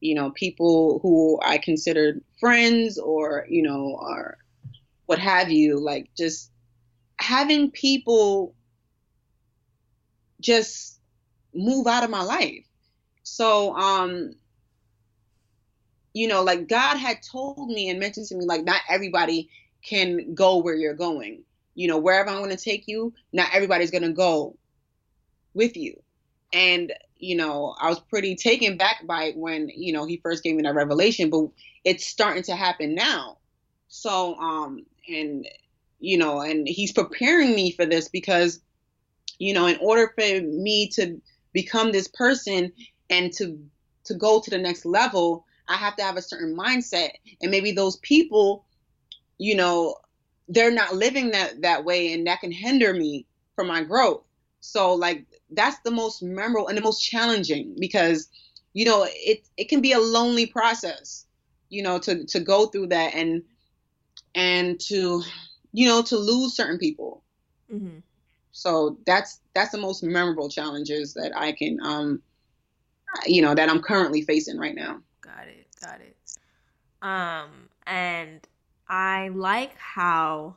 You 0.00 0.14
know, 0.14 0.30
people 0.30 1.00
who 1.02 1.38
I 1.44 1.58
considered 1.58 2.22
friends 2.40 2.98
or, 2.98 3.46
you 3.48 3.62
know, 3.62 3.96
or 4.00 4.38
what 5.06 5.18
have 5.18 5.50
you, 5.50 5.78
like 5.78 6.10
just 6.16 6.50
having 7.20 7.70
people 7.70 8.54
just 10.40 10.98
move 11.54 11.86
out 11.86 12.02
of 12.04 12.10
my 12.10 12.22
life. 12.22 12.66
So, 13.22 13.74
um, 13.76 14.34
you 16.12 16.28
know, 16.28 16.42
like 16.42 16.68
God 16.68 16.96
had 16.96 17.18
told 17.22 17.68
me 17.68 17.88
and 17.88 17.98
mentioned 17.98 18.26
to 18.26 18.34
me, 18.36 18.44
like, 18.44 18.64
not 18.64 18.80
everybody 18.88 19.50
can 19.82 20.34
go 20.34 20.58
where 20.58 20.74
you're 20.74 20.94
going 20.94 21.44
you 21.74 21.88
know, 21.88 21.98
wherever 21.98 22.28
I'm 22.28 22.38
going 22.38 22.50
to 22.50 22.56
take 22.56 22.86
you, 22.86 23.14
not 23.32 23.50
everybody's 23.52 23.90
going 23.90 24.02
to 24.02 24.12
go 24.12 24.56
with 25.54 25.76
you. 25.76 26.02
And, 26.52 26.92
you 27.16 27.36
know, 27.36 27.74
I 27.78 27.88
was 27.88 27.98
pretty 27.98 28.36
taken 28.36 28.76
back 28.76 29.06
by 29.06 29.24
it 29.24 29.36
when, 29.36 29.70
you 29.74 29.92
know, 29.92 30.04
he 30.04 30.18
first 30.18 30.42
gave 30.42 30.54
me 30.54 30.62
that 30.62 30.74
revelation, 30.74 31.30
but 31.30 31.48
it's 31.84 32.06
starting 32.06 32.42
to 32.44 32.56
happen 32.56 32.94
now. 32.94 33.38
So, 33.88 34.34
um, 34.36 34.84
and, 35.08 35.48
you 35.98 36.18
know, 36.18 36.40
and 36.40 36.66
he's 36.66 36.92
preparing 36.92 37.54
me 37.54 37.72
for 37.72 37.86
this 37.86 38.08
because, 38.08 38.60
you 39.38 39.54
know, 39.54 39.66
in 39.66 39.78
order 39.80 40.12
for 40.14 40.40
me 40.42 40.88
to 40.94 41.20
become 41.52 41.92
this 41.92 42.08
person 42.08 42.72
and 43.12 43.32
to, 43.34 43.58
to 44.04 44.14
go 44.14 44.40
to 44.40 44.50
the 44.50 44.58
next 44.58 44.84
level, 44.84 45.44
I 45.68 45.76
have 45.76 45.96
to 45.96 46.02
have 46.02 46.16
a 46.16 46.22
certain 46.22 46.56
mindset. 46.56 47.10
And 47.40 47.50
maybe 47.50 47.72
those 47.72 47.96
people, 47.98 48.64
you 49.38 49.54
know, 49.54 49.96
they're 50.48 50.72
not 50.72 50.94
living 50.94 51.30
that 51.30 51.62
that 51.62 51.84
way 51.84 52.12
and 52.12 52.26
that 52.26 52.40
can 52.40 52.52
hinder 52.52 52.92
me 52.92 53.26
from 53.54 53.68
my 53.68 53.82
growth 53.82 54.22
so 54.60 54.94
like 54.94 55.26
that's 55.50 55.78
the 55.84 55.90
most 55.90 56.22
memorable 56.22 56.68
and 56.68 56.78
the 56.78 56.82
most 56.82 57.00
challenging 57.00 57.74
because 57.78 58.28
you 58.72 58.84
know 58.84 59.06
it 59.08 59.46
it 59.56 59.68
can 59.68 59.80
be 59.80 59.92
a 59.92 59.98
lonely 59.98 60.46
process 60.46 61.26
you 61.68 61.82
know 61.82 61.98
to 61.98 62.24
to 62.26 62.40
go 62.40 62.66
through 62.66 62.86
that 62.86 63.14
and 63.14 63.42
and 64.34 64.80
to 64.80 65.22
you 65.72 65.88
know 65.88 66.02
to 66.02 66.16
lose 66.16 66.54
certain 66.54 66.78
people 66.78 67.22
mm-hmm. 67.72 67.98
so 68.52 68.96
that's 69.04 69.40
that's 69.54 69.72
the 69.72 69.78
most 69.78 70.02
memorable 70.02 70.48
challenges 70.48 71.14
that 71.14 71.32
i 71.36 71.52
can 71.52 71.78
um 71.82 72.22
you 73.26 73.42
know 73.42 73.54
that 73.54 73.68
i'm 73.68 73.80
currently 73.80 74.22
facing 74.22 74.58
right 74.58 74.74
now 74.74 75.00
got 75.20 75.46
it 75.46 75.66
got 75.80 76.00
it 76.00 76.16
um 77.02 77.68
and 77.86 78.46
I 78.92 79.28
like 79.28 79.76
how 79.78 80.56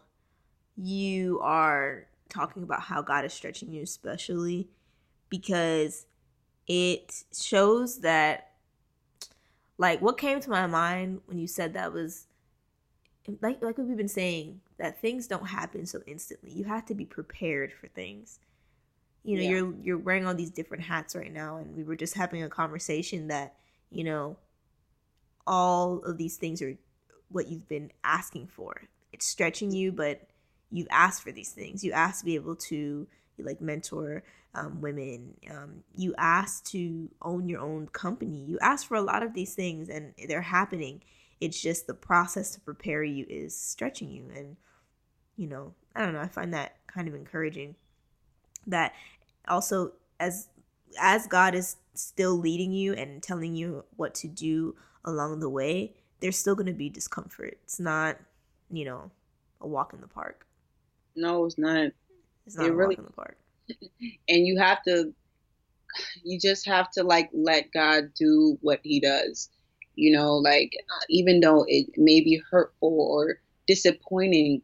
you 0.76 1.40
are 1.42 2.08
talking 2.28 2.64
about 2.64 2.82
how 2.82 3.02
God 3.02 3.24
is 3.24 3.34
stretching 3.34 3.72
you, 3.72 3.84
especially 3.84 4.68
because 5.30 6.06
it 6.68 7.24
shows 7.34 8.02
that, 8.02 8.52
like, 9.78 10.02
what 10.02 10.18
came 10.18 10.42
to 10.42 10.50
my 10.50 10.68
mind 10.68 11.22
when 11.28 11.40
you 11.40 11.48
said 11.48 11.74
that 11.74 11.94
was 11.94 12.28
like 13.42 13.60
like 13.64 13.78
we've 13.80 13.98
been 13.98 14.08
saying 14.08 14.62
that 14.78 15.02
things 15.02 15.28
don't 15.28 15.48
happen 15.48 15.86
so 15.86 16.02
instantly. 16.06 16.52
You 16.52 16.66
have 16.66 16.86
to 16.88 16.94
be 16.94 17.06
prepared 17.06 17.72
for 17.72 17.88
things. 17.88 18.40
You 19.26 19.38
know, 19.38 19.44
yeah. 19.44 19.50
you're 19.50 19.74
you're 19.82 19.98
wearing 19.98 20.26
all 20.26 20.36
these 20.36 20.52
different 20.52 20.84
hats 20.84 21.16
right 21.16 21.34
now, 21.34 21.58
and 21.58 21.76
we 21.76 21.84
were 21.84 21.96
just 21.96 22.14
having 22.14 22.44
a 22.44 22.50
conversation 22.50 23.28
that 23.30 23.56
you 23.90 24.04
know 24.04 24.38
all 25.48 26.04
of 26.04 26.18
these 26.18 26.38
things 26.38 26.62
are 26.62 26.78
what 27.30 27.48
you've 27.48 27.68
been 27.68 27.92
asking 28.04 28.48
for. 28.48 28.84
It's 29.12 29.26
stretching 29.26 29.72
you, 29.72 29.92
but 29.92 30.28
you've 30.72 30.88
asked 30.92 31.24
for 31.24 31.32
these 31.32 31.52
things. 31.52 31.84
You 31.84 31.92
asked 31.92 32.20
to 32.20 32.26
be 32.26 32.36
able 32.36 32.56
to 32.56 33.08
like 33.40 33.62
mentor 33.62 34.24
um, 34.54 34.82
women. 34.82 35.36
Um, 35.50 35.84
you 35.96 36.16
asked 36.18 36.68
to 36.68 37.10
own 37.22 37.50
your 37.50 37.62
own 37.62 37.88
company. 37.88 38.44
You 38.46 38.58
asked 38.62 38.88
for 38.88 38.96
a 38.96 39.02
lot 39.02 39.24
of 39.24 39.34
these 39.34 39.54
things, 39.54 39.90
and 39.90 40.14
they're 40.28 40.42
happening. 40.42 41.02
It's 41.42 41.62
just 41.62 41.88
the 41.88 41.94
process 41.94 42.52
to 42.52 42.62
prepare 42.62 43.04
you 43.04 43.26
is 43.30 43.58
stretching 43.58 44.10
you, 44.10 44.30
and 44.36 44.56
you 45.36 45.48
know, 45.48 45.74
I 45.96 46.02
don't 46.02 46.14
know. 46.14 46.22
I 46.22 46.28
find 46.28 46.54
that 46.54 46.78
kind 46.88 47.08
of 47.08 47.16
encouraging. 47.16 47.76
That 48.68 48.94
also 49.48 49.94
as 50.20 50.48
as 51.00 51.28
God 51.28 51.56
is 51.56 51.78
still 51.94 52.38
leading 52.38 52.72
you 52.72 52.94
and 52.94 53.22
telling 53.22 53.56
you 53.56 53.84
what 53.96 54.16
to 54.16 54.28
do 54.28 54.76
along 55.04 55.40
the 55.40 55.50
way, 55.50 55.94
there's 56.20 56.38
still 56.38 56.56
going 56.56 56.68
to 56.68 56.74
be 56.74 56.90
discomfort. 56.90 57.58
It's 57.64 57.80
not, 57.80 58.18
you 58.72 58.86
know, 58.86 59.12
a 59.62 59.68
walk 59.68 59.94
in 59.94 60.02
the 60.02 60.08
park. 60.08 60.46
No, 61.16 61.46
it's 61.46 61.58
not. 61.58 61.92
It's 62.46 62.58
not 62.58 62.68
it 62.68 62.70
a 62.70 62.74
really, 62.74 62.96
walk 62.96 63.00
in 63.00 63.06
the 63.06 63.12
park. 63.12 63.38
And 64.30 64.46
you 64.46 64.60
have 64.60 64.84
to, 64.84 65.14
you 66.24 66.40
just 66.40 66.66
have 66.68 66.92
to 66.92 67.04
like 67.04 67.30
let 67.34 67.72
God 67.72 68.14
do 68.14 68.58
what 68.62 68.80
He 68.84 69.00
does. 69.00 69.50
You 69.96 70.16
know, 70.16 70.36
like 70.36 70.74
uh, 70.76 71.06
even 71.10 71.40
though 71.40 71.66
it 71.68 71.88
may 71.98 72.20
be 72.22 72.42
hurtful 72.52 73.00
or 73.00 73.40
disappointing, 73.66 74.62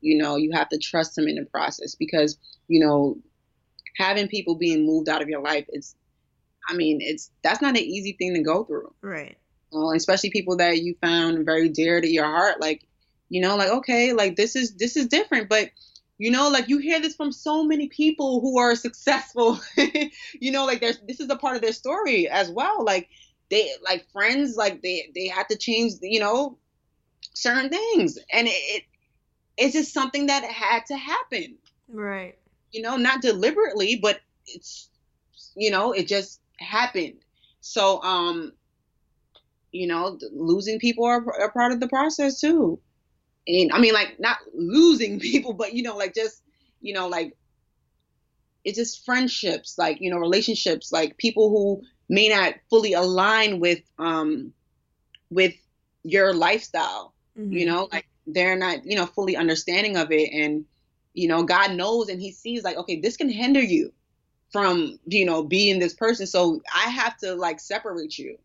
you 0.00 0.18
know, 0.18 0.36
you 0.36 0.50
have 0.52 0.68
to 0.70 0.78
trust 0.78 1.16
Him 1.16 1.28
in 1.28 1.36
the 1.36 1.44
process 1.46 1.94
because 1.94 2.36
you 2.68 2.80
know, 2.80 3.16
having 4.00 4.28
people 4.28 4.56
being 4.56 4.86
moved 4.86 5.08
out 5.08 5.22
of 5.22 5.28
your 5.28 5.42
life, 5.42 5.66
it's, 5.68 5.94
I 6.68 6.74
mean, 6.74 6.98
it's 7.00 7.30
that's 7.42 7.62
not 7.62 7.76
an 7.76 7.82
easy 7.82 8.16
thing 8.18 8.34
to 8.34 8.42
go 8.42 8.64
through. 8.64 8.92
Right 9.02 9.36
especially 9.94 10.30
people 10.30 10.56
that 10.56 10.78
you 10.82 10.94
found 11.00 11.44
very 11.44 11.68
dear 11.68 12.00
to 12.00 12.08
your 12.08 12.24
heart. 12.24 12.60
Like, 12.60 12.82
you 13.28 13.40
know, 13.40 13.56
like 13.56 13.70
okay, 13.70 14.12
like 14.12 14.36
this 14.36 14.56
is 14.56 14.74
this 14.74 14.96
is 14.96 15.06
different, 15.06 15.48
but 15.48 15.70
you 16.18 16.30
know, 16.30 16.50
like 16.50 16.68
you 16.68 16.78
hear 16.78 17.00
this 17.00 17.14
from 17.14 17.32
so 17.32 17.64
many 17.64 17.88
people 17.88 18.40
who 18.40 18.58
are 18.58 18.74
successful. 18.74 19.60
you 20.40 20.50
know, 20.52 20.66
like 20.66 20.80
there's 20.80 20.98
this 21.06 21.20
is 21.20 21.30
a 21.30 21.36
part 21.36 21.56
of 21.56 21.62
their 21.62 21.72
story 21.72 22.28
as 22.28 22.50
well. 22.50 22.84
Like 22.84 23.08
they 23.50 23.70
like 23.82 24.10
friends, 24.12 24.56
like 24.56 24.82
they 24.82 25.10
they 25.14 25.28
had 25.28 25.48
to 25.50 25.56
change, 25.56 25.94
you 26.02 26.20
know, 26.20 26.58
certain 27.34 27.70
things, 27.70 28.18
and 28.32 28.48
it, 28.48 28.50
it 28.50 28.82
it's 29.56 29.74
just 29.74 29.92
something 29.92 30.26
that 30.26 30.44
had 30.44 30.86
to 30.86 30.96
happen. 30.96 31.56
Right. 31.88 32.36
You 32.72 32.82
know, 32.82 32.96
not 32.96 33.22
deliberately, 33.22 33.98
but 34.00 34.20
it's 34.46 34.88
you 35.56 35.70
know, 35.70 35.92
it 35.92 36.06
just 36.06 36.40
happened. 36.58 37.16
So 37.60 38.02
um 38.02 38.52
you 39.72 39.86
know, 39.86 40.18
losing 40.32 40.78
people 40.78 41.04
are, 41.04 41.24
are 41.40 41.52
part 41.52 41.72
of 41.72 41.80
the 41.80 41.88
process 41.88 42.40
too. 42.40 42.80
And 43.46 43.72
I 43.72 43.80
mean, 43.80 43.94
like 43.94 44.18
not 44.18 44.38
losing 44.54 45.20
people, 45.20 45.52
but 45.52 45.74
you 45.74 45.82
know, 45.82 45.96
like 45.96 46.14
just, 46.14 46.42
you 46.80 46.94
know, 46.94 47.08
like 47.08 47.36
it's 48.64 48.78
just 48.78 49.04
friendships, 49.04 49.78
like, 49.78 50.00
you 50.00 50.10
know, 50.10 50.18
relationships, 50.18 50.92
like 50.92 51.16
people 51.16 51.50
who 51.50 51.82
may 52.08 52.28
not 52.28 52.54
fully 52.68 52.92
align 52.92 53.60
with, 53.60 53.80
um, 53.98 54.52
with 55.30 55.54
your 56.02 56.34
lifestyle, 56.34 57.14
mm-hmm. 57.38 57.52
you 57.52 57.66
know, 57.66 57.88
like 57.92 58.06
they're 58.26 58.56
not, 58.56 58.84
you 58.84 58.96
know, 58.96 59.06
fully 59.06 59.36
understanding 59.36 59.96
of 59.96 60.10
it. 60.12 60.30
And, 60.32 60.64
you 61.14 61.28
know, 61.28 61.42
God 61.42 61.72
knows 61.72 62.08
and 62.08 62.20
he 62.20 62.32
sees 62.32 62.62
like, 62.62 62.76
okay, 62.76 63.00
this 63.00 63.16
can 63.16 63.28
hinder 63.28 63.60
you 63.60 63.92
from, 64.50 64.98
you 65.06 65.24
know, 65.24 65.42
being 65.42 65.78
this 65.78 65.94
person. 65.94 66.26
So 66.26 66.60
I 66.74 66.90
have 66.90 67.16
to 67.18 67.34
like 67.34 67.60
separate 67.60 68.18
you 68.18 68.38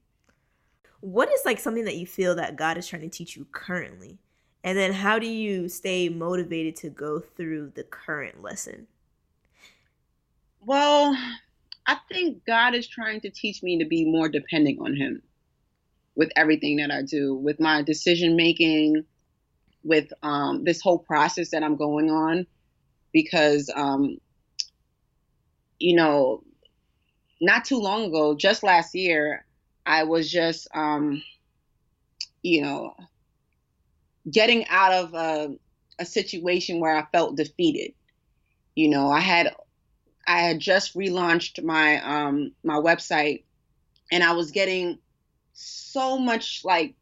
what 1.05 1.31
is 1.31 1.45
like 1.45 1.59
something 1.59 1.85
that 1.85 1.97
you 1.97 2.07
feel 2.07 2.33
that 2.35 2.55
God 2.55 2.77
is 2.77 2.87
trying 2.87 3.03
to 3.03 3.09
teach 3.09 3.35
you 3.35 3.45
currently? 3.51 4.17
And 4.63 4.75
then 4.75 4.91
how 4.91 5.19
do 5.19 5.27
you 5.27 5.69
stay 5.69 6.09
motivated 6.09 6.75
to 6.77 6.89
go 6.89 7.19
through 7.19 7.73
the 7.75 7.83
current 7.83 8.41
lesson? 8.41 8.87
Well, 10.61 11.15
I 11.85 11.97
think 12.11 12.43
God 12.45 12.73
is 12.73 12.87
trying 12.87 13.21
to 13.21 13.29
teach 13.29 13.61
me 13.61 13.77
to 13.77 13.85
be 13.85 14.03
more 14.03 14.27
dependent 14.27 14.79
on 14.81 14.95
Him 14.95 15.21
with 16.15 16.31
everything 16.35 16.77
that 16.77 16.89
I 16.89 17.03
do, 17.03 17.35
with 17.35 17.59
my 17.59 17.83
decision 17.83 18.35
making, 18.35 19.05
with 19.83 20.11
um, 20.23 20.63
this 20.63 20.81
whole 20.81 20.97
process 20.97 21.51
that 21.51 21.61
I'm 21.61 21.75
going 21.75 22.09
on. 22.09 22.47
Because, 23.15 23.71
um, 23.73 24.17
you 25.79 25.95
know, 25.95 26.43
not 27.39 27.63
too 27.63 27.79
long 27.79 28.03
ago, 28.05 28.35
just 28.35 28.61
last 28.61 28.93
year, 28.93 29.45
I 29.85 30.03
was 30.03 30.29
just, 30.29 30.67
um, 30.75 31.23
you 32.43 32.61
know, 32.61 32.93
getting 34.29 34.67
out 34.67 34.91
of 34.91 35.13
a, 35.13 35.55
a 35.99 36.05
situation 36.05 36.81
where 36.81 36.97
I 36.97 37.05
felt 37.13 37.37
defeated. 37.37 37.93
You 38.75 38.89
know, 38.89 39.09
I 39.09 39.21
had 39.21 39.55
I 40.27 40.39
had 40.41 40.59
just 40.59 40.95
relaunched 40.95 41.63
my 41.63 42.01
um 42.03 42.51
my 42.63 42.75
website 42.75 43.43
and 44.11 44.23
I 44.23 44.33
was 44.33 44.51
getting 44.51 44.99
so 45.53 46.17
much 46.19 46.63
like 46.65 46.95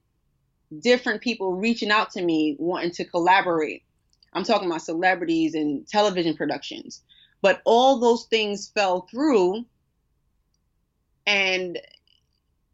different 0.82 1.22
people 1.22 1.54
reaching 1.56 1.92
out 1.92 2.12
to 2.12 2.22
me 2.22 2.56
wanting 2.60 2.92
to 2.92 3.06
collaborate. 3.06 3.84
I'm 4.34 4.44
talking 4.44 4.68
about 4.68 4.82
celebrities 4.82 5.56
and 5.56 5.88
television 5.88 6.36
productions. 6.36 7.02
But 7.42 7.62
all 7.66 8.00
those 8.00 8.26
things 8.26 8.72
fell 8.74 9.02
through 9.12 9.66
and 11.26 11.78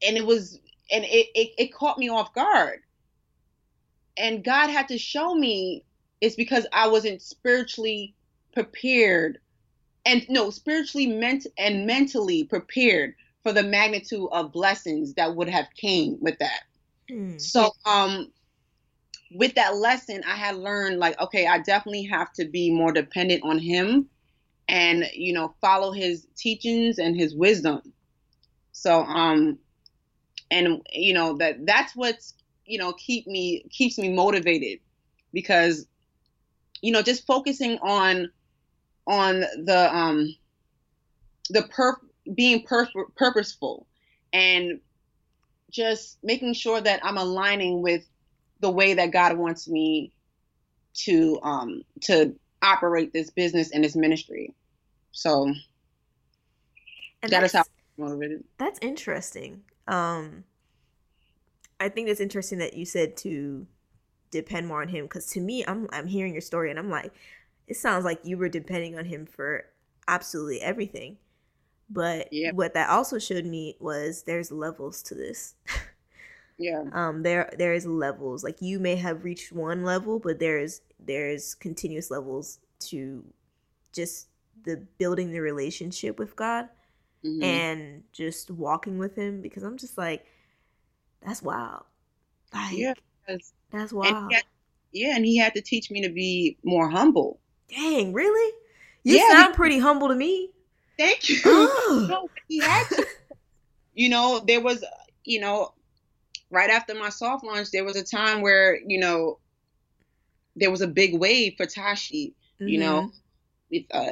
and 0.05 0.17
it 0.17 0.25
was 0.25 0.59
and 0.91 1.03
it, 1.03 1.27
it, 1.35 1.53
it 1.57 1.73
caught 1.73 1.97
me 1.97 2.09
off 2.09 2.33
guard. 2.33 2.79
And 4.17 4.43
God 4.43 4.69
had 4.69 4.87
to 4.89 4.97
show 4.97 5.35
me 5.35 5.83
it's 6.21 6.35
because 6.35 6.67
I 6.73 6.87
wasn't 6.87 7.21
spiritually 7.21 8.15
prepared 8.53 9.39
and 10.05 10.25
no 10.29 10.49
spiritually 10.49 11.07
meant 11.07 11.47
and 11.57 11.85
mentally 11.85 12.43
prepared 12.43 13.15
for 13.43 13.53
the 13.53 13.63
magnitude 13.63 14.27
of 14.31 14.51
blessings 14.51 15.13
that 15.13 15.35
would 15.35 15.49
have 15.49 15.67
came 15.75 16.17
with 16.19 16.37
that. 16.39 16.61
Mm. 17.09 17.39
So 17.39 17.71
um 17.85 18.31
with 19.31 19.55
that 19.55 19.75
lesson 19.75 20.23
I 20.27 20.35
had 20.35 20.57
learned 20.57 20.99
like 20.99 21.19
okay, 21.21 21.47
I 21.47 21.59
definitely 21.59 22.03
have 22.03 22.31
to 22.33 22.45
be 22.45 22.71
more 22.71 22.91
dependent 22.91 23.43
on 23.43 23.59
him 23.59 24.09
and 24.67 25.05
you 25.13 25.33
know 25.33 25.53
follow 25.61 25.91
his 25.91 26.27
teachings 26.35 26.99
and 26.99 27.15
his 27.15 27.35
wisdom. 27.35 27.81
So 28.71 29.03
um 29.03 29.59
and 30.51 30.81
you 30.91 31.13
know 31.13 31.37
that 31.37 31.65
that's 31.65 31.95
what's 31.95 32.33
you 32.65 32.77
know 32.77 32.93
keep 32.93 33.27
me 33.27 33.65
keeps 33.69 33.97
me 33.97 34.13
motivated 34.13 34.79
because 35.33 35.87
you 36.81 36.91
know 36.91 37.01
just 37.01 37.25
focusing 37.25 37.77
on 37.79 38.31
on 39.07 39.41
the 39.41 39.89
um 39.95 40.35
the 41.49 41.63
per 41.63 41.97
being 42.35 42.63
pur- 42.63 42.89
purposeful 43.15 43.87
and 44.33 44.79
just 45.71 46.17
making 46.23 46.53
sure 46.53 46.79
that 46.79 46.99
I'm 47.03 47.17
aligning 47.17 47.81
with 47.81 48.03
the 48.59 48.69
way 48.69 48.93
that 48.93 49.11
God 49.11 49.37
wants 49.37 49.67
me 49.67 50.13
to 50.93 51.39
um 51.43 51.81
to 52.01 52.35
operate 52.61 53.13
this 53.13 53.29
business 53.29 53.71
and 53.71 53.83
this 53.83 53.95
ministry. 53.95 54.53
So 55.11 55.53
and 57.21 57.31
that 57.31 57.43
is 57.43 57.53
how 57.53 57.59
I'm 57.59 58.05
motivated. 58.05 58.43
That's 58.57 58.79
interesting. 58.81 59.63
Um 59.87 60.43
I 61.79 61.89
think 61.89 62.09
it's 62.09 62.19
interesting 62.19 62.59
that 62.59 62.73
you 62.73 62.85
said 62.85 63.15
to 63.17 63.65
depend 64.31 64.67
more 64.67 64.81
on 64.81 64.89
him 64.89 65.05
because 65.05 65.27
to 65.27 65.39
me 65.39 65.63
I'm 65.65 65.87
I'm 65.91 66.07
hearing 66.07 66.33
your 66.33 66.41
story 66.41 66.69
and 66.69 66.79
I'm 66.79 66.89
like 66.89 67.13
it 67.67 67.77
sounds 67.77 68.03
like 68.03 68.19
you 68.23 68.37
were 68.37 68.49
depending 68.49 68.97
on 68.97 69.05
him 69.05 69.25
for 69.25 69.65
absolutely 70.07 70.59
everything. 70.61 71.17
But 71.89 72.29
what 72.53 72.73
that 72.73 72.89
also 72.89 73.19
showed 73.19 73.45
me 73.45 73.75
was 73.79 74.23
there's 74.23 74.51
levels 74.51 75.01
to 75.03 75.15
this. 75.15 75.55
yeah. 76.59 76.83
Um 76.91 77.23
there 77.23 77.51
there 77.57 77.73
is 77.73 77.85
levels. 77.85 78.43
Like 78.43 78.61
you 78.61 78.79
may 78.79 78.95
have 78.95 79.23
reached 79.23 79.51
one 79.51 79.83
level, 79.83 80.19
but 80.19 80.39
there's 80.39 80.81
there's 80.99 81.55
continuous 81.55 82.11
levels 82.11 82.59
to 82.89 83.23
just 83.93 84.27
the 84.63 84.85
building 84.97 85.31
the 85.31 85.39
relationship 85.39 86.19
with 86.19 86.35
God 86.35 86.67
mm-hmm. 87.25 87.41
and 87.41 88.03
just 88.11 88.51
walking 88.51 88.97
with 88.97 89.15
him 89.15 89.41
because 89.41 89.63
I'm 89.63 89.77
just 89.77 89.97
like 89.97 90.25
that's 91.25 91.41
wild. 91.41 91.83
Like 92.53 92.77
yeah, 92.77 92.93
that's 93.71 93.93
wild. 93.93 94.31
And 94.31 94.43
yeah, 94.91 95.15
and 95.15 95.25
he 95.25 95.37
had 95.37 95.53
to 95.53 95.61
teach 95.61 95.91
me 95.91 96.01
to 96.01 96.09
be 96.09 96.57
more 96.63 96.89
humble. 96.89 97.39
Dang, 97.69 98.13
really? 98.13 98.53
You 99.03 99.17
yeah, 99.17 99.29
sound 99.31 99.55
pretty 99.55 99.79
humble 99.79 100.07
to 100.07 100.15
me. 100.15 100.49
Thank 100.97 101.29
you. 101.29 101.37
Oh. 101.45 102.07
no, 102.09 102.29
he 102.47 102.59
had 102.59 102.87
to. 102.89 103.05
you 103.93 104.09
know, 104.09 104.41
there 104.45 104.61
was, 104.61 104.83
you 105.23 105.39
know, 105.39 105.73
right 106.49 106.69
after 106.69 106.95
my 106.95 107.09
soft 107.09 107.43
launch, 107.43 107.71
there 107.71 107.83
was 107.83 107.95
a 107.95 108.03
time 108.03 108.41
where, 108.41 108.79
you 108.85 108.99
know, 108.99 109.39
there 110.55 110.71
was 110.71 110.81
a 110.81 110.87
big 110.87 111.17
wave 111.17 111.53
for 111.57 111.65
Tashee, 111.65 112.33
mm-hmm. 112.59 112.67
you 112.67 112.79
know, 112.79 113.11
with 113.71 113.83
uh, 113.91 114.11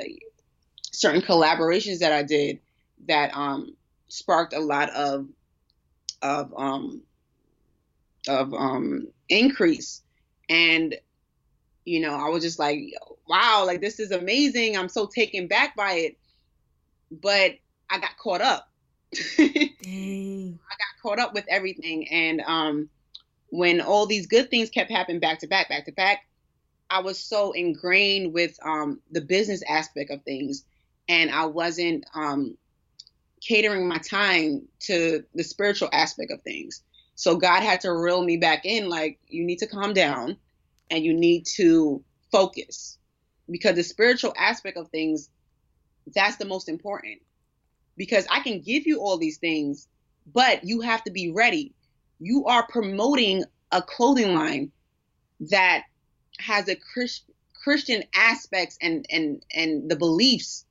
certain 0.92 1.22
collaborations 1.22 2.00
that 2.00 2.12
I 2.12 2.24
did 2.24 2.60
that 3.08 3.36
um, 3.36 3.76
sparked 4.08 4.54
a 4.54 4.60
lot 4.60 4.90
of 4.92 5.28
of 6.22 6.54
um, 6.58 7.02
of 8.28 8.54
um, 8.54 9.08
increase, 9.30 10.02
and 10.50 10.96
you 11.86 12.00
know, 12.00 12.14
I 12.14 12.30
was 12.30 12.44
just 12.44 12.60
like, 12.60 12.80
wow, 13.28 13.64
like 13.66 13.82
this 13.82 14.00
is 14.00 14.12
amazing. 14.12 14.78
I'm 14.78 14.90
so 14.90 15.06
taken 15.06 15.48
back 15.48 15.76
by 15.76 15.94
it 15.94 16.18
but 17.12 17.54
I 17.90 18.00
got 18.00 18.18
caught 18.18 18.42
up. 18.42 18.70
Dang. 19.38 20.60
I 20.70 20.76
got 20.76 21.02
caught 21.02 21.20
up 21.20 21.34
with 21.34 21.46
everything. 21.50 22.08
And 22.10 22.42
um, 22.42 22.90
when 23.50 23.82
all 23.82 24.06
these 24.06 24.28
good 24.28 24.50
things 24.50 24.70
kept 24.70 24.92
happening 24.92 25.20
back 25.20 25.40
to 25.40 25.48
back, 25.48 25.70
back 25.70 25.86
to 25.86 25.92
back, 25.92 26.26
I 26.90 27.02
was 27.02 27.20
so 27.20 27.52
ingrained 27.52 28.34
with 28.34 28.58
um, 28.64 29.02
the 29.12 29.22
business 29.22 29.64
aspect 29.68 30.12
of 30.12 30.24
things. 30.24 30.64
And 31.10 31.32
I 31.32 31.46
wasn't 31.46 32.06
um, 32.14 32.58
catering 33.42 33.88
my 33.88 33.98
time 33.98 34.68
to 34.82 35.24
the 35.34 35.44
spiritual 35.44 35.90
aspect 35.92 36.32
of 36.32 36.42
things. 36.42 36.82
So 37.16 37.38
God 37.38 37.64
had 37.64 37.82
to 37.82 37.94
reel 37.94 38.22
me 38.22 38.38
back 38.38 38.66
in 38.66 38.90
like, 38.90 39.20
you 39.28 39.44
need 39.46 39.60
to 39.60 39.68
calm 39.68 39.94
down 39.94 40.38
and 40.92 41.04
you 41.04 41.14
need 41.14 41.46
to 41.56 42.04
focus 42.32 42.98
because 43.50 43.76
the 43.76 43.84
spiritual 43.84 44.34
aspect 44.38 44.78
of 44.78 44.90
things 44.90 45.30
that's 46.14 46.38
the 46.38 46.46
most 46.46 46.70
important 46.70 47.20
because 47.98 48.26
I 48.30 48.40
can 48.42 48.62
give 48.62 48.86
you 48.86 49.00
all 49.00 49.18
these 49.18 49.38
things, 49.38 49.88
but 50.34 50.64
you 50.64 50.82
have 50.82 51.04
to 51.04 51.12
be 51.12 51.32
ready. 51.32 51.74
You 52.20 52.46
are 52.46 52.66
promoting 52.68 53.44
a 53.72 53.82
clothing 53.82 54.34
line 54.34 54.72
that 55.50 55.84
has 56.40 56.68
a 56.68 56.76
Chris, 56.76 57.22
Christian 57.64 58.04
aspects 58.16 58.78
and 58.82 59.06
and 59.10 59.44
and 59.54 59.90
the 59.90 59.96
beliefs, 59.96 60.66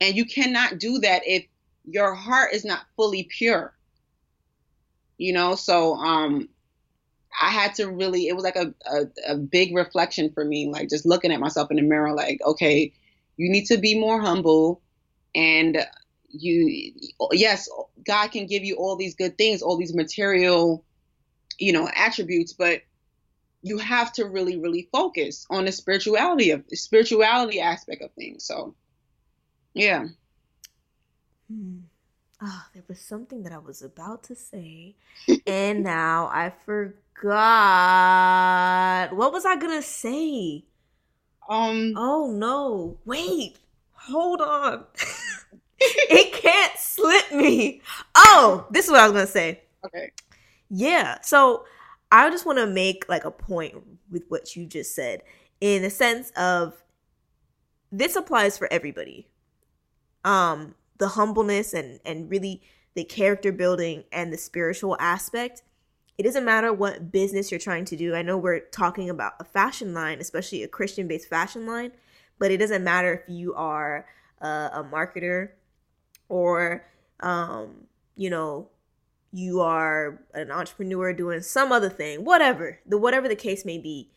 and 0.00 0.14
you 0.16 0.24
cannot 0.24 0.78
do 0.78 0.98
that 0.98 1.22
if 1.26 1.44
your 1.84 2.14
heart 2.14 2.52
is 2.52 2.64
not 2.64 2.86
fully 2.96 3.24
pure. 3.24 3.74
You 5.18 5.32
know, 5.32 5.54
so 5.54 5.94
um, 5.94 6.48
I 7.40 7.50
had 7.50 7.74
to 7.76 7.88
really. 7.88 8.28
It 8.28 8.34
was 8.34 8.44
like 8.44 8.56
a, 8.56 8.74
a 8.90 9.06
a 9.28 9.36
big 9.36 9.74
reflection 9.74 10.30
for 10.32 10.44
me, 10.44 10.68
like 10.68 10.88
just 10.88 11.06
looking 11.06 11.32
at 11.32 11.40
myself 11.40 11.70
in 11.70 11.76
the 11.76 11.82
mirror, 11.82 12.14
like 12.14 12.40
okay 12.44 12.92
you 13.40 13.48
need 13.48 13.64
to 13.64 13.78
be 13.78 13.98
more 13.98 14.20
humble 14.20 14.82
and 15.34 15.86
you 16.30 16.92
yes 17.32 17.68
god 18.06 18.28
can 18.28 18.46
give 18.46 18.64
you 18.64 18.76
all 18.76 18.96
these 18.96 19.14
good 19.14 19.36
things 19.36 19.62
all 19.62 19.76
these 19.76 19.94
material 19.94 20.84
you 21.58 21.72
know 21.72 21.88
attributes 21.94 22.52
but 22.52 22.82
you 23.62 23.78
have 23.78 24.12
to 24.12 24.24
really 24.26 24.58
really 24.58 24.88
focus 24.92 25.46
on 25.50 25.64
the 25.64 25.72
spirituality 25.72 26.50
of 26.50 26.66
the 26.68 26.76
spirituality 26.76 27.60
aspect 27.60 28.02
of 28.02 28.12
things 28.12 28.44
so 28.44 28.74
yeah 29.74 30.06
hmm. 31.50 31.78
oh 32.42 32.64
there 32.74 32.84
was 32.88 33.00
something 33.00 33.42
that 33.42 33.52
i 33.52 33.58
was 33.58 33.82
about 33.82 34.22
to 34.22 34.34
say 34.34 34.94
and 35.46 35.82
now 35.82 36.28
i 36.32 36.52
forgot 36.64 36.96
what 39.14 39.32
was 39.32 39.44
i 39.44 39.56
gonna 39.56 39.82
say 39.82 40.64
um. 41.50 41.94
Oh 41.96 42.30
no! 42.30 42.96
Wait. 43.04 43.58
Hold 43.94 44.40
on. 44.40 44.84
it 46.10 46.32
can't 46.32 46.76
slip 46.78 47.32
me. 47.32 47.82
Oh, 48.14 48.66
this 48.70 48.86
is 48.86 48.90
what 48.90 49.00
I 49.00 49.04
was 49.04 49.12
gonna 49.12 49.26
say. 49.26 49.62
Okay. 49.84 50.10
Yeah. 50.68 51.20
So 51.22 51.64
I 52.12 52.28
just 52.30 52.46
want 52.46 52.58
to 52.58 52.66
make 52.66 53.08
like 53.08 53.24
a 53.24 53.30
point 53.30 53.74
with 54.10 54.24
what 54.28 54.56
you 54.56 54.66
just 54.66 54.94
said, 54.94 55.22
in 55.60 55.82
the 55.82 55.90
sense 55.90 56.30
of 56.36 56.82
this 57.92 58.16
applies 58.16 58.58
for 58.58 58.68
everybody. 58.72 59.28
Um, 60.24 60.74
the 60.98 61.08
humbleness 61.08 61.72
and 61.72 62.00
and 62.04 62.30
really 62.30 62.62
the 62.94 63.04
character 63.04 63.52
building 63.52 64.04
and 64.12 64.32
the 64.32 64.38
spiritual 64.38 64.96
aspect 65.00 65.62
it 66.20 66.24
doesn't 66.24 66.44
matter 66.44 66.70
what 66.70 67.10
business 67.10 67.50
you're 67.50 67.58
trying 67.58 67.86
to 67.86 67.96
do. 67.96 68.14
I 68.14 68.20
know 68.20 68.36
we're 68.36 68.60
talking 68.60 69.08
about 69.08 69.32
a 69.40 69.44
fashion 69.44 69.94
line, 69.94 70.20
especially 70.20 70.62
a 70.62 70.68
Christian 70.68 71.08
based 71.08 71.30
fashion 71.30 71.66
line, 71.66 71.92
but 72.38 72.50
it 72.50 72.58
doesn't 72.58 72.84
matter 72.84 73.14
if 73.14 73.22
you 73.26 73.54
are 73.54 74.04
a, 74.42 74.46
a 74.46 74.84
marketer 74.92 75.52
or, 76.30 76.86
um, 77.20 77.88
you 78.16 78.30
know, 78.30 78.68
you 79.32 79.60
are 79.60 80.22
an 80.32 80.50
entrepreneur 80.50 81.12
doing 81.12 81.42
some 81.42 81.70
other 81.70 81.90
thing, 81.90 82.24
whatever, 82.24 82.80
the 82.86 82.96
whatever 82.96 83.28
the 83.28 83.36
case 83.36 83.64
may 83.64 83.78
be. 83.78 84.10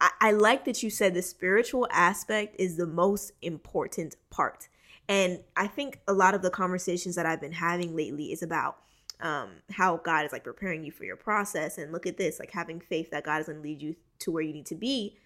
I, 0.00 0.10
I 0.20 0.30
like 0.32 0.64
that 0.66 0.82
you 0.82 0.90
said 0.90 1.14
the 1.14 1.22
spiritual 1.22 1.88
aspect 1.90 2.56
is 2.58 2.76
the 2.76 2.86
most 2.86 3.32
important 3.40 4.16
part. 4.30 4.68
And 5.08 5.40
I 5.56 5.66
think 5.66 6.00
a 6.06 6.12
lot 6.12 6.34
of 6.34 6.42
the 6.42 6.50
conversations 6.50 7.14
that 7.16 7.26
I've 7.26 7.40
been 7.40 7.52
having 7.52 7.96
lately 7.96 8.32
is 8.32 8.42
about 8.42 8.76
um, 9.20 9.50
how 9.70 9.98
God 9.98 10.24
is 10.24 10.32
like 10.32 10.44
preparing 10.44 10.84
you 10.84 10.90
for 10.92 11.04
your 11.04 11.16
process. 11.16 11.78
And 11.78 11.92
look 11.92 12.06
at 12.06 12.16
this, 12.16 12.38
like 12.38 12.50
having 12.50 12.80
faith 12.80 13.10
that 13.10 13.24
God 13.24 13.40
is 13.40 13.46
going 13.46 13.58
to 13.58 13.62
lead 13.62 13.82
you 13.82 13.96
to 14.20 14.30
where 14.30 14.42
you 14.42 14.52
need 14.52 14.66
to 14.66 14.74
be. 14.74 15.18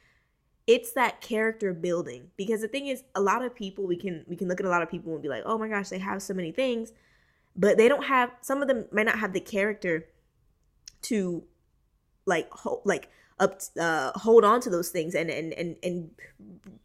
It's 0.69 0.93
that 0.93 1.23
character 1.23 1.73
building 1.73 2.31
because 2.37 2.61
the 2.61 2.69
thing 2.69 2.89
is, 2.89 3.03
a 3.15 3.23
lot 3.23 3.43
of 3.43 3.55
people 3.55 3.87
we 3.87 3.97
can 3.97 4.25
we 4.29 4.37
can 4.37 4.49
look 4.49 4.61
at 4.61 4.67
a 4.67 4.69
lot 4.69 4.83
of 4.83 4.91
people 4.91 5.15
and 5.15 5.23
be 5.23 5.29
like, 5.29 5.43
oh 5.47 5.57
my 5.57 5.67
gosh, 5.67 5.89
they 5.89 5.99
have 5.99 6.23
so 6.23 6.35
many 6.35 6.53
things, 6.53 6.93
but 7.57 7.79
they 7.79 7.89
don't 7.89 8.05
have. 8.05 8.31
Some 8.43 8.61
of 8.61 8.69
them 8.69 8.85
might 8.93 9.07
not 9.07 9.19
have 9.19 9.33
the 9.33 9.41
character 9.41 10.07
to 11.03 11.43
like 12.27 12.51
ho- 12.51 12.83
like 12.85 13.09
up 13.41 13.61
uh, 13.81 14.13
hold 14.19 14.45
on 14.45 14.61
to 14.61 14.69
those 14.69 14.91
things 14.91 15.15
and, 15.15 15.31
and 15.31 15.55
and 15.55 15.77
and 15.83 16.11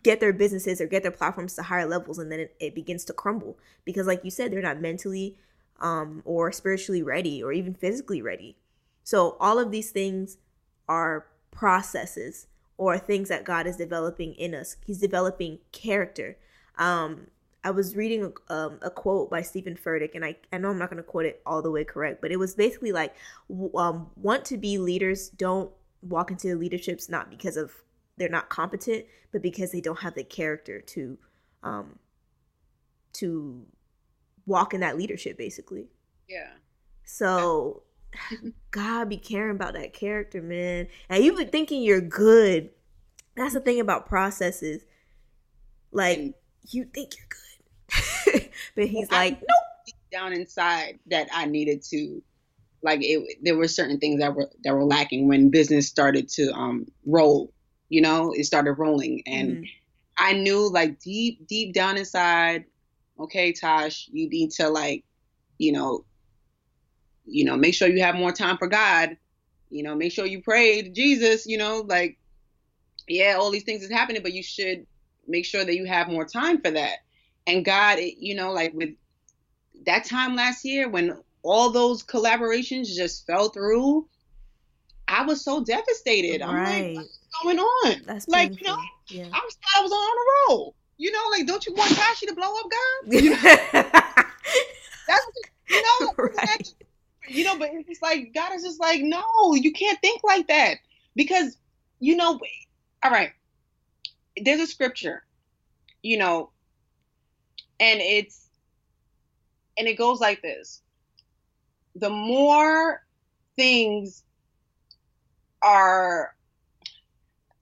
get 0.01 0.21
their 0.21 0.31
businesses 0.31 0.79
or 0.79 0.88
get 0.88 1.03
their 1.03 1.11
platforms 1.11 1.55
to 1.55 1.63
higher 1.63 1.86
levels 1.86 2.19
and 2.19 2.31
then 2.31 2.39
it, 2.39 2.55
it 2.61 2.75
begins 2.75 3.03
to 3.05 3.13
crumble 3.13 3.57
because 3.86 4.07
like 4.07 4.23
you 4.23 4.31
said 4.31 4.51
they're 4.51 4.61
not 4.61 4.79
mentally 4.79 5.36
um, 5.81 6.21
or 6.25 6.51
spiritually 6.51 7.01
ready 7.01 7.41
or 7.43 7.51
even 7.51 7.73
physically 7.73 8.21
ready 8.21 8.55
so 9.03 9.36
all 9.39 9.59
of 9.59 9.71
these 9.71 9.91
things 9.91 10.38
are 10.88 11.25
processes 11.51 12.47
or 12.88 12.97
things 12.97 13.29
that 13.29 13.43
god 13.43 13.67
is 13.67 13.77
developing 13.77 14.34
in 14.34 14.53
us 14.53 14.77
he's 14.86 14.99
developing 14.99 15.59
character 15.71 16.38
um, 16.77 17.27
I 17.63 17.71
was 17.71 17.95
reading 17.95 18.34
um, 18.49 18.79
a 18.81 18.89
quote 18.89 19.29
by 19.29 19.41
Steven 19.41 19.75
Furtick, 19.75 20.15
and 20.15 20.25
I, 20.25 20.36
I 20.51 20.57
know 20.57 20.69
I'm 20.69 20.79
not 20.79 20.89
going 20.89 20.97
to 20.97 21.03
quote 21.03 21.25
it 21.25 21.41
all 21.45 21.61
the 21.61 21.71
way 21.71 21.86
correct, 21.86 22.19
but 22.19 22.31
it 22.31 22.38
was 22.38 22.55
basically 22.55 22.91
like, 22.91 23.15
um, 23.75 24.09
want 24.17 24.43
to 24.45 24.57
be 24.57 24.77
leaders, 24.77 25.29
don't 25.29 25.71
walk 26.03 26.31
into 26.31 26.49
the 26.49 26.55
leaderships 26.55 27.09
not 27.09 27.29
because 27.29 27.57
of 27.57 27.71
they're 28.17 28.29
not 28.29 28.49
competent, 28.49 29.05
but 29.31 29.41
because 29.41 29.71
they 29.71 29.81
don't 29.81 29.99
have 29.99 30.13
the 30.15 30.23
character 30.23 30.81
to 30.81 31.17
um 31.63 31.97
to 33.13 33.65
walk 34.45 34.73
in 34.73 34.81
that 34.81 34.97
leadership 34.97 35.38
basically. 35.38 35.88
Yeah. 36.27 36.51
So 37.05 37.84
God 38.72 39.09
be 39.09 39.18
caring 39.18 39.55
about 39.55 39.74
that 39.74 39.93
character, 39.93 40.41
man. 40.41 40.88
And 41.09 41.24
you've 41.24 41.38
been 41.38 41.49
thinking 41.49 41.82
you're 41.82 42.01
good. 42.01 42.70
That's 43.36 43.53
the 43.53 43.59
thing 43.59 43.80
about 43.80 44.07
processes. 44.07 44.84
Like 45.91 46.36
you 46.70 46.86
think 46.86 47.14
you're 47.18 47.28
good. 47.30 48.49
but 48.76 48.88
he's 48.88 49.09
well, 49.09 49.20
like, 49.20 49.39
nope. 49.39 49.95
Down 50.11 50.32
inside 50.32 50.99
that 51.07 51.28
I 51.34 51.45
needed 51.45 51.82
to 51.89 52.22
like 52.84 52.99
it 53.01 53.38
there 53.41 53.55
were 53.55 53.68
certain 53.68 53.99
things 53.99 54.20
that 54.20 54.36
were 54.36 54.49
that 54.64 54.74
were 54.74 54.84
lacking 54.84 55.28
when 55.28 55.49
business 55.49 55.88
started 55.88 56.28
to 56.28 56.51
um 56.53 56.86
roll 57.05 57.51
you 57.89 58.01
know 58.01 58.34
it 58.34 58.43
started 58.43 58.74
rolling 58.74 59.24
and 59.26 59.51
mm-hmm. 59.51 59.64
i 60.18 60.34
knew 60.34 60.72
like 60.72 60.99
deep 60.99 61.47
deep 61.47 61.74
down 61.74 61.97
inside 61.97 62.66
okay 63.20 63.51
tosh 63.53 64.07
you 64.11 64.30
need 64.30 64.51
to 64.51 64.70
like 64.70 65.03
you 65.57 65.72
know 65.72 66.05
you 67.26 67.45
know 67.45 67.55
make 67.55 67.74
sure 67.74 67.88
you 67.88 68.01
have 68.01 68.15
more 68.15 68.32
time 68.32 68.57
for 68.57 68.67
god 68.67 69.17
you 69.69 69.84
know 69.84 69.95
make 69.95 70.11
sure 70.11 70.26
you 70.26 70.41
pray 70.41 70.82
to 70.82 70.89
jesus 70.89 71.45
you 71.45 71.57
know 71.57 71.84
like 71.88 72.17
yeah 73.07 73.36
all 73.39 73.51
these 73.51 73.63
things 73.63 73.84
is 73.84 73.91
happening 73.91 74.21
but 74.21 74.34
you 74.34 74.43
should 74.43 74.86
make 75.28 75.45
sure 75.45 75.63
that 75.63 75.76
you 75.76 75.86
have 75.86 76.09
more 76.09 76.26
time 76.26 76.61
for 76.61 76.71
that 76.71 76.97
and 77.47 77.65
god 77.65 77.97
it, 77.99 78.15
you 78.19 78.36
know 78.36 78.51
like 78.51 78.74
with 78.74 78.89
that 79.86 80.05
time 80.05 80.36
last 80.36 80.63
year 80.65 80.89
when 80.89 81.17
all 81.43 81.69
those 81.69 82.01
collaborations 82.03 82.88
just 82.88 83.28
fell 83.28 83.49
through, 83.49 84.07
I 85.07 85.26
was 85.26 85.43
so 85.43 85.63
devastated. 85.63 86.41
Right. 86.41 86.49
I'm 86.49 86.95
like, 86.95 87.05
what's 87.05 87.43
going 87.43 87.59
on? 87.59 88.01
That's 88.05 88.28
like, 88.28 88.49
painful. 88.49 88.67
you 88.67 88.74
know, 88.74 88.84
yeah. 89.09 89.30
I 89.34 89.41
was 89.43 89.57
I 89.78 89.82
was 89.82 89.91
on 89.91 89.97
a 89.97 90.53
roll. 90.53 90.76
You 90.97 91.11
know, 91.11 91.21
like, 91.32 91.45
don't 91.45 91.65
you 91.65 91.74
want 91.74 91.91
Tashee 91.91 92.28
to 92.28 92.36
blow 92.36 92.47
up, 92.47 92.71
God? 92.71 93.13
You 93.24 93.32
know? 93.32 93.38
That's 95.05 95.28
you 95.69 95.82
know, 95.82 96.13
right. 96.17 96.74
You 97.28 97.43
know, 97.43 97.57
but 97.57 97.69
it's 97.74 98.01
like 98.01 98.34
God 98.34 98.53
is 98.53 98.63
just 98.63 98.80
like, 98.80 99.01
no, 99.01 99.53
you 99.53 99.71
can't 99.71 99.99
think 100.01 100.21
like 100.24 100.47
that 100.47 100.78
because 101.15 101.57
you 101.99 102.15
know, 102.15 102.39
all 103.03 103.11
right. 103.11 103.32
There's 104.36 104.59
a 104.59 104.67
scripture, 104.67 105.24
you 106.01 106.17
know, 106.17 106.49
and 107.80 108.01
it's 108.01 108.49
and 109.78 109.88
it 109.88 109.97
goes 109.97 110.19
like 110.19 110.41
this 110.41 110.82
the 111.95 112.09
more 112.09 113.01
things 113.55 114.24
are 115.61 116.34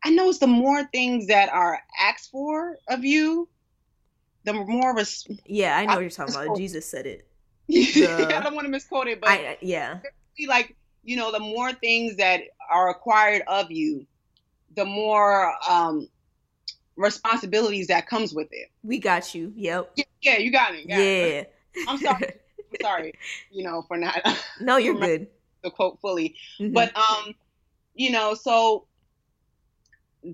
I 0.03 0.09
know 0.09 0.29
it's 0.29 0.39
the 0.39 0.47
more 0.47 0.83
things 0.85 1.27
that 1.27 1.49
are 1.49 1.79
asked 1.99 2.31
for 2.31 2.77
of 2.87 3.05
you, 3.05 3.47
the 4.45 4.53
more 4.53 4.97
a 4.97 5.05
yeah. 5.45 5.77
I 5.77 5.85
know 5.85 5.93
I, 5.93 5.95
what 5.97 6.01
you're 6.01 6.09
talking 6.09 6.33
about. 6.33 6.57
Jesus 6.57 6.87
said 6.87 7.05
it. 7.05 7.27
The, 7.71 8.35
I 8.37 8.41
don't 8.41 8.55
want 8.55 8.65
to 8.65 8.71
misquote 8.71 9.07
it, 9.07 9.21
but 9.21 9.29
I, 9.29 9.57
yeah, 9.61 9.99
like 10.47 10.75
you 11.03 11.15
know, 11.15 11.31
the 11.31 11.39
more 11.39 11.73
things 11.73 12.17
that 12.17 12.41
are 12.69 12.89
acquired 12.89 13.43
of 13.47 13.71
you, 13.71 14.05
the 14.75 14.85
more 14.85 15.53
um 15.69 16.07
responsibilities 16.95 17.87
that 17.87 18.07
comes 18.07 18.33
with 18.33 18.47
it. 18.51 18.69
We 18.83 18.99
got 18.99 19.33
you. 19.33 19.53
Yep. 19.55 19.91
Yeah, 19.95 20.03
yeah 20.21 20.37
you 20.37 20.51
got 20.51 20.73
me. 20.73 20.85
Got 20.85 20.99
yeah. 20.99 21.43
I'm 21.87 21.97
sorry. 21.97 22.33
I'm 22.71 22.77
sorry, 22.81 23.13
you 23.51 23.63
know, 23.63 23.83
for 23.87 23.97
not. 23.97 24.25
No, 24.61 24.77
you're 24.77 24.95
good. 24.95 25.27
The 25.63 25.71
quote 25.71 25.99
fully, 26.01 26.35
mm-hmm. 26.59 26.73
but 26.73 26.95
um, 26.95 27.35
you 27.95 28.11
know, 28.11 28.33
so 28.33 28.85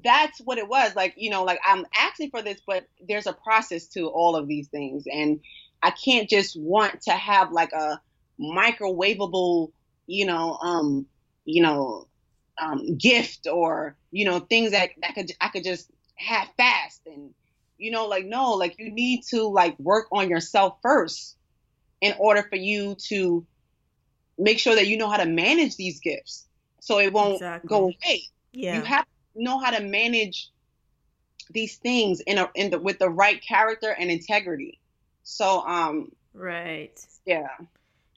that's 0.04 0.40
what 0.42 0.58
it 0.58 0.68
was. 0.68 0.96
Like, 0.96 1.14
you 1.18 1.30
know, 1.30 1.44
like 1.44 1.60
I'm 1.66 1.86
asking 1.98 2.30
for 2.30 2.42
this, 2.42 2.62
but 2.66 2.86
there's 3.08 3.28
a 3.28 3.34
process 3.34 3.88
to 3.88 4.08
all 4.08 4.36
of 4.36 4.48
these 4.48 4.68
things, 4.68 5.06
and 5.12 5.40
I 5.82 5.92
can't 5.92 6.30
just 6.30 6.60
want 6.60 7.02
to 7.04 7.12
have 7.12 7.52
like 7.52 7.72
a 7.72 8.02
microwavable, 8.40 9.72
you 10.08 10.26
know, 10.26 10.58
um, 10.62 11.06
you 11.46 11.62
know, 11.62 12.08
um, 12.60 12.98
gift 12.98 13.48
or 13.48 13.96
you 14.12 14.26
know 14.26 14.40
things 14.40 14.72
that 14.72 14.90
that 15.02 15.14
could 15.16 15.32
I 15.40 15.50
could 15.50 15.64
just 15.64 15.90
have 16.16 16.48
fast 16.58 17.02
and 17.06 17.34
you 17.78 17.92
know 17.92 18.08
like 18.08 18.26
no 18.26 18.54
like 18.54 18.80
you 18.80 18.92
need 18.92 19.22
to 19.30 19.44
like 19.44 19.78
work 19.78 20.08
on 20.12 20.30
yourself 20.30 20.78
first 20.82 21.36
in 22.02 22.16
order 22.18 22.44
for 22.50 22.56
you 22.56 22.96
to 23.10 23.46
make 24.40 24.60
sure 24.60 24.76
that 24.76 24.88
you 24.88 24.98
know 24.98 25.10
how 25.10 25.18
to 25.18 25.26
manage 25.26 25.76
these 25.76 26.00
gifts 26.00 26.48
so 26.80 27.00
it 27.00 27.12
won't 27.12 27.36
exactly. 27.36 27.68
go 27.68 27.84
away. 27.86 28.22
Yeah. 28.54 28.78
You 28.78 28.82
have 28.84 29.04
to 29.04 29.44
know 29.44 29.60
how 29.60 29.72
to 29.72 29.84
manage 29.84 30.50
these 31.52 31.78
things 31.78 32.22
in 32.22 32.38
a 32.38 32.50
in 32.56 32.72
the 32.72 32.80
with 32.80 33.00
the 33.00 33.10
right 33.10 33.42
character 33.46 33.96
and 33.98 34.10
integrity. 34.10 34.80
So 35.28 35.60
um 35.68 36.14
right. 36.34 36.98
Yeah. 37.26 37.50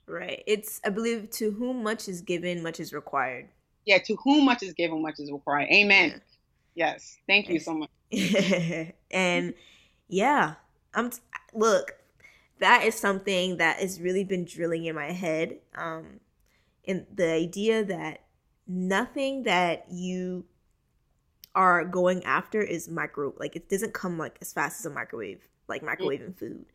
Right. 0.07 0.43
It's 0.47 0.79
I 0.85 0.89
believe 0.89 1.29
to 1.31 1.51
whom 1.51 1.83
much 1.83 2.07
is 2.07 2.21
given, 2.21 2.63
much 2.63 2.79
is 2.79 2.93
required. 2.93 3.49
Yeah, 3.85 3.97
to 3.97 4.15
whom 4.23 4.45
much 4.45 4.63
is 4.63 4.73
given, 4.73 5.01
much 5.01 5.19
is 5.19 5.29
required. 5.29 5.67
Amen. 5.73 6.21
Yeah. 6.73 6.93
Yes. 6.93 7.17
Thank 7.27 7.49
you 7.49 7.59
so 7.59 7.73
much. 7.73 7.89
and 9.11 9.53
yeah, 10.07 10.53
I'm 10.93 11.09
t- 11.09 11.19
look, 11.53 11.97
that 12.59 12.85
is 12.85 12.95
something 12.95 13.57
that 13.57 13.79
has 13.79 13.99
really 13.99 14.23
been 14.23 14.45
drilling 14.45 14.85
in 14.85 14.95
my 14.95 15.11
head. 15.11 15.57
Um, 15.75 16.21
and 16.87 17.05
the 17.13 17.29
idea 17.29 17.83
that 17.83 18.21
nothing 18.67 19.43
that 19.43 19.85
you 19.91 20.45
are 21.55 21.83
going 21.83 22.23
after 22.23 22.61
is 22.61 22.87
micro 22.87 23.33
like 23.37 23.57
it 23.57 23.67
doesn't 23.67 23.93
come 23.93 24.17
like 24.17 24.37
as 24.39 24.53
fast 24.53 24.79
as 24.79 24.85
a 24.85 24.89
microwave 24.89 25.49
like 25.67 25.81
microwaving 25.83 26.33
food 26.37 26.65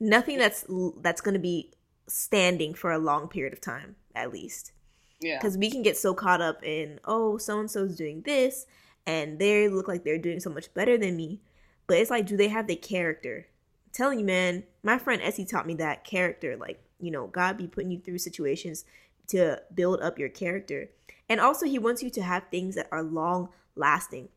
nothing 0.00 0.38
that's 0.38 0.64
that's 1.00 1.20
going 1.20 1.34
to 1.34 1.40
be 1.40 1.70
standing 2.06 2.74
for 2.74 2.92
a 2.92 2.98
long 2.98 3.28
period 3.28 3.52
of 3.52 3.60
time 3.60 3.96
at 4.14 4.32
least 4.32 4.72
yeah 5.20 5.38
because 5.38 5.56
we 5.56 5.70
can 5.70 5.82
get 5.82 5.96
so 5.96 6.14
caught 6.14 6.40
up 6.40 6.62
in 6.62 7.00
oh 7.04 7.38
so 7.38 7.58
and 7.58 7.70
so's 7.70 7.96
doing 7.96 8.22
this 8.22 8.66
and 9.06 9.38
they 9.38 9.68
look 9.68 9.88
like 9.88 10.04
they're 10.04 10.18
doing 10.18 10.40
so 10.40 10.50
much 10.50 10.72
better 10.74 10.98
than 10.98 11.16
me 11.16 11.40
but 11.86 11.98
it's 11.98 12.10
like 12.10 12.26
do 12.26 12.36
they 12.36 12.48
have 12.48 12.66
the 12.66 12.76
character 12.76 13.46
I'm 13.86 13.92
telling 13.92 14.18
you, 14.18 14.24
man, 14.24 14.64
my 14.82 14.98
friend 14.98 15.22
Essie 15.22 15.44
taught 15.44 15.66
me 15.66 15.74
that 15.74 16.04
character. 16.04 16.56
Like, 16.56 16.82
you 16.98 17.12
know, 17.12 17.28
God 17.28 17.56
be 17.56 17.68
putting 17.68 17.92
you 17.92 18.00
through 18.00 18.18
situations 18.18 18.84
to 19.28 19.60
build 19.72 20.00
up 20.00 20.18
your 20.18 20.28
character. 20.28 20.90
And 21.28 21.40
also, 21.40 21.66
He 21.66 21.78
wants 21.78 22.02
you 22.02 22.10
to 22.10 22.22
have 22.22 22.44
things 22.50 22.74
that 22.74 22.88
are 22.90 23.02
long 23.02 23.50
lasting. 23.76 24.30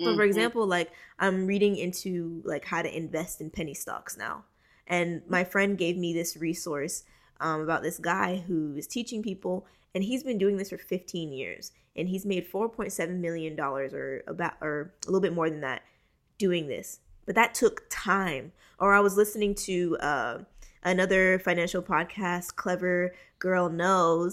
So, 0.00 0.06
mm-hmm. 0.06 0.16
for 0.16 0.24
example, 0.24 0.66
like 0.66 0.90
I'm 1.18 1.46
reading 1.46 1.76
into 1.76 2.42
like 2.44 2.64
how 2.64 2.82
to 2.82 2.96
invest 2.96 3.40
in 3.40 3.50
penny 3.50 3.74
stocks 3.74 4.16
now, 4.16 4.44
and 4.86 5.22
my 5.28 5.44
friend 5.44 5.78
gave 5.78 5.96
me 5.96 6.12
this 6.12 6.36
resource 6.36 7.04
um, 7.40 7.60
about 7.60 7.82
this 7.82 7.98
guy 7.98 8.44
who 8.46 8.76
is 8.76 8.86
teaching 8.86 9.22
people, 9.22 9.66
and 9.94 10.04
he's 10.04 10.22
been 10.22 10.38
doing 10.38 10.56
this 10.56 10.70
for 10.70 10.78
15 10.78 11.32
years, 11.32 11.72
and 11.96 12.08
he's 12.08 12.26
made 12.26 12.50
4.7 12.50 13.18
million 13.18 13.56
dollars, 13.56 13.92
or 13.92 14.22
about, 14.26 14.54
or 14.60 14.94
a 15.04 15.06
little 15.06 15.20
bit 15.20 15.34
more 15.34 15.50
than 15.50 15.60
that, 15.60 15.82
doing 16.38 16.68
this 16.68 17.00
but 17.26 17.34
that 17.34 17.54
took 17.54 17.84
time. 17.90 18.52
Or 18.78 18.92
I 18.92 19.00
was 19.00 19.16
listening 19.16 19.54
to 19.56 19.96
uh, 19.98 20.38
another 20.82 21.38
financial 21.38 21.82
podcast, 21.82 22.56
Clever 22.56 23.14
Girls 23.38 23.72
Know. 23.72 24.30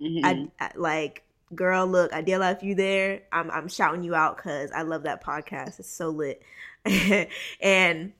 Mm-hmm. 0.00 0.24
I, 0.24 0.48
I, 0.58 0.70
like, 0.76 1.24
girl, 1.54 1.86
look, 1.86 2.10
Adela, 2.12 2.50
if 2.52 2.62
you 2.62 2.74
there, 2.74 3.22
I'm 3.32 3.50
I'm 3.50 3.68
shouting 3.68 4.02
you 4.02 4.14
out 4.14 4.36
because 4.36 4.70
I 4.72 4.82
love 4.82 5.04
that 5.04 5.22
podcast. 5.22 5.78
It's 5.78 5.90
so 5.90 6.08
lit. 6.08 6.42
and 7.60 8.12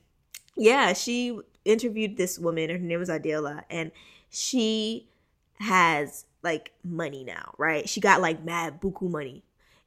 yeah, 0.55 0.93
she 0.93 1.39
interviewed 1.65 2.17
this 2.17 2.39
woman. 2.39 2.69
Her 2.69 2.77
name 2.77 2.99
was 2.99 3.09
Adela, 3.09 3.63
and 3.69 3.91
she 4.29 5.07
has 5.59 6.25
like 6.43 6.71
money 6.83 7.23
now, 7.23 7.53
right? 7.57 7.87
She 7.87 8.01
got 8.01 8.21
like 8.21 8.43
mad 8.43 8.81
buku 8.81 9.09
money. 9.09 9.43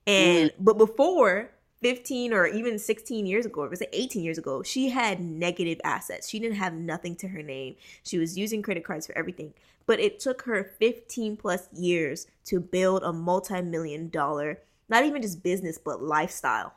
And 0.06 0.50
mm. 0.50 0.54
but 0.58 0.78
before 0.78 1.50
15 1.82 2.32
or 2.32 2.46
even 2.46 2.78
16 2.78 3.26
years 3.26 3.44
ago, 3.44 3.62
or 3.62 3.68
was 3.68 3.82
it 3.82 3.90
18 3.92 4.22
years 4.22 4.38
ago, 4.38 4.62
she 4.62 4.88
had 4.88 5.20
negative 5.20 5.80
assets. 5.84 6.28
She 6.28 6.38
didn't 6.38 6.56
have 6.56 6.72
nothing 6.72 7.16
to 7.16 7.28
her 7.28 7.42
name. 7.42 7.76
She 8.02 8.18
was 8.18 8.38
using 8.38 8.62
credit 8.62 8.84
cards 8.84 9.06
for 9.06 9.16
everything. 9.18 9.52
But 9.86 10.00
it 10.00 10.18
took 10.18 10.42
her 10.42 10.72
15 10.78 11.36
plus 11.36 11.68
years 11.74 12.26
to 12.46 12.58
build 12.58 13.02
a 13.02 13.12
multi 13.12 13.60
million 13.60 14.08
dollar, 14.08 14.60
not 14.88 15.04
even 15.04 15.20
just 15.20 15.42
business, 15.42 15.76
but 15.76 16.02
lifestyle. 16.02 16.74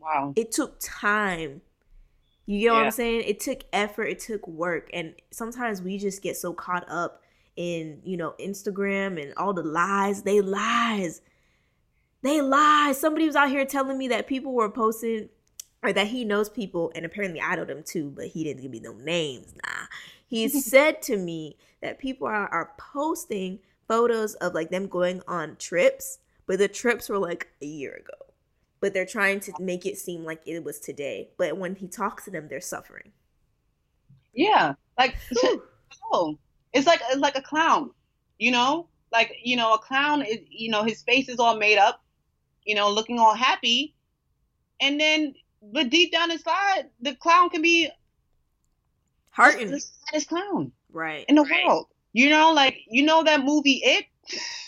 Wow. 0.00 0.32
It 0.36 0.52
took 0.52 0.78
time. 0.80 1.60
You 2.50 2.58
get 2.58 2.64
yeah. 2.64 2.72
what 2.72 2.84
I'm 2.86 2.90
saying? 2.90 3.22
It 3.26 3.38
took 3.38 3.60
effort, 3.72 4.06
it 4.06 4.18
took 4.18 4.44
work. 4.48 4.90
And 4.92 5.14
sometimes 5.30 5.80
we 5.80 5.98
just 5.98 6.20
get 6.20 6.36
so 6.36 6.52
caught 6.52 6.84
up 6.90 7.22
in, 7.54 8.00
you 8.02 8.16
know, 8.16 8.34
Instagram 8.40 9.22
and 9.22 9.32
all 9.36 9.52
the 9.52 9.62
lies. 9.62 10.24
They 10.24 10.40
lies. 10.40 11.20
They 12.22 12.40
lie. 12.40 12.92
Somebody 12.96 13.26
was 13.26 13.36
out 13.36 13.50
here 13.50 13.64
telling 13.64 13.96
me 13.96 14.08
that 14.08 14.26
people 14.26 14.52
were 14.52 14.68
posting 14.68 15.28
or 15.84 15.92
that 15.92 16.08
he 16.08 16.24
knows 16.24 16.50
people, 16.50 16.90
and 16.96 17.06
apparently 17.06 17.40
I 17.40 17.54
know 17.54 17.64
them 17.64 17.84
too, 17.84 18.10
but 18.10 18.26
he 18.26 18.42
didn't 18.42 18.62
give 18.62 18.72
me 18.72 18.80
no 18.80 18.94
names. 18.94 19.54
Nah. 19.54 19.86
He 20.26 20.48
said 20.48 21.02
to 21.02 21.16
me 21.16 21.56
that 21.82 22.00
people 22.00 22.26
are, 22.26 22.48
are 22.48 22.72
posting 22.78 23.60
photos 23.86 24.34
of 24.34 24.54
like 24.54 24.70
them 24.70 24.88
going 24.88 25.22
on 25.28 25.54
trips, 25.54 26.18
but 26.48 26.58
the 26.58 26.66
trips 26.66 27.08
were 27.08 27.18
like 27.18 27.46
a 27.62 27.66
year 27.66 27.94
ago. 27.94 28.29
But 28.80 28.94
they're 28.94 29.06
trying 29.06 29.40
to 29.40 29.52
make 29.60 29.84
it 29.84 29.98
seem 29.98 30.24
like 30.24 30.40
it 30.46 30.64
was 30.64 30.80
today. 30.80 31.28
But 31.36 31.56
when 31.56 31.74
he 31.74 31.86
talks 31.86 32.24
to 32.24 32.30
them, 32.30 32.48
they're 32.48 32.60
suffering. 32.60 33.12
Yeah. 34.34 34.74
Like 34.98 35.16
oh. 36.12 36.38
It's 36.72 36.86
like 36.86 37.00
it's 37.10 37.20
like 37.20 37.36
a 37.36 37.42
clown, 37.42 37.90
you 38.38 38.52
know? 38.52 38.86
Like, 39.12 39.34
you 39.42 39.56
know, 39.56 39.74
a 39.74 39.78
clown 39.78 40.22
is 40.22 40.38
you 40.48 40.70
know, 40.70 40.84
his 40.84 41.02
face 41.02 41.28
is 41.28 41.40
all 41.40 41.56
made 41.56 41.78
up 41.78 42.00
you 42.64 42.74
know, 42.74 42.90
looking 42.90 43.18
all 43.18 43.34
happy. 43.34 43.94
And 44.80 45.00
then, 45.00 45.34
but 45.60 45.90
deep 45.90 46.12
down 46.12 46.30
inside, 46.30 46.86
the 47.00 47.14
clown 47.16 47.50
can 47.50 47.62
be 47.62 47.90
hurting. 49.30 49.70
The 49.70 49.80
saddest 49.80 50.28
clown, 50.28 50.72
right, 50.92 51.24
in 51.28 51.34
the 51.34 51.42
right. 51.42 51.66
world. 51.66 51.86
You 52.12 52.30
know, 52.30 52.52
like 52.52 52.76
you 52.88 53.02
know 53.02 53.22
that 53.24 53.44
movie 53.44 53.80
It. 53.84 54.06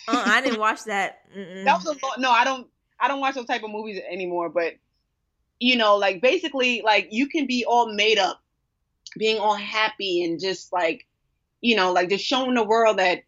uh, 0.08 0.22
I 0.26 0.40
didn't 0.40 0.60
watch 0.66 0.84
that. 0.84 1.20
Mm-mm. 1.36 1.64
That 1.64 1.76
was 1.76 1.86
a 1.86 1.92
lot. 2.04 2.18
No, 2.18 2.30
I 2.30 2.44
don't. 2.44 2.66
I 3.02 3.08
don't 3.08 3.20
watch 3.20 3.34
those 3.34 3.46
type 3.46 3.64
of 3.64 3.70
movies 3.70 4.00
anymore. 4.08 4.48
But 4.48 4.74
you 5.60 5.76
know, 5.76 5.96
like 5.96 6.22
basically, 6.22 6.82
like 6.82 7.08
you 7.10 7.28
can 7.28 7.46
be 7.46 7.64
all 7.64 7.92
made 7.92 8.18
up, 8.18 8.40
being 9.18 9.38
all 9.38 9.54
happy 9.54 10.24
and 10.24 10.40
just 10.40 10.72
like, 10.72 11.06
you 11.60 11.76
know, 11.76 11.92
like 11.92 12.08
just 12.08 12.24
showing 12.24 12.54
the 12.54 12.64
world 12.64 12.98
that, 12.98 13.22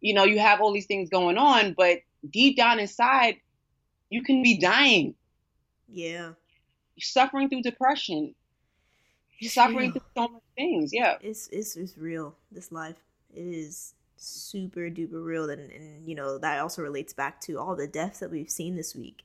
you 0.00 0.14
know, 0.14 0.24
you 0.24 0.38
have 0.38 0.60
all 0.60 0.72
these 0.72 0.86
things 0.86 1.08
going 1.08 1.38
on, 1.38 1.74
but 1.74 2.00
deep 2.30 2.56
down 2.56 2.78
inside, 2.80 3.36
you 4.10 4.22
can 4.22 4.42
be 4.42 4.58
dying. 4.58 5.14
Yeah. 5.88 6.32
Suffering 6.98 7.48
through 7.48 7.62
depression. 7.62 8.34
You're 9.38 9.50
suffering 9.50 9.92
through 9.92 10.02
so 10.14 10.28
many 10.28 10.42
things. 10.56 10.92
Yeah. 10.92 11.16
It's 11.20 11.48
it's 11.48 11.76
it's 11.76 11.96
real. 11.98 12.34
This 12.50 12.70
life. 12.70 12.96
It 13.34 13.46
is 13.46 13.94
super 14.22 14.88
duper 14.90 15.24
real 15.24 15.50
and, 15.50 15.70
and 15.70 16.08
you 16.08 16.14
know 16.14 16.38
that 16.38 16.60
also 16.60 16.82
relates 16.82 17.12
back 17.12 17.40
to 17.40 17.58
all 17.58 17.74
the 17.74 17.86
deaths 17.86 18.20
that 18.20 18.30
we've 18.30 18.50
seen 18.50 18.76
this 18.76 18.94
week 18.94 19.24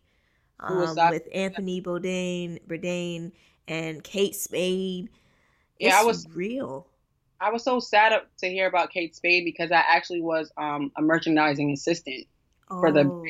um, 0.59 0.95
with 1.11 1.27
Anthony 1.33 1.81
Bourdain, 1.81 2.59
Bourdain 2.67 3.31
and 3.67 4.03
Kate 4.03 4.35
Spade. 4.35 5.09
It's 5.79 5.93
yeah, 5.93 6.01
I 6.01 6.03
was 6.03 6.27
real. 6.33 6.87
I 7.39 7.51
was 7.51 7.63
so 7.63 7.79
sad 7.79 8.19
to 8.39 8.49
hear 8.49 8.67
about 8.67 8.89
Kate 8.89 9.15
Spade 9.15 9.45
because 9.45 9.71
I 9.71 9.83
actually 9.87 10.21
was 10.21 10.51
um, 10.57 10.91
a 10.97 11.01
merchandising 11.01 11.71
assistant 11.71 12.25
oh. 12.69 12.79
for 12.79 12.91
the 12.91 13.01
oh. 13.01 13.25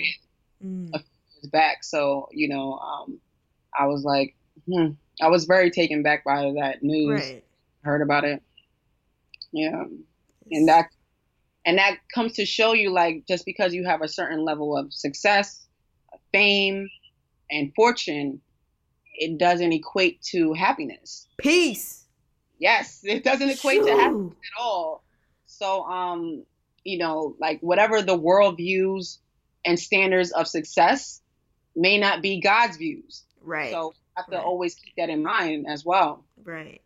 mm 0.63 1.03
back. 1.51 1.83
So, 1.83 2.27
you 2.31 2.49
know, 2.49 2.73
um, 2.79 3.19
I 3.77 3.85
was 3.85 4.03
like, 4.03 4.35
hmm. 4.65 4.89
I 5.21 5.27
was 5.27 5.45
very 5.45 5.71
taken 5.71 6.03
back 6.03 6.23
by 6.25 6.51
that 6.59 6.81
news. 6.81 7.21
Right. 7.21 7.43
Heard 7.83 8.01
about 8.01 8.25
it. 8.25 8.41
Yeah. 9.51 9.83
And 10.51 10.67
that 10.67 10.89
and 11.67 11.77
that 11.77 11.97
comes 12.15 12.31
to 12.33 12.45
show 12.45 12.71
you 12.71 12.91
like 12.91 13.25
just 13.27 13.45
because 13.45 13.73
you 13.73 13.83
have 13.83 14.01
a 14.01 14.07
certain 14.07 14.45
level 14.45 14.77
of 14.77 14.93
success, 14.93 15.67
fame, 16.31 16.89
and 17.51 17.73
fortune, 17.75 18.39
it 19.15 19.37
doesn't 19.37 19.73
equate 19.73 20.21
to 20.21 20.53
happiness. 20.53 21.27
Peace. 21.37 22.05
Yes, 22.57 23.01
it 23.03 23.25
doesn't 23.25 23.49
equate 23.49 23.81
Shoo. 23.81 23.85
to 23.85 23.91
happiness 23.91 24.33
at 24.33 24.61
all. 24.61 25.03
So 25.45 25.83
um, 25.83 26.45
you 26.85 26.97
know, 26.97 27.35
like 27.37 27.59
whatever 27.59 28.01
the 28.01 28.15
world 28.15 28.55
views 28.55 29.19
and 29.65 29.77
standards 29.77 30.31
of 30.31 30.47
success, 30.47 31.21
may 31.75 31.97
not 31.97 32.21
be 32.21 32.39
God's 32.39 32.77
views. 32.77 33.23
Right. 33.41 33.71
So 33.71 33.93
have 34.15 34.27
to 34.27 34.37
right. 34.37 34.45
always 34.45 34.75
keep 34.75 34.93
that 34.97 35.09
in 35.09 35.21
mind 35.21 35.65
as 35.69 35.83
well. 35.83 36.23
Right. 36.45 36.81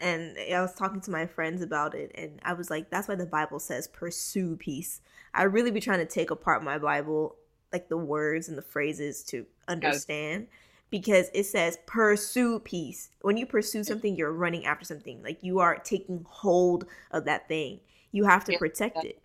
And 0.00 0.36
I 0.52 0.60
was 0.60 0.74
talking 0.74 1.00
to 1.02 1.10
my 1.10 1.26
friends 1.26 1.62
about 1.62 1.94
it, 1.94 2.10
and 2.14 2.40
I 2.42 2.54
was 2.54 2.70
like, 2.70 2.90
that's 2.90 3.08
why 3.08 3.14
the 3.14 3.26
Bible 3.26 3.58
says 3.58 3.88
pursue 3.88 4.56
peace. 4.56 5.00
I 5.34 5.44
really 5.44 5.70
be 5.70 5.80
trying 5.80 5.98
to 5.98 6.06
take 6.06 6.30
apart 6.30 6.64
my 6.64 6.78
Bible, 6.78 7.36
like 7.72 7.88
the 7.88 7.96
words 7.96 8.48
and 8.48 8.58
the 8.58 8.62
phrases 8.62 9.22
to 9.24 9.46
understand. 9.68 10.48
Because 10.90 11.30
it 11.32 11.44
says 11.44 11.78
pursue 11.86 12.58
peace. 12.58 13.10
When 13.20 13.36
you 13.36 13.46
pursue 13.46 13.84
something, 13.84 14.16
you're 14.16 14.32
running 14.32 14.66
after 14.66 14.84
something. 14.84 15.22
Like 15.22 15.38
you 15.40 15.60
are 15.60 15.76
taking 15.76 16.26
hold 16.28 16.84
of 17.12 17.26
that 17.26 17.46
thing. 17.46 17.78
You 18.10 18.24
have 18.24 18.44
to 18.46 18.58
protect 18.58 19.04
it. 19.04 19.22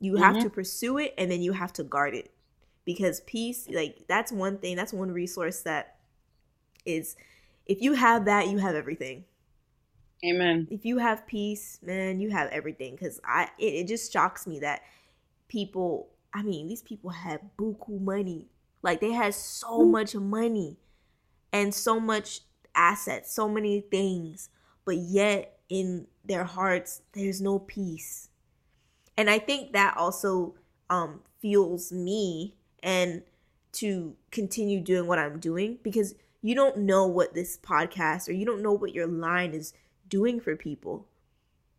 You 0.00 0.12
mm-hmm. 0.12 0.22
have 0.22 0.42
to 0.42 0.50
pursue 0.50 0.98
it 0.98 1.14
and 1.16 1.30
then 1.30 1.40
you 1.40 1.52
have 1.52 1.72
to 1.74 1.82
guard 1.82 2.14
it 2.14 2.30
because 2.88 3.20
peace 3.26 3.68
like 3.70 3.98
that's 4.08 4.32
one 4.32 4.56
thing 4.56 4.74
that's 4.74 4.94
one 4.94 5.10
resource 5.12 5.60
that 5.60 5.96
is 6.86 7.16
if 7.66 7.82
you 7.82 7.92
have 7.92 8.24
that 8.24 8.48
you 8.48 8.56
have 8.56 8.74
everything 8.74 9.24
amen. 10.24 10.68
If 10.70 10.84
you 10.84 10.98
have 10.98 11.26
peace 11.26 11.78
man 11.82 12.20
you 12.20 12.30
have 12.30 12.48
everything 12.50 12.94
because 12.94 13.20
i 13.24 13.48
it, 13.58 13.74
it 13.74 13.88
just 13.88 14.12
shocks 14.12 14.46
me 14.46 14.60
that 14.60 14.82
people 15.48 16.08
i 16.34 16.42
mean 16.42 16.68
these 16.68 16.82
people 16.82 17.10
have 17.10 17.40
buku 17.58 18.00
money. 18.00 18.46
Like 18.82 19.00
they 19.00 19.10
had 19.10 19.34
so 19.34 19.84
much 19.84 20.14
money 20.14 20.78
and 21.52 21.74
so 21.74 21.98
much 21.98 22.42
assets 22.74 23.32
so 23.32 23.48
many 23.48 23.80
things 23.80 24.50
but 24.84 24.96
yet 24.96 25.58
in 25.68 26.06
their 26.24 26.44
hearts 26.44 27.02
there's 27.12 27.40
no 27.40 27.58
peace. 27.58 28.28
And 29.16 29.28
i 29.28 29.38
think 29.38 29.72
that 29.72 29.96
also 29.96 30.54
um 30.90 31.20
fuels 31.40 31.92
me 31.92 32.54
and 32.82 33.22
to 33.72 34.16
continue 34.30 34.80
doing 34.80 35.06
what 35.06 35.18
I'm 35.18 35.38
doing 35.38 35.78
because 35.82 36.14
you 36.42 36.54
don't 36.54 36.78
know 36.78 37.06
what 37.06 37.34
this 37.34 37.56
podcast 37.56 38.28
or 38.28 38.32
you 38.32 38.46
don't 38.46 38.62
know 38.62 38.72
what 38.72 38.94
your 38.94 39.06
line 39.06 39.52
is 39.52 39.72
doing 40.08 40.40
for 40.40 40.56
people. 40.56 41.06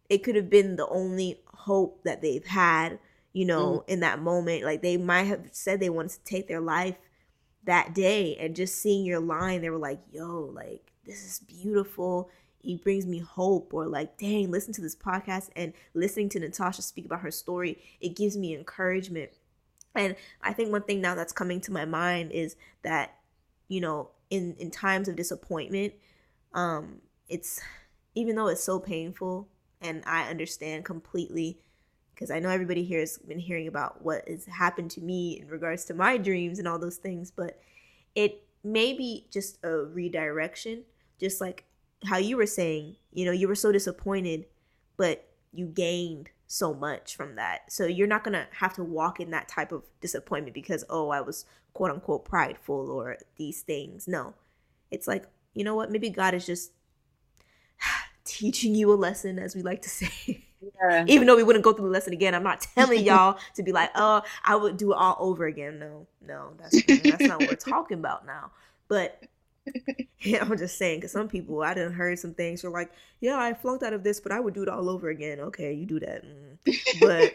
It 0.10 0.24
could 0.24 0.36
have 0.36 0.50
been 0.50 0.76
the 0.76 0.88
only 0.88 1.42
hope 1.54 2.04
that 2.04 2.22
they've 2.22 2.46
had, 2.46 3.00
you 3.34 3.46
know, 3.46 3.84
mm. 3.86 3.90
in 3.90 4.00
that 4.02 4.22
moment. 4.22 4.64
Like 4.64 4.82
they 4.82 4.98
might 4.98 5.24
have 5.24 5.50
said 5.52 5.80
they 5.80 5.90
wanted 5.90 6.12
to 6.12 6.24
take 6.24 6.48
their 6.48 6.62
life 6.62 6.96
that 7.66 7.94
day 7.94 8.36
and 8.38 8.56
just 8.56 8.82
seeing 8.82 9.06
your 9.06 9.20
line, 9.20 9.62
they 9.62 9.70
were 9.70 9.78
like, 9.78 10.00
yo, 10.12 10.50
like, 10.54 10.92
this 11.06 11.24
is 11.26 11.40
beautiful. 11.40 12.30
It 12.64 12.84
brings 12.84 13.06
me 13.06 13.20
hope. 13.20 13.74
Or 13.74 13.86
like, 13.86 14.18
dang, 14.18 14.50
listen 14.50 14.74
to 14.74 14.82
this 14.82 14.96
podcast 14.96 15.50
and 15.56 15.74
listening 15.94 16.30
to 16.30 16.40
Natasha 16.40 16.82
speak 16.82 17.06
about 17.06 17.22
her 17.22 17.32
story, 17.32 17.82
it 18.00 18.16
gives 18.16 18.38
me 18.38 18.56
encouragement 18.56 19.32
and 19.96 20.16
I 20.42 20.54
think 20.54 20.72
one 20.72 20.84
thing 20.84 21.02
now 21.02 21.16
that's 21.16 21.34
coming 21.34 21.62
to 21.62 21.72
my 21.72 21.86
mind 21.86 22.32
is 22.32 22.56
that, 22.84 23.16
you 23.68 23.82
know, 23.82 24.10
in 24.30 24.56
in 24.60 24.72
times 24.72 25.08
of 25.08 25.16
disappointment, 25.16 25.94
um, 26.54 27.02
it's 27.28 27.60
even 28.20 28.36
though 28.36 28.48
it's 28.48 28.64
so 28.64 28.80
painful 28.80 29.48
and 29.82 30.04
I 30.06 30.30
understand 30.30 30.84
completely 30.84 31.58
because 32.14 32.30
I 32.30 32.40
know 32.40 32.50
everybody 32.50 32.84
here 32.84 33.00
has 33.00 33.18
been 33.18 33.40
hearing 33.40 33.70
about 33.70 34.04
what 34.04 34.28
has 34.28 34.46
happened 34.46 34.92
to 34.92 35.02
me 35.02 35.40
in 35.40 35.48
regards 35.48 35.86
to 35.86 35.94
my 35.94 36.18
dreams 36.18 36.60
and 36.60 36.68
all 36.68 36.78
those 36.78 36.98
things, 36.98 37.32
but 37.32 37.62
it 38.14 38.44
may 38.62 38.92
be 38.92 39.26
just 39.32 39.58
a 39.64 39.70
redirection, 39.70 40.84
just 41.18 41.40
like 41.40 41.64
how 42.04 42.18
you 42.18 42.36
were 42.36 42.46
saying, 42.46 42.98
you 43.14 43.24
know, 43.24 43.32
you 43.32 43.48
were 43.48 43.56
so 43.56 43.72
disappointed, 43.72 44.48
but 44.98 45.30
you 45.54 45.66
gained 45.66 46.30
so 46.46 46.74
much 46.74 47.16
from 47.16 47.38
that. 47.38 47.72
So 47.72 47.86
you're 47.86 48.06
not 48.06 48.26
going 48.26 48.34
to 48.34 48.48
have 48.52 48.74
to 48.74 48.84
walk 48.84 49.22
in 49.22 49.32
that 49.32 49.48
type 49.48 49.72
of 49.72 49.84
disappointment 50.02 50.54
because, 50.54 50.84
oh, 50.90 51.12
I 51.12 51.22
was 51.22 51.46
quote 51.72 51.92
unquote 51.92 52.26
prideful 52.26 52.92
or 52.92 53.16
these 53.38 53.62
things. 53.62 54.10
No. 54.10 54.34
It's 54.92 55.08
like, 55.08 55.24
you 55.54 55.64
know 55.64 55.76
what? 55.76 55.90
Maybe 55.90 56.10
God 56.10 56.34
is 56.34 56.46
just 56.46 56.74
teaching 58.30 58.76
you 58.76 58.94
a 58.94 58.96
lesson, 58.96 59.40
as 59.40 59.56
we 59.56 59.62
like 59.62 59.82
to 59.82 59.90
say. 59.90 60.44
Yeah. 60.82 61.06
Even 61.08 61.28
though 61.28 61.36
we 61.36 61.44
wouldn't 61.44 61.64
go 61.64 61.74
through 61.74 61.86
the 61.86 61.92
lesson 61.92 62.14
again, 62.14 62.36
I'm 62.36 62.44
not 62.44 62.62
telling 62.62 63.04
y'all 63.06 63.40
to 63.56 63.64
be 63.64 63.72
like, 63.72 63.90
oh, 63.96 64.22
I 64.44 64.56
would 64.56 64.78
do 64.78 64.94
it 64.94 64.98
all 64.98 65.18
over 65.20 65.46
again. 65.46 65.80
No, 65.80 66.08
no, 66.26 66.52
that's 66.58 66.84
that's 66.86 67.22
not 67.22 67.40
what 67.40 67.50
we're 67.50 67.56
talking 67.72 67.98
about 68.00 68.26
now. 68.26 68.52
But 68.88 69.24
yeah, 70.22 70.42
I'm 70.42 70.58
just 70.58 70.78
saying 70.78 71.00
because 71.00 71.12
some 71.12 71.28
people 71.28 71.62
I 71.64 71.74
didn't 71.74 71.94
heard 71.94 72.20
some 72.20 72.34
things 72.34 72.64
are 72.64 72.70
like, 72.70 72.92
yeah, 73.20 73.38
I 73.38 73.54
flunked 73.54 73.84
out 73.84 73.94
of 73.94 74.04
this, 74.04 74.20
but 74.20 74.32
I 74.32 74.40
would 74.40 74.54
do 74.54 74.64
it 74.64 74.70
all 74.70 74.90
over 74.90 75.10
again. 75.10 75.40
Okay, 75.40 75.74
you 75.74 75.86
do 75.86 76.00
that, 76.00 76.24
mm. 76.26 76.58
but 77.00 77.34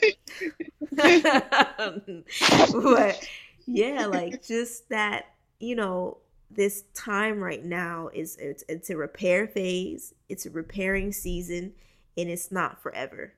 but 2.83 3.29
yeah, 3.67 4.07
like 4.07 4.43
just 4.43 4.89
that, 4.91 5.27
you 5.59 5.77
know, 5.77 6.19
this 6.51 6.85
time 6.95 7.41
right 7.41 7.65
now 7.65 8.11
is 8.13 8.37
it's 8.37 8.65
it's 8.69 8.91
a 8.91 8.97
repair 8.97 9.47
phase, 9.47 10.15
it's 10.29 10.47
a 10.47 10.51
repairing 10.51 11.13
season, 11.13 11.73
and 12.17 12.29
it's 12.29 12.53
not 12.53 12.83
forever. 12.83 13.35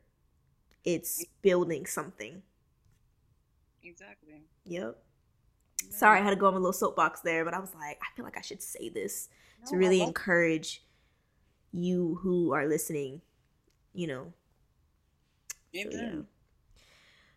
It's 0.85 1.25
building 1.43 1.87
something. 1.87 2.43
Exactly. 3.83 4.43
Yep. 4.65 4.99
Sorry, 5.91 6.21
I 6.21 6.23
had 6.23 6.31
to 6.31 6.37
go 6.37 6.47
on 6.47 6.55
a 6.55 6.59
little 6.59 6.73
soapbox 6.73 7.21
there, 7.21 7.45
but 7.45 7.55
I 7.55 7.59
was 7.59 7.75
like, 7.75 7.99
I 8.03 8.15
feel 8.17 8.25
like 8.25 8.37
I 8.37 8.41
should 8.41 8.63
say 8.63 8.89
this 8.89 9.29
no, 9.65 9.71
to 9.71 9.77
really 9.77 10.01
encourage 10.01 10.83
you 11.73 12.19
who 12.23 12.53
are 12.53 12.67
listening, 12.67 13.21
you 13.95 14.07
know. 14.07 14.33
Amen. 15.75 15.93
So, 15.93 15.99
yeah. 15.99 16.23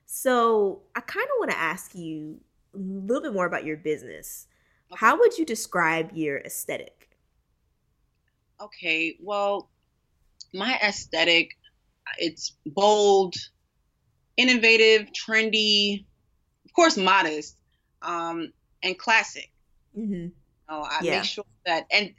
so 0.06 0.82
I 0.96 1.02
kind 1.02 1.26
of 1.26 1.40
want 1.40 1.52
to 1.52 1.58
ask 1.58 1.94
you 1.96 2.40
a 2.74 2.78
little 2.78 3.22
bit 3.22 3.34
more 3.34 3.46
about 3.46 3.66
your 3.66 3.78
business. 3.78 4.48
Okay. 4.92 5.00
How 5.00 5.20
would 5.20 5.38
you 5.38 5.46
describe 5.46 6.12
your 6.14 6.40
aesthetic? 6.40 7.10
Okay, 8.62 9.18
well, 9.22 9.70
my 10.54 10.78
aesthetic, 10.84 11.58
it's 12.18 12.56
bold, 12.66 13.36
innovative, 14.36 15.10
trendy, 15.14 16.06
of 16.66 16.74
course, 16.74 16.98
modest, 16.98 17.58
um, 18.02 18.52
and 18.84 18.98
classic. 18.98 19.52
Mm-hmm. 19.98 20.28
Know, 20.70 20.84
I 20.84 21.00
yeah. 21.02 21.18
make 21.18 21.26
sure 21.26 21.46
that, 21.66 21.86
and 21.92 22.14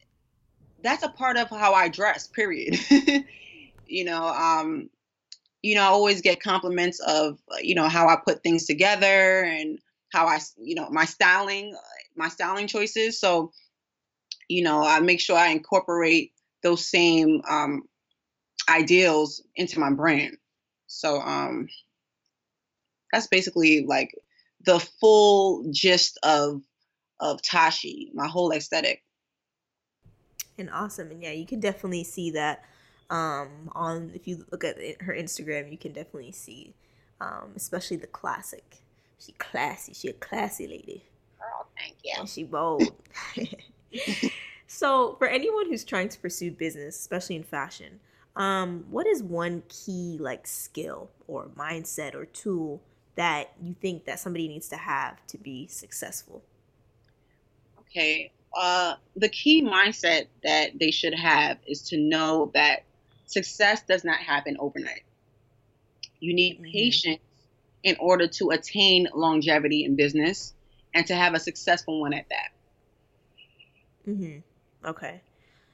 that's 0.83 1.03
a 1.03 1.09
part 1.09 1.37
of 1.37 1.51
how 1.51 1.75
I 1.75 1.89
dress. 1.89 2.27
Period. 2.27 2.79
you 3.87 4.05
know, 4.05 4.27
um, 4.29 4.89
you 5.63 5.75
know, 5.75 5.83
I 5.83 5.87
always 5.87 6.23
get 6.23 6.43
compliments 6.43 7.01
of, 7.01 7.39
you 7.61 7.75
know, 7.75 7.89
how 7.89 8.09
I 8.09 8.17
put 8.25 8.43
things 8.43 8.67
together 8.67 9.45
and 9.45 9.79
how 10.13 10.27
I, 10.27 10.41
you 10.59 10.75
know, 10.75 10.89
my 10.91 11.05
styling, 11.05 11.77
my 12.21 12.29
styling 12.29 12.67
choices. 12.67 13.19
So, 13.19 13.53
you 14.49 14.63
know, 14.63 14.85
I 14.85 15.01
make 15.01 15.21
sure 15.21 15.37
I 15.37 15.49
incorporate 15.49 16.33
those 16.63 16.87
same 16.87 17.41
um, 17.49 17.83
ideals 18.69 19.43
into 19.57 19.81
my 19.81 19.91
brand. 19.91 20.37
So, 20.87 21.21
um, 21.21 21.69
that's 23.13 23.27
basically 23.27 23.85
like 23.87 24.15
the 24.65 24.79
full 25.01 25.65
gist 25.73 26.19
of 26.23 26.63
of 27.19 27.43
Tashee, 27.43 28.15
my 28.15 28.29
whole 28.29 28.53
aesthetic. 28.53 29.03
And 30.59 30.71
awesome, 30.71 31.11
and 31.11 31.23
yeah, 31.23 31.33
you 31.33 31.47
can 31.47 31.61
definitely 31.61 32.05
see 32.05 32.31
that 32.33 32.65
um, 33.09 33.71
on 33.73 34.13
if 34.15 34.29
you 34.29 34.45
look 34.51 34.65
at 34.65 34.77
her 35.03 35.15
Instagram, 35.15 35.71
you 35.71 35.79
can 35.79 35.93
definitely 35.93 36.33
see, 36.33 36.75
um, 37.21 37.53
especially 37.57 37.97
the 37.97 38.07
classic. 38.07 38.77
She 39.19 39.33
classy. 39.33 39.93
She 39.93 40.09
a 40.09 40.13
classy 40.15 40.67
lady. 40.67 41.05
Thank 41.77 41.97
you. 42.05 42.15
And 42.19 42.29
she 42.29 42.45
bold. 42.45 42.93
so, 44.67 45.17
for 45.19 45.27
anyone 45.27 45.67
who's 45.67 45.85
trying 45.85 46.09
to 46.11 46.19
pursue 46.19 46.51
business, 46.51 46.99
especially 46.99 47.37
in 47.37 47.43
fashion, 47.43 48.01
um, 48.37 48.85
what 48.91 49.07
is 49.07 49.23
one 49.23 49.63
key 49.69 50.19
like 50.21 50.47
skill 50.47 51.11
or 51.27 51.49
mindset 51.57 52.15
or 52.15 52.27
tool 52.27 52.83
that 53.17 53.53
you 53.63 53.75
think 53.81 54.05
that 54.05 54.21
somebody 54.21 54.49
needs 54.49 54.69
to 54.69 54.77
have 54.77 55.27
to 55.29 55.39
be 55.39 55.67
successful? 55.67 56.43
Okay. 57.81 58.33
Uh, 58.55 58.95
the 59.17 59.29
key 59.29 59.63
mindset 59.63 60.27
that 60.43 60.79
they 60.79 60.91
should 60.91 61.15
have 61.15 61.59
is 61.67 61.83
to 61.83 61.97
know 61.97 62.51
that 62.55 62.85
success 63.27 63.83
does 63.83 64.05
not 64.05 64.19
happen 64.19 64.57
overnight. 64.59 65.03
You 66.19 66.35
need 66.35 66.57
mm-hmm. 66.57 66.73
patience 66.73 67.21
in 67.83 67.97
order 67.99 68.27
to 68.27 68.51
attain 68.51 69.09
longevity 69.15 69.85
in 69.85 69.97
business 69.97 70.55
and 70.95 71.07
to 71.07 71.15
have 71.15 71.35
a 71.35 71.41
successful 71.41 72.01
one 72.01 72.13
at 72.13 72.27
that. 72.31 72.51
Mhm. 74.09 74.43
Okay. 74.85 75.23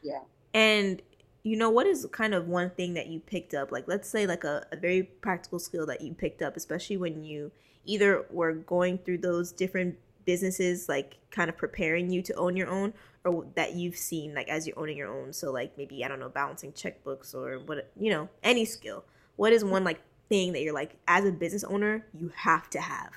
Yeah. 0.02 0.20
And 0.52 1.02
you 1.46 1.56
know 1.56 1.70
what 1.70 1.86
is 1.86 2.06
kind 2.10 2.34
of 2.34 2.48
one 2.48 2.70
thing 2.70 2.94
that 2.94 3.06
you 3.06 3.20
picked 3.20 3.54
up 3.54 3.70
like 3.70 3.86
let's 3.86 4.08
say 4.08 4.26
like 4.26 4.42
a, 4.42 4.66
a 4.72 4.76
very 4.76 5.04
practical 5.04 5.60
skill 5.60 5.86
that 5.86 6.00
you 6.00 6.12
picked 6.12 6.42
up 6.42 6.56
especially 6.56 6.96
when 6.96 7.22
you 7.22 7.52
either 7.84 8.26
were 8.30 8.52
going 8.52 8.98
through 8.98 9.18
those 9.18 9.52
different 9.52 9.96
businesses 10.24 10.88
like 10.88 11.18
kind 11.30 11.48
of 11.48 11.56
preparing 11.56 12.10
you 12.10 12.20
to 12.20 12.34
own 12.34 12.56
your 12.56 12.68
own 12.68 12.92
or 13.24 13.46
that 13.54 13.74
you've 13.74 13.96
seen 13.96 14.34
like 14.34 14.48
as 14.48 14.66
you're 14.66 14.76
owning 14.76 14.96
your 14.96 15.08
own 15.08 15.32
so 15.32 15.52
like 15.52 15.78
maybe 15.78 16.04
i 16.04 16.08
don't 16.08 16.18
know 16.18 16.28
balancing 16.28 16.72
checkbooks 16.72 17.32
or 17.32 17.60
what 17.60 17.92
you 17.96 18.10
know 18.10 18.28
any 18.42 18.64
skill 18.64 19.04
what 19.36 19.52
is 19.52 19.64
one 19.64 19.84
like 19.84 20.00
thing 20.28 20.52
that 20.52 20.62
you're 20.62 20.74
like 20.74 20.96
as 21.06 21.24
a 21.24 21.30
business 21.30 21.62
owner 21.62 22.04
you 22.12 22.32
have 22.34 22.68
to 22.68 22.80
have 22.80 23.12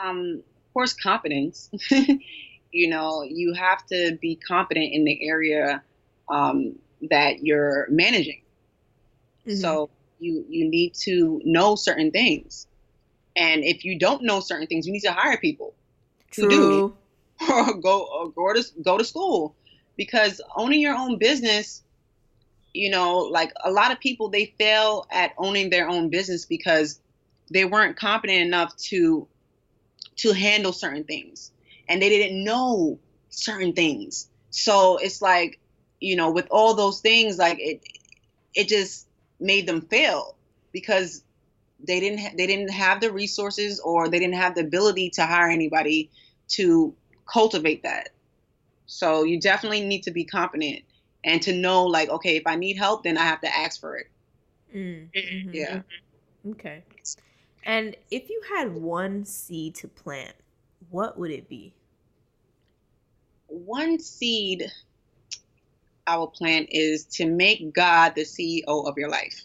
um 0.00 0.42
of 0.66 0.72
course 0.74 0.92
confidence 0.92 1.70
you 2.72 2.88
know 2.88 3.22
you 3.22 3.54
have 3.54 3.84
to 3.86 4.16
be 4.20 4.36
confident 4.36 4.92
in 4.92 5.04
the 5.04 5.26
area 5.26 5.82
um, 6.30 6.76
that 7.10 7.44
you're 7.44 7.86
managing. 7.90 8.40
Mm-hmm. 9.46 9.56
So 9.56 9.90
you 10.18 10.44
you 10.48 10.68
need 10.68 10.94
to 11.02 11.40
know 11.44 11.74
certain 11.74 12.10
things, 12.10 12.66
and 13.36 13.64
if 13.64 13.84
you 13.84 13.98
don't 13.98 14.22
know 14.22 14.40
certain 14.40 14.66
things, 14.66 14.86
you 14.86 14.92
need 14.92 15.00
to 15.00 15.12
hire 15.12 15.38
people 15.38 15.74
True. 16.30 16.44
to 16.44 16.50
do 16.50 16.94
or 17.50 17.74
go 17.74 18.06
or 18.12 18.30
go 18.30 18.52
to 18.54 18.64
go 18.82 18.96
to 18.96 19.04
school 19.04 19.54
because 19.96 20.40
owning 20.56 20.80
your 20.80 20.94
own 20.94 21.18
business 21.18 21.82
you 22.72 22.88
know 22.88 23.18
like 23.18 23.52
a 23.64 23.70
lot 23.70 23.90
of 23.90 23.98
people 23.98 24.28
they 24.28 24.54
fail 24.58 25.04
at 25.10 25.32
owning 25.36 25.70
their 25.70 25.88
own 25.88 26.08
business 26.08 26.46
because 26.46 27.00
they 27.50 27.64
weren't 27.64 27.96
confident 27.96 28.46
enough 28.46 28.76
to 28.76 29.26
to 30.16 30.32
handle 30.32 30.72
certain 30.72 31.04
things 31.04 31.52
and 31.88 32.00
they 32.00 32.08
didn't 32.08 32.42
know 32.42 32.98
certain 33.30 33.72
things 33.72 34.28
so 34.50 34.98
it's 34.98 35.22
like 35.22 35.60
you 36.00 36.16
know, 36.16 36.30
with 36.30 36.48
all 36.50 36.74
those 36.74 37.00
things, 37.00 37.38
like 37.38 37.58
it, 37.60 37.82
it 38.54 38.68
just 38.68 39.06
made 39.38 39.66
them 39.66 39.82
fail 39.82 40.36
because 40.72 41.22
they 41.86 42.00
didn't 42.00 42.18
ha- 42.18 42.32
they 42.36 42.46
didn't 42.46 42.70
have 42.70 43.00
the 43.00 43.12
resources 43.12 43.80
or 43.80 44.08
they 44.08 44.18
didn't 44.18 44.34
have 44.34 44.54
the 44.54 44.62
ability 44.62 45.10
to 45.10 45.24
hire 45.24 45.48
anybody 45.50 46.10
to 46.48 46.94
cultivate 47.30 47.82
that. 47.82 48.08
So 48.86 49.24
you 49.24 49.40
definitely 49.40 49.82
need 49.82 50.02
to 50.04 50.10
be 50.10 50.24
confident 50.24 50.82
and 51.22 51.40
to 51.42 51.54
know 51.54 51.86
like 51.86 52.08
okay 52.08 52.36
if 52.36 52.46
I 52.46 52.56
need 52.56 52.76
help 52.76 53.04
then 53.04 53.18
I 53.18 53.22
have 53.22 53.40
to 53.42 53.54
ask 53.54 53.80
for 53.80 53.96
it. 53.96 54.06
Mm, 54.74 55.10
mm-hmm. 55.14 55.50
Yeah. 55.52 55.82
Okay. 56.50 56.82
And 57.64 57.96
if 58.10 58.28
you 58.30 58.42
had 58.54 58.74
one 58.74 59.24
seed 59.24 59.74
to 59.76 59.88
plant, 59.88 60.34
what 60.90 61.18
would 61.18 61.30
it 61.30 61.48
be? 61.48 61.74
One 63.46 63.98
seed 63.98 64.70
our 66.06 66.26
plan 66.26 66.66
is 66.70 67.04
to 67.04 67.26
make 67.26 67.72
God 67.72 68.14
the 68.14 68.22
CEO 68.22 68.88
of 68.88 68.96
your 68.96 69.08
life. 69.08 69.44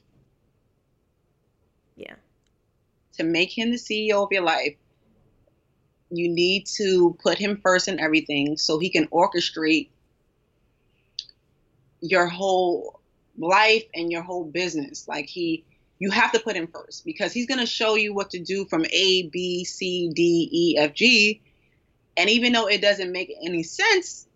Yeah. 1.96 2.16
To 3.18 3.24
make 3.24 3.56
him 3.56 3.72
the 3.72 3.78
CEO 3.78 4.24
of 4.24 4.32
your 4.32 4.44
life, 4.44 4.76
you 6.10 6.30
need 6.30 6.66
to 6.78 7.18
put 7.22 7.38
him 7.38 7.60
first 7.62 7.88
in 7.88 8.00
everything 8.00 8.58
so 8.58 8.80
he 8.80 8.90
can 8.90 9.08
orchestrate 9.08 9.90
your 12.02 12.28
whole 12.28 13.00
life 13.38 13.84
and 13.94 14.12
your 14.12 14.22
whole 14.22 14.46
business. 14.46 15.08
Like 15.08 15.26
he 15.26 15.66
you 16.00 16.12
have 16.12 16.32
to 16.34 16.40
put 16.40 16.56
him 16.56 16.68
first 16.68 17.06
because 17.06 17.32
he's 17.32 17.48
going 17.48 17.60
to 17.60 17.66
show 17.66 17.96
you 17.96 18.14
what 18.14 18.30
to 18.32 18.40
do 18.40 18.66
from 18.66 18.86
A, 18.92 19.28
B, 19.30 19.64
C, 19.64 20.10
D, 20.14 20.50
E, 20.52 20.78
F, 20.78 20.94
G. 20.94 21.42
And 22.18 22.30
even 22.30 22.54
though 22.54 22.68
it 22.68 22.82
doesn't 22.82 23.12
make 23.12 23.34
any 23.44 23.64
sense, 23.64 24.28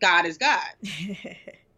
God 0.00 0.26
is 0.26 0.38
God. 0.38 0.60
you 0.80 1.16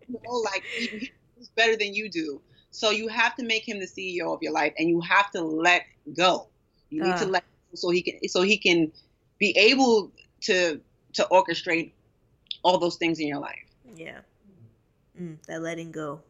know, 0.09 0.31
like 0.31 0.63
he, 0.77 1.11
he's 1.37 1.49
better 1.51 1.77
than 1.77 1.95
you 1.95 2.11
do. 2.11 2.41
So 2.71 2.91
you 2.91 3.09
have 3.09 3.37
to 3.37 3.45
make 3.45 3.67
him 3.67 3.79
the 3.79 3.87
CEO 3.87 4.35
of 4.35 4.43
your 4.43 4.53
life, 4.53 4.75
and 4.79 4.89
you 4.89 5.01
have 5.01 5.31
to 5.31 5.43
let 5.43 5.85
go. 6.17 6.49
You 6.91 7.03
need 7.03 7.13
uh. 7.13 7.19
to 7.19 7.27
let 7.27 7.45
so 7.75 7.91
he 7.91 8.03
can 8.03 8.29
so 8.29 8.43
he 8.43 8.57
can 8.57 8.93
be 9.39 9.57
able 9.57 10.13
to 10.43 10.81
to 11.15 11.27
orchestrate 11.31 11.93
all 12.63 12.79
those 12.79 12.97
things 12.97 13.21
in 13.21 13.29
your 13.29 13.39
life. 13.39 13.65
Yeah, 13.97 14.21
mm, 15.21 15.37
that 15.47 15.63
letting 15.63 15.93
go. 15.93 16.21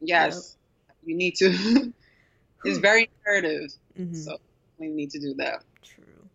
Yes, 0.00 0.56
yep. 0.88 0.96
you 1.04 1.16
need 1.16 1.34
to. 1.36 1.92
it's 2.66 2.78
very 2.78 3.10
imperative. 3.18 3.70
Mm-hmm. 3.98 4.14
So 4.14 4.38
we 4.78 4.88
need 4.88 5.10
to 5.10 5.18
do 5.18 5.34
that. 5.34 5.64
True. 5.82 6.28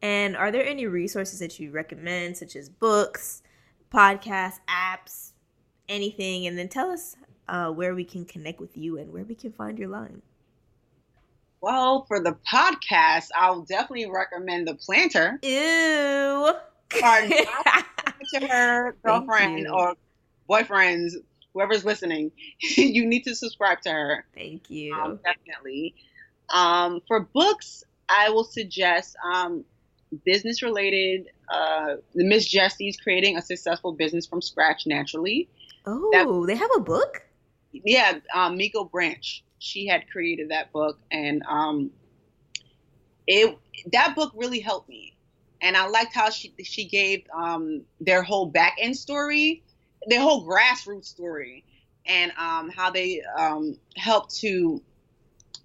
And 0.00 0.36
are 0.36 0.50
there 0.50 0.64
any 0.64 0.86
resources 0.86 1.38
that 1.40 1.58
you 1.60 1.70
recommend, 1.70 2.36
such 2.36 2.56
as 2.56 2.68
books, 2.68 3.42
podcasts, 3.92 4.60
apps, 4.68 5.32
anything, 5.88 6.46
and 6.46 6.58
then 6.58 6.68
tell 6.68 6.90
us 6.90 7.16
uh, 7.48 7.70
where 7.70 7.94
we 7.94 8.04
can 8.04 8.24
connect 8.24 8.60
with 8.60 8.76
you 8.76 8.98
and 8.98 9.12
where 9.12 9.24
we 9.24 9.34
can 9.34 9.52
find 9.52 9.78
your 9.78 9.88
line. 9.88 10.22
Well, 11.60 12.04
for 12.08 12.18
the 12.18 12.36
podcast, 12.52 13.28
I'll 13.36 13.62
definitely 13.62 14.10
recommend 14.10 14.66
the 14.66 14.74
Plannter. 14.74 15.38
Ew. 15.42 16.54
to 18.40 18.46
her 18.46 18.96
girlfriend 19.04 19.68
or 19.68 19.94
boyfriends, 20.48 21.12
whoever's 21.54 21.84
listening, 21.84 22.32
you 22.60 23.06
need 23.06 23.24
to 23.24 23.34
subscribe 23.34 23.80
to 23.82 23.90
her. 23.90 24.24
Thank 24.34 24.70
you. 24.70 24.94
Um, 24.94 25.18
definitely. 25.24 25.94
Um, 26.50 27.00
for 27.06 27.20
books, 27.20 27.84
I 28.08 28.30
will 28.30 28.44
suggest 28.44 29.16
um, 29.24 29.64
business 30.24 30.62
related. 30.62 31.28
Uh, 31.48 31.96
Miss 32.14 32.46
Jessie's 32.46 32.96
creating 32.96 33.36
a 33.36 33.42
successful 33.42 33.92
business 33.92 34.26
from 34.26 34.42
scratch 34.42 34.86
naturally. 34.86 35.48
Oh, 35.86 36.46
they 36.46 36.56
have 36.56 36.70
a 36.76 36.80
book. 36.80 37.22
Yeah, 37.72 38.18
um, 38.34 38.56
Miko 38.56 38.84
Branch. 38.84 39.42
She 39.58 39.86
had 39.86 40.10
created 40.10 40.50
that 40.50 40.72
book, 40.72 40.98
and 41.10 41.42
um, 41.48 41.90
it 43.26 43.56
that 43.92 44.14
book 44.14 44.32
really 44.34 44.60
helped 44.60 44.88
me. 44.88 45.16
And 45.60 45.76
I 45.76 45.86
liked 45.86 46.14
how 46.14 46.30
she 46.30 46.52
she 46.62 46.86
gave 46.86 47.24
um, 47.34 47.82
their 48.00 48.22
whole 48.22 48.46
back 48.46 48.76
end 48.80 48.96
story, 48.96 49.62
their 50.06 50.20
whole 50.20 50.46
grassroots 50.46 51.06
story, 51.06 51.64
and 52.06 52.32
um, 52.38 52.70
how 52.70 52.90
they 52.90 53.22
um, 53.38 53.78
helped 53.96 54.36
to 54.36 54.82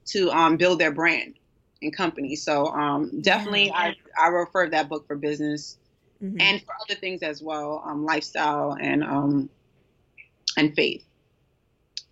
to 0.08 0.32
um, 0.32 0.58
build 0.58 0.80
their 0.80 0.92
brand 0.92 1.36
and 1.82 1.96
company. 1.96 2.36
So 2.36 2.68
um, 2.68 3.22
definitely. 3.22 3.72
I 3.72 3.96
I 4.18 4.28
refer 4.28 4.70
that 4.70 4.90
book 4.90 5.08
for 5.08 5.16
business 5.16 5.78
mm-hmm. 6.24 6.40
and 6.40 6.62
for 6.62 6.74
other 6.82 7.00
things 7.00 7.24
as 7.24 7.42
well, 7.42 7.84
um, 7.86 8.06
lifestyle 8.06 8.76
and 8.80 9.04
um, 9.04 9.50
and 10.58 10.76
faith. 10.76 11.04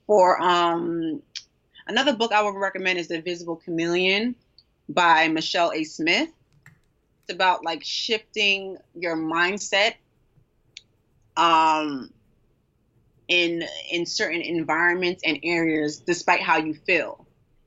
For 0.07 0.41
um, 0.41 1.21
another 1.87 2.15
book 2.15 2.31
I 2.31 2.43
would 2.43 2.55
recommend 2.55 2.99
is 2.99 3.07
The 3.07 3.15
Invisible 3.15 3.55
Chameleon 3.55 4.35
by 4.87 5.27
Michelle 5.27 5.71
A. 5.71 5.83
Smith. 5.83 6.29
It's 7.23 7.33
about 7.33 7.65
like 7.65 7.83
shifting 7.83 8.77
your 8.93 9.17
mindset 9.17 9.95
um, 11.37 12.09
in 13.27 13.63
in 13.91 14.05
certain 14.05 14.41
environments 14.41 15.23
and 15.25 15.39
areas 15.43 15.99
despite 15.99 16.41
how 16.41 16.57
you 16.57 16.73
feel. 16.73 17.25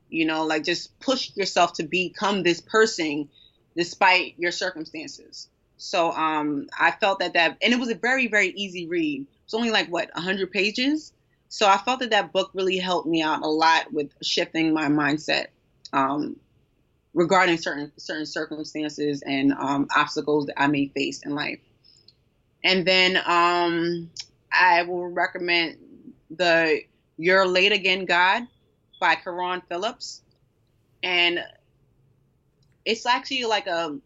You 0.08 0.24
know 0.24 0.44
like 0.44 0.64
just 0.64 0.98
push 1.00 1.30
yourself 1.36 1.74
to 1.74 1.82
become 1.82 2.42
this 2.42 2.60
person 2.60 3.28
despite 3.76 4.34
your 4.38 4.52
circumstances. 4.52 5.48
So 5.76 6.12
um 6.12 6.68
i 6.78 6.90
felt 6.92 7.20
that 7.20 7.34
that 7.34 7.58
and 7.62 7.72
it 7.72 7.80
was 7.80 7.90
a 7.90 7.94
very 7.94 8.28
very 8.28 8.48
easy 8.50 8.86
read. 8.86 9.26
It's 9.44 9.54
only 9.54 9.70
like 9.70 9.88
what 9.88 10.10
100 10.14 10.50
pages? 10.50 11.12
So 11.48 11.66
i 11.68 11.76
felt 11.78 12.00
that 12.00 12.10
that 12.10 12.32
book 12.32 12.50
really 12.54 12.78
helped 12.78 13.08
me 13.08 13.22
out 13.22 13.42
a 13.42 13.48
lot 13.48 13.92
with 13.92 14.10
shifting 14.22 14.72
my 14.72 14.86
mindset 14.86 15.46
um 15.92 16.36
regarding 17.14 17.56
certain 17.56 17.90
certain 17.96 18.26
circumstances 18.26 19.22
and 19.22 19.52
um, 19.54 19.88
obstacles 19.96 20.46
that 20.46 20.60
i 20.60 20.66
may 20.66 20.86
face 20.88 21.22
in 21.24 21.34
life 21.34 21.58
and 22.64 22.86
then 22.86 23.16
um 23.26 24.11
i 24.52 24.82
will 24.82 25.09
recommend 25.09 25.76
the 26.30 26.80
you're 27.16 27.46
late 27.46 27.72
again 27.72 28.04
god 28.04 28.46
by 28.98 29.14
Karon 29.14 29.62
Phillips, 29.68 30.22
and 31.02 31.40
it's 32.84 33.06
actually 33.06 33.44
like 33.44 33.66
a 33.66 33.98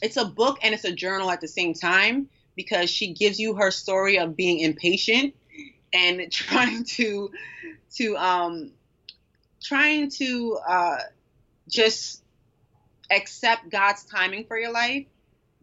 it's 0.00 0.16
a 0.16 0.24
book 0.24 0.58
and 0.62 0.74
it's 0.74 0.84
a 0.84 0.92
journal 0.92 1.30
at 1.30 1.40
the 1.40 1.48
same 1.48 1.74
time 1.74 2.28
because 2.54 2.90
she 2.90 3.12
gives 3.12 3.38
you 3.38 3.54
her 3.54 3.70
story 3.70 4.18
of 4.18 4.36
being 4.36 4.60
impatient 4.60 5.34
and 5.92 6.30
trying 6.32 6.84
to 6.84 7.30
to 7.94 8.16
um 8.16 8.72
trying 9.62 10.10
to 10.10 10.58
uh 10.68 10.98
just 11.68 12.22
accept 13.10 13.68
God's 13.68 14.04
timing 14.04 14.44
for 14.44 14.58
your 14.58 14.72
life. 14.72 15.06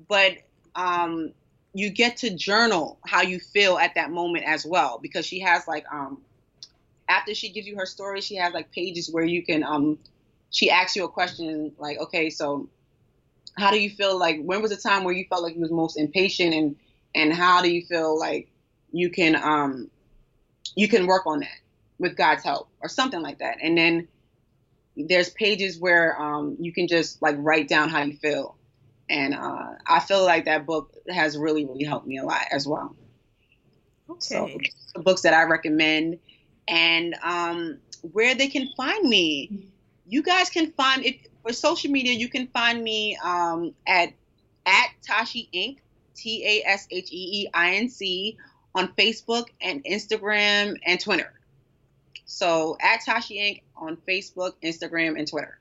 But 0.08 0.34
um 0.76 1.32
you 1.76 1.90
get 1.90 2.16
to 2.16 2.34
journal 2.34 2.98
how 3.06 3.22
you 3.22 3.38
feel 3.38 3.78
at 3.78 3.96
that 3.96 4.10
moment 4.10 4.46
as 4.48 4.66
well 4.66 4.98
because 5.02 5.26
she 5.26 5.42
has 5.42 5.68
like 5.68 5.86
um 5.92 6.22
after 7.08 7.36
she 7.36 7.50
gives 7.50 7.68
you 7.68 7.76
her 7.78 7.86
story, 7.86 8.22
she 8.22 8.36
has 8.38 8.54
like 8.54 8.72
pages 8.72 9.12
where 9.12 9.26
you 9.26 9.44
can 9.44 9.62
um 9.62 10.00
she 10.52 10.72
asks 10.72 10.96
you 10.96 11.04
a 11.04 11.10
question 11.10 11.74
like, 11.78 12.00
okay, 12.00 12.30
so 12.30 12.70
how 13.58 13.72
do 13.72 13.82
you 13.82 13.90
feel 13.90 14.18
like 14.18 14.42
when 14.42 14.62
was 14.62 14.72
the 14.72 14.78
time 14.78 15.04
where 15.04 15.14
you 15.14 15.26
felt 15.30 15.44
like 15.44 15.56
you 15.56 15.62
was 15.62 15.70
most 15.70 15.98
impatient 15.98 16.54
and 16.54 16.78
and 17.14 17.34
how 17.34 17.62
do 17.62 17.70
you 17.70 17.86
feel 17.86 18.18
like 18.18 18.50
you 18.94 19.10
can 19.10 19.36
um 19.36 19.90
you 20.76 20.88
can 20.88 21.08
work 21.08 21.28
on 21.28 21.42
that 21.42 21.60
with 22.00 22.16
God's 22.16 22.44
help 22.44 22.70
or 22.82 22.88
something 22.88 23.22
like 23.22 23.40
that. 23.40 23.58
And 23.62 23.78
then 23.78 24.08
there's 24.96 25.30
pages 25.30 25.78
where 25.78 26.18
um 26.22 26.56
you 26.58 26.72
can 26.72 26.88
just 26.88 27.22
like 27.22 27.36
write 27.40 27.68
down 27.68 27.90
how 27.90 28.04
you 28.04 28.16
feel. 28.16 28.56
And 29.10 29.34
uh, 29.34 29.74
I 29.86 30.00
feel 30.00 30.26
like 30.26 30.46
that 30.46 30.66
book 30.66 30.92
has 31.10 31.38
really, 31.38 31.66
really 31.66 31.84
helped 31.84 32.08
me 32.08 32.18
a 32.18 32.24
lot 32.24 32.42
as 32.52 32.68
well. 32.68 32.96
Okay. 34.10 34.20
So 34.20 34.50
the 34.96 35.02
books 35.02 35.22
that 35.22 35.34
I 35.34 35.44
recommend 35.44 36.20
and 36.68 37.16
um, 37.24 37.78
where 38.12 38.36
they 38.36 38.48
can 38.48 38.70
find 38.76 39.08
me. 39.08 39.68
You 40.08 40.22
guys 40.22 40.50
can 40.50 40.72
find 40.72 41.06
it 41.06 41.30
for 41.42 41.54
social 41.54 41.92
media. 41.92 42.14
You 42.14 42.30
can 42.30 42.48
find 42.48 42.84
me 42.84 43.18
um, 43.24 43.74
at 43.88 44.14
at 44.66 44.90
Tashee 45.08 45.50
Inc. 45.54 45.78
T 46.16 46.46
A 46.46 46.68
S 46.68 46.88
H 46.92 47.12
E 47.12 47.42
E 47.42 47.50
I 47.54 47.76
N 47.76 47.90
C 47.90 48.38
on 48.74 48.88
Facebook 48.94 49.48
and 49.62 49.84
Instagram 49.84 50.78
and 50.86 51.00
Twitter. 51.00 51.34
So 52.26 52.78
at 52.82 53.02
Tashee 53.02 53.38
Inc. 53.38 53.62
on 53.76 53.98
Facebook, 54.08 54.54
Instagram, 54.64 55.18
and 55.18 55.28
Twitter. 55.28 55.60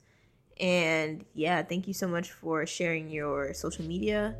And 0.58 1.26
yeah, 1.34 1.62
thank 1.62 1.86
you 1.86 1.92
so 1.92 2.08
much 2.08 2.32
for 2.32 2.64
sharing 2.64 3.10
your 3.10 3.52
social 3.52 3.84
media. 3.84 4.34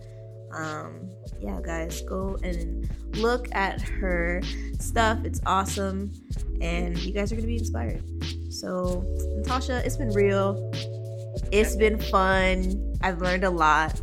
Um, 0.54 1.10
yeah, 1.38 1.60
guys, 1.62 2.00
go 2.02 2.38
and 2.42 2.88
look 3.16 3.54
at 3.54 3.82
her 3.82 4.40
stuff. 4.78 5.18
It's 5.24 5.40
awesome. 5.44 6.12
And 6.60 6.96
you 6.98 7.12
guys 7.12 7.32
are 7.32 7.34
going 7.34 7.44
to 7.44 7.48
be 7.48 7.58
inspired. 7.58 8.02
So, 8.50 9.04
Natasha, 9.36 9.82
it's 9.84 9.96
been 9.96 10.12
real. 10.12 10.72
It's 11.52 11.76
been 11.76 11.98
fun. 11.98 12.96
I've 13.02 13.20
learned 13.20 13.44
a 13.44 13.50
lot. 13.50 14.00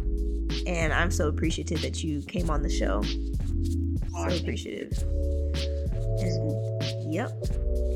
And 0.68 0.94
I'm 0.94 1.12
so 1.12 1.28
appreciative 1.28 1.82
that 1.82 2.04
you 2.04 2.22
came 2.22 2.50
on 2.50 2.62
the 2.62 2.70
show. 2.70 3.02
So 3.02 4.38
appreciative. 4.38 5.04
And 6.22 7.14
yep. 7.14 7.32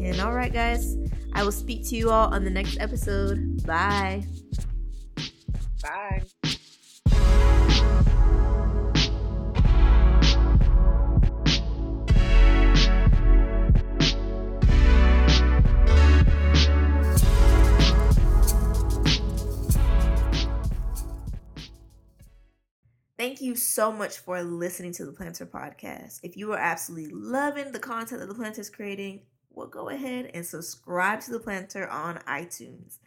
And 0.01 0.19
all 0.19 0.33
right, 0.33 0.51
guys. 0.51 0.97
I 1.33 1.43
will 1.43 1.51
speak 1.51 1.87
to 1.89 1.95
you 1.95 2.09
all 2.09 2.33
on 2.33 2.43
the 2.43 2.49
next 2.49 2.79
episode. 2.79 3.65
Bye. 3.65 4.25
Bye. 5.81 6.23
Thank 23.23 23.39
you 23.39 23.55
so 23.55 23.89
much 23.89 24.17
for 24.17 24.43
listening 24.43 24.91
to 24.95 25.05
the 25.05 25.13
Plannter 25.13 25.49
Podcast. 25.49 26.19
If 26.23 26.35
you 26.35 26.51
are 26.51 26.57
absolutely 26.57 27.13
loving 27.13 27.71
the 27.71 27.79
content 27.79 28.19
that 28.19 28.27
the 28.27 28.35
Plannter 28.35 28.59
is 28.59 28.69
creating, 28.69 29.21
well, 29.49 29.67
go 29.67 29.87
ahead 29.87 30.31
and 30.33 30.45
subscribe 30.45 31.21
to 31.21 31.31
the 31.31 31.39
Plannter 31.39 31.89
on 31.89 32.17
iTunes. 32.27 32.97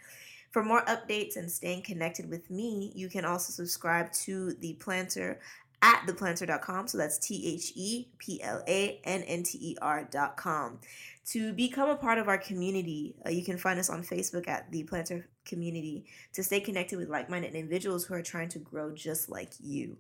For 0.53 0.65
more 0.65 0.81
updates 0.87 1.37
and 1.37 1.53
staying 1.53 1.83
connected 1.83 2.31
with 2.31 2.51
me, 2.51 2.93
you 2.95 3.11
can 3.11 3.27
also 3.27 3.53
subscribe 3.53 4.11
to 4.25 4.55
the 4.55 4.79
Plannter 4.81 5.37
at 5.83 6.07
theplannter.com. 6.07 6.89
So 6.89 6.97
that's 6.97 7.19
T 7.19 7.53
H 7.55 7.73
E 7.75 8.09
P 8.17 8.43
L 8.43 8.63
A 8.67 8.99
N 9.05 9.23
N 9.23 9.43
T 9.43 9.59
E 9.61 9.77
R.com. 9.83 10.81
To 11.27 11.53
become 11.53 11.91
a 11.91 11.97
part 11.97 12.17
of 12.17 12.29
our 12.29 12.39
community, 12.39 13.17
uh, 13.27 13.29
you 13.29 13.45
can 13.45 13.59
find 13.59 13.79
us 13.79 13.91
on 13.91 14.03
Facebook 14.03 14.49
at 14.49 14.73
the 14.73 14.85
Plannter 14.85 15.25
Community 15.45 16.07
to 16.33 16.43
stay 16.43 16.61
connected 16.61 16.99
with 16.99 17.11
like 17.11 17.29
minded 17.29 17.55
individuals 17.55 18.07
who 18.07 18.15
are 18.15 18.23
trying 18.23 18.49
to 18.49 18.59
grow 18.59 18.95
just 18.95 19.29
like 19.29 19.51
you. 19.61 19.99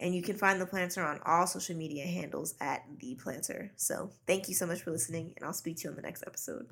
And 0.00 0.14
you 0.14 0.22
can 0.22 0.36
find 0.36 0.60
the 0.60 0.66
Plannter 0.66 1.06
on 1.06 1.20
all 1.26 1.46
social 1.46 1.76
media 1.76 2.06
handles 2.06 2.54
at 2.60 2.84
the 2.98 3.18
Plannter. 3.22 3.70
So 3.76 4.10
thank 4.26 4.48
you 4.48 4.54
so 4.54 4.66
much 4.66 4.80
for 4.80 4.90
listening, 4.90 5.34
and 5.36 5.44
I'll 5.44 5.52
speak 5.52 5.76
to 5.78 5.84
you 5.84 5.90
on 5.90 5.96
the 5.96 6.02
next 6.02 6.24
episode. 6.26 6.66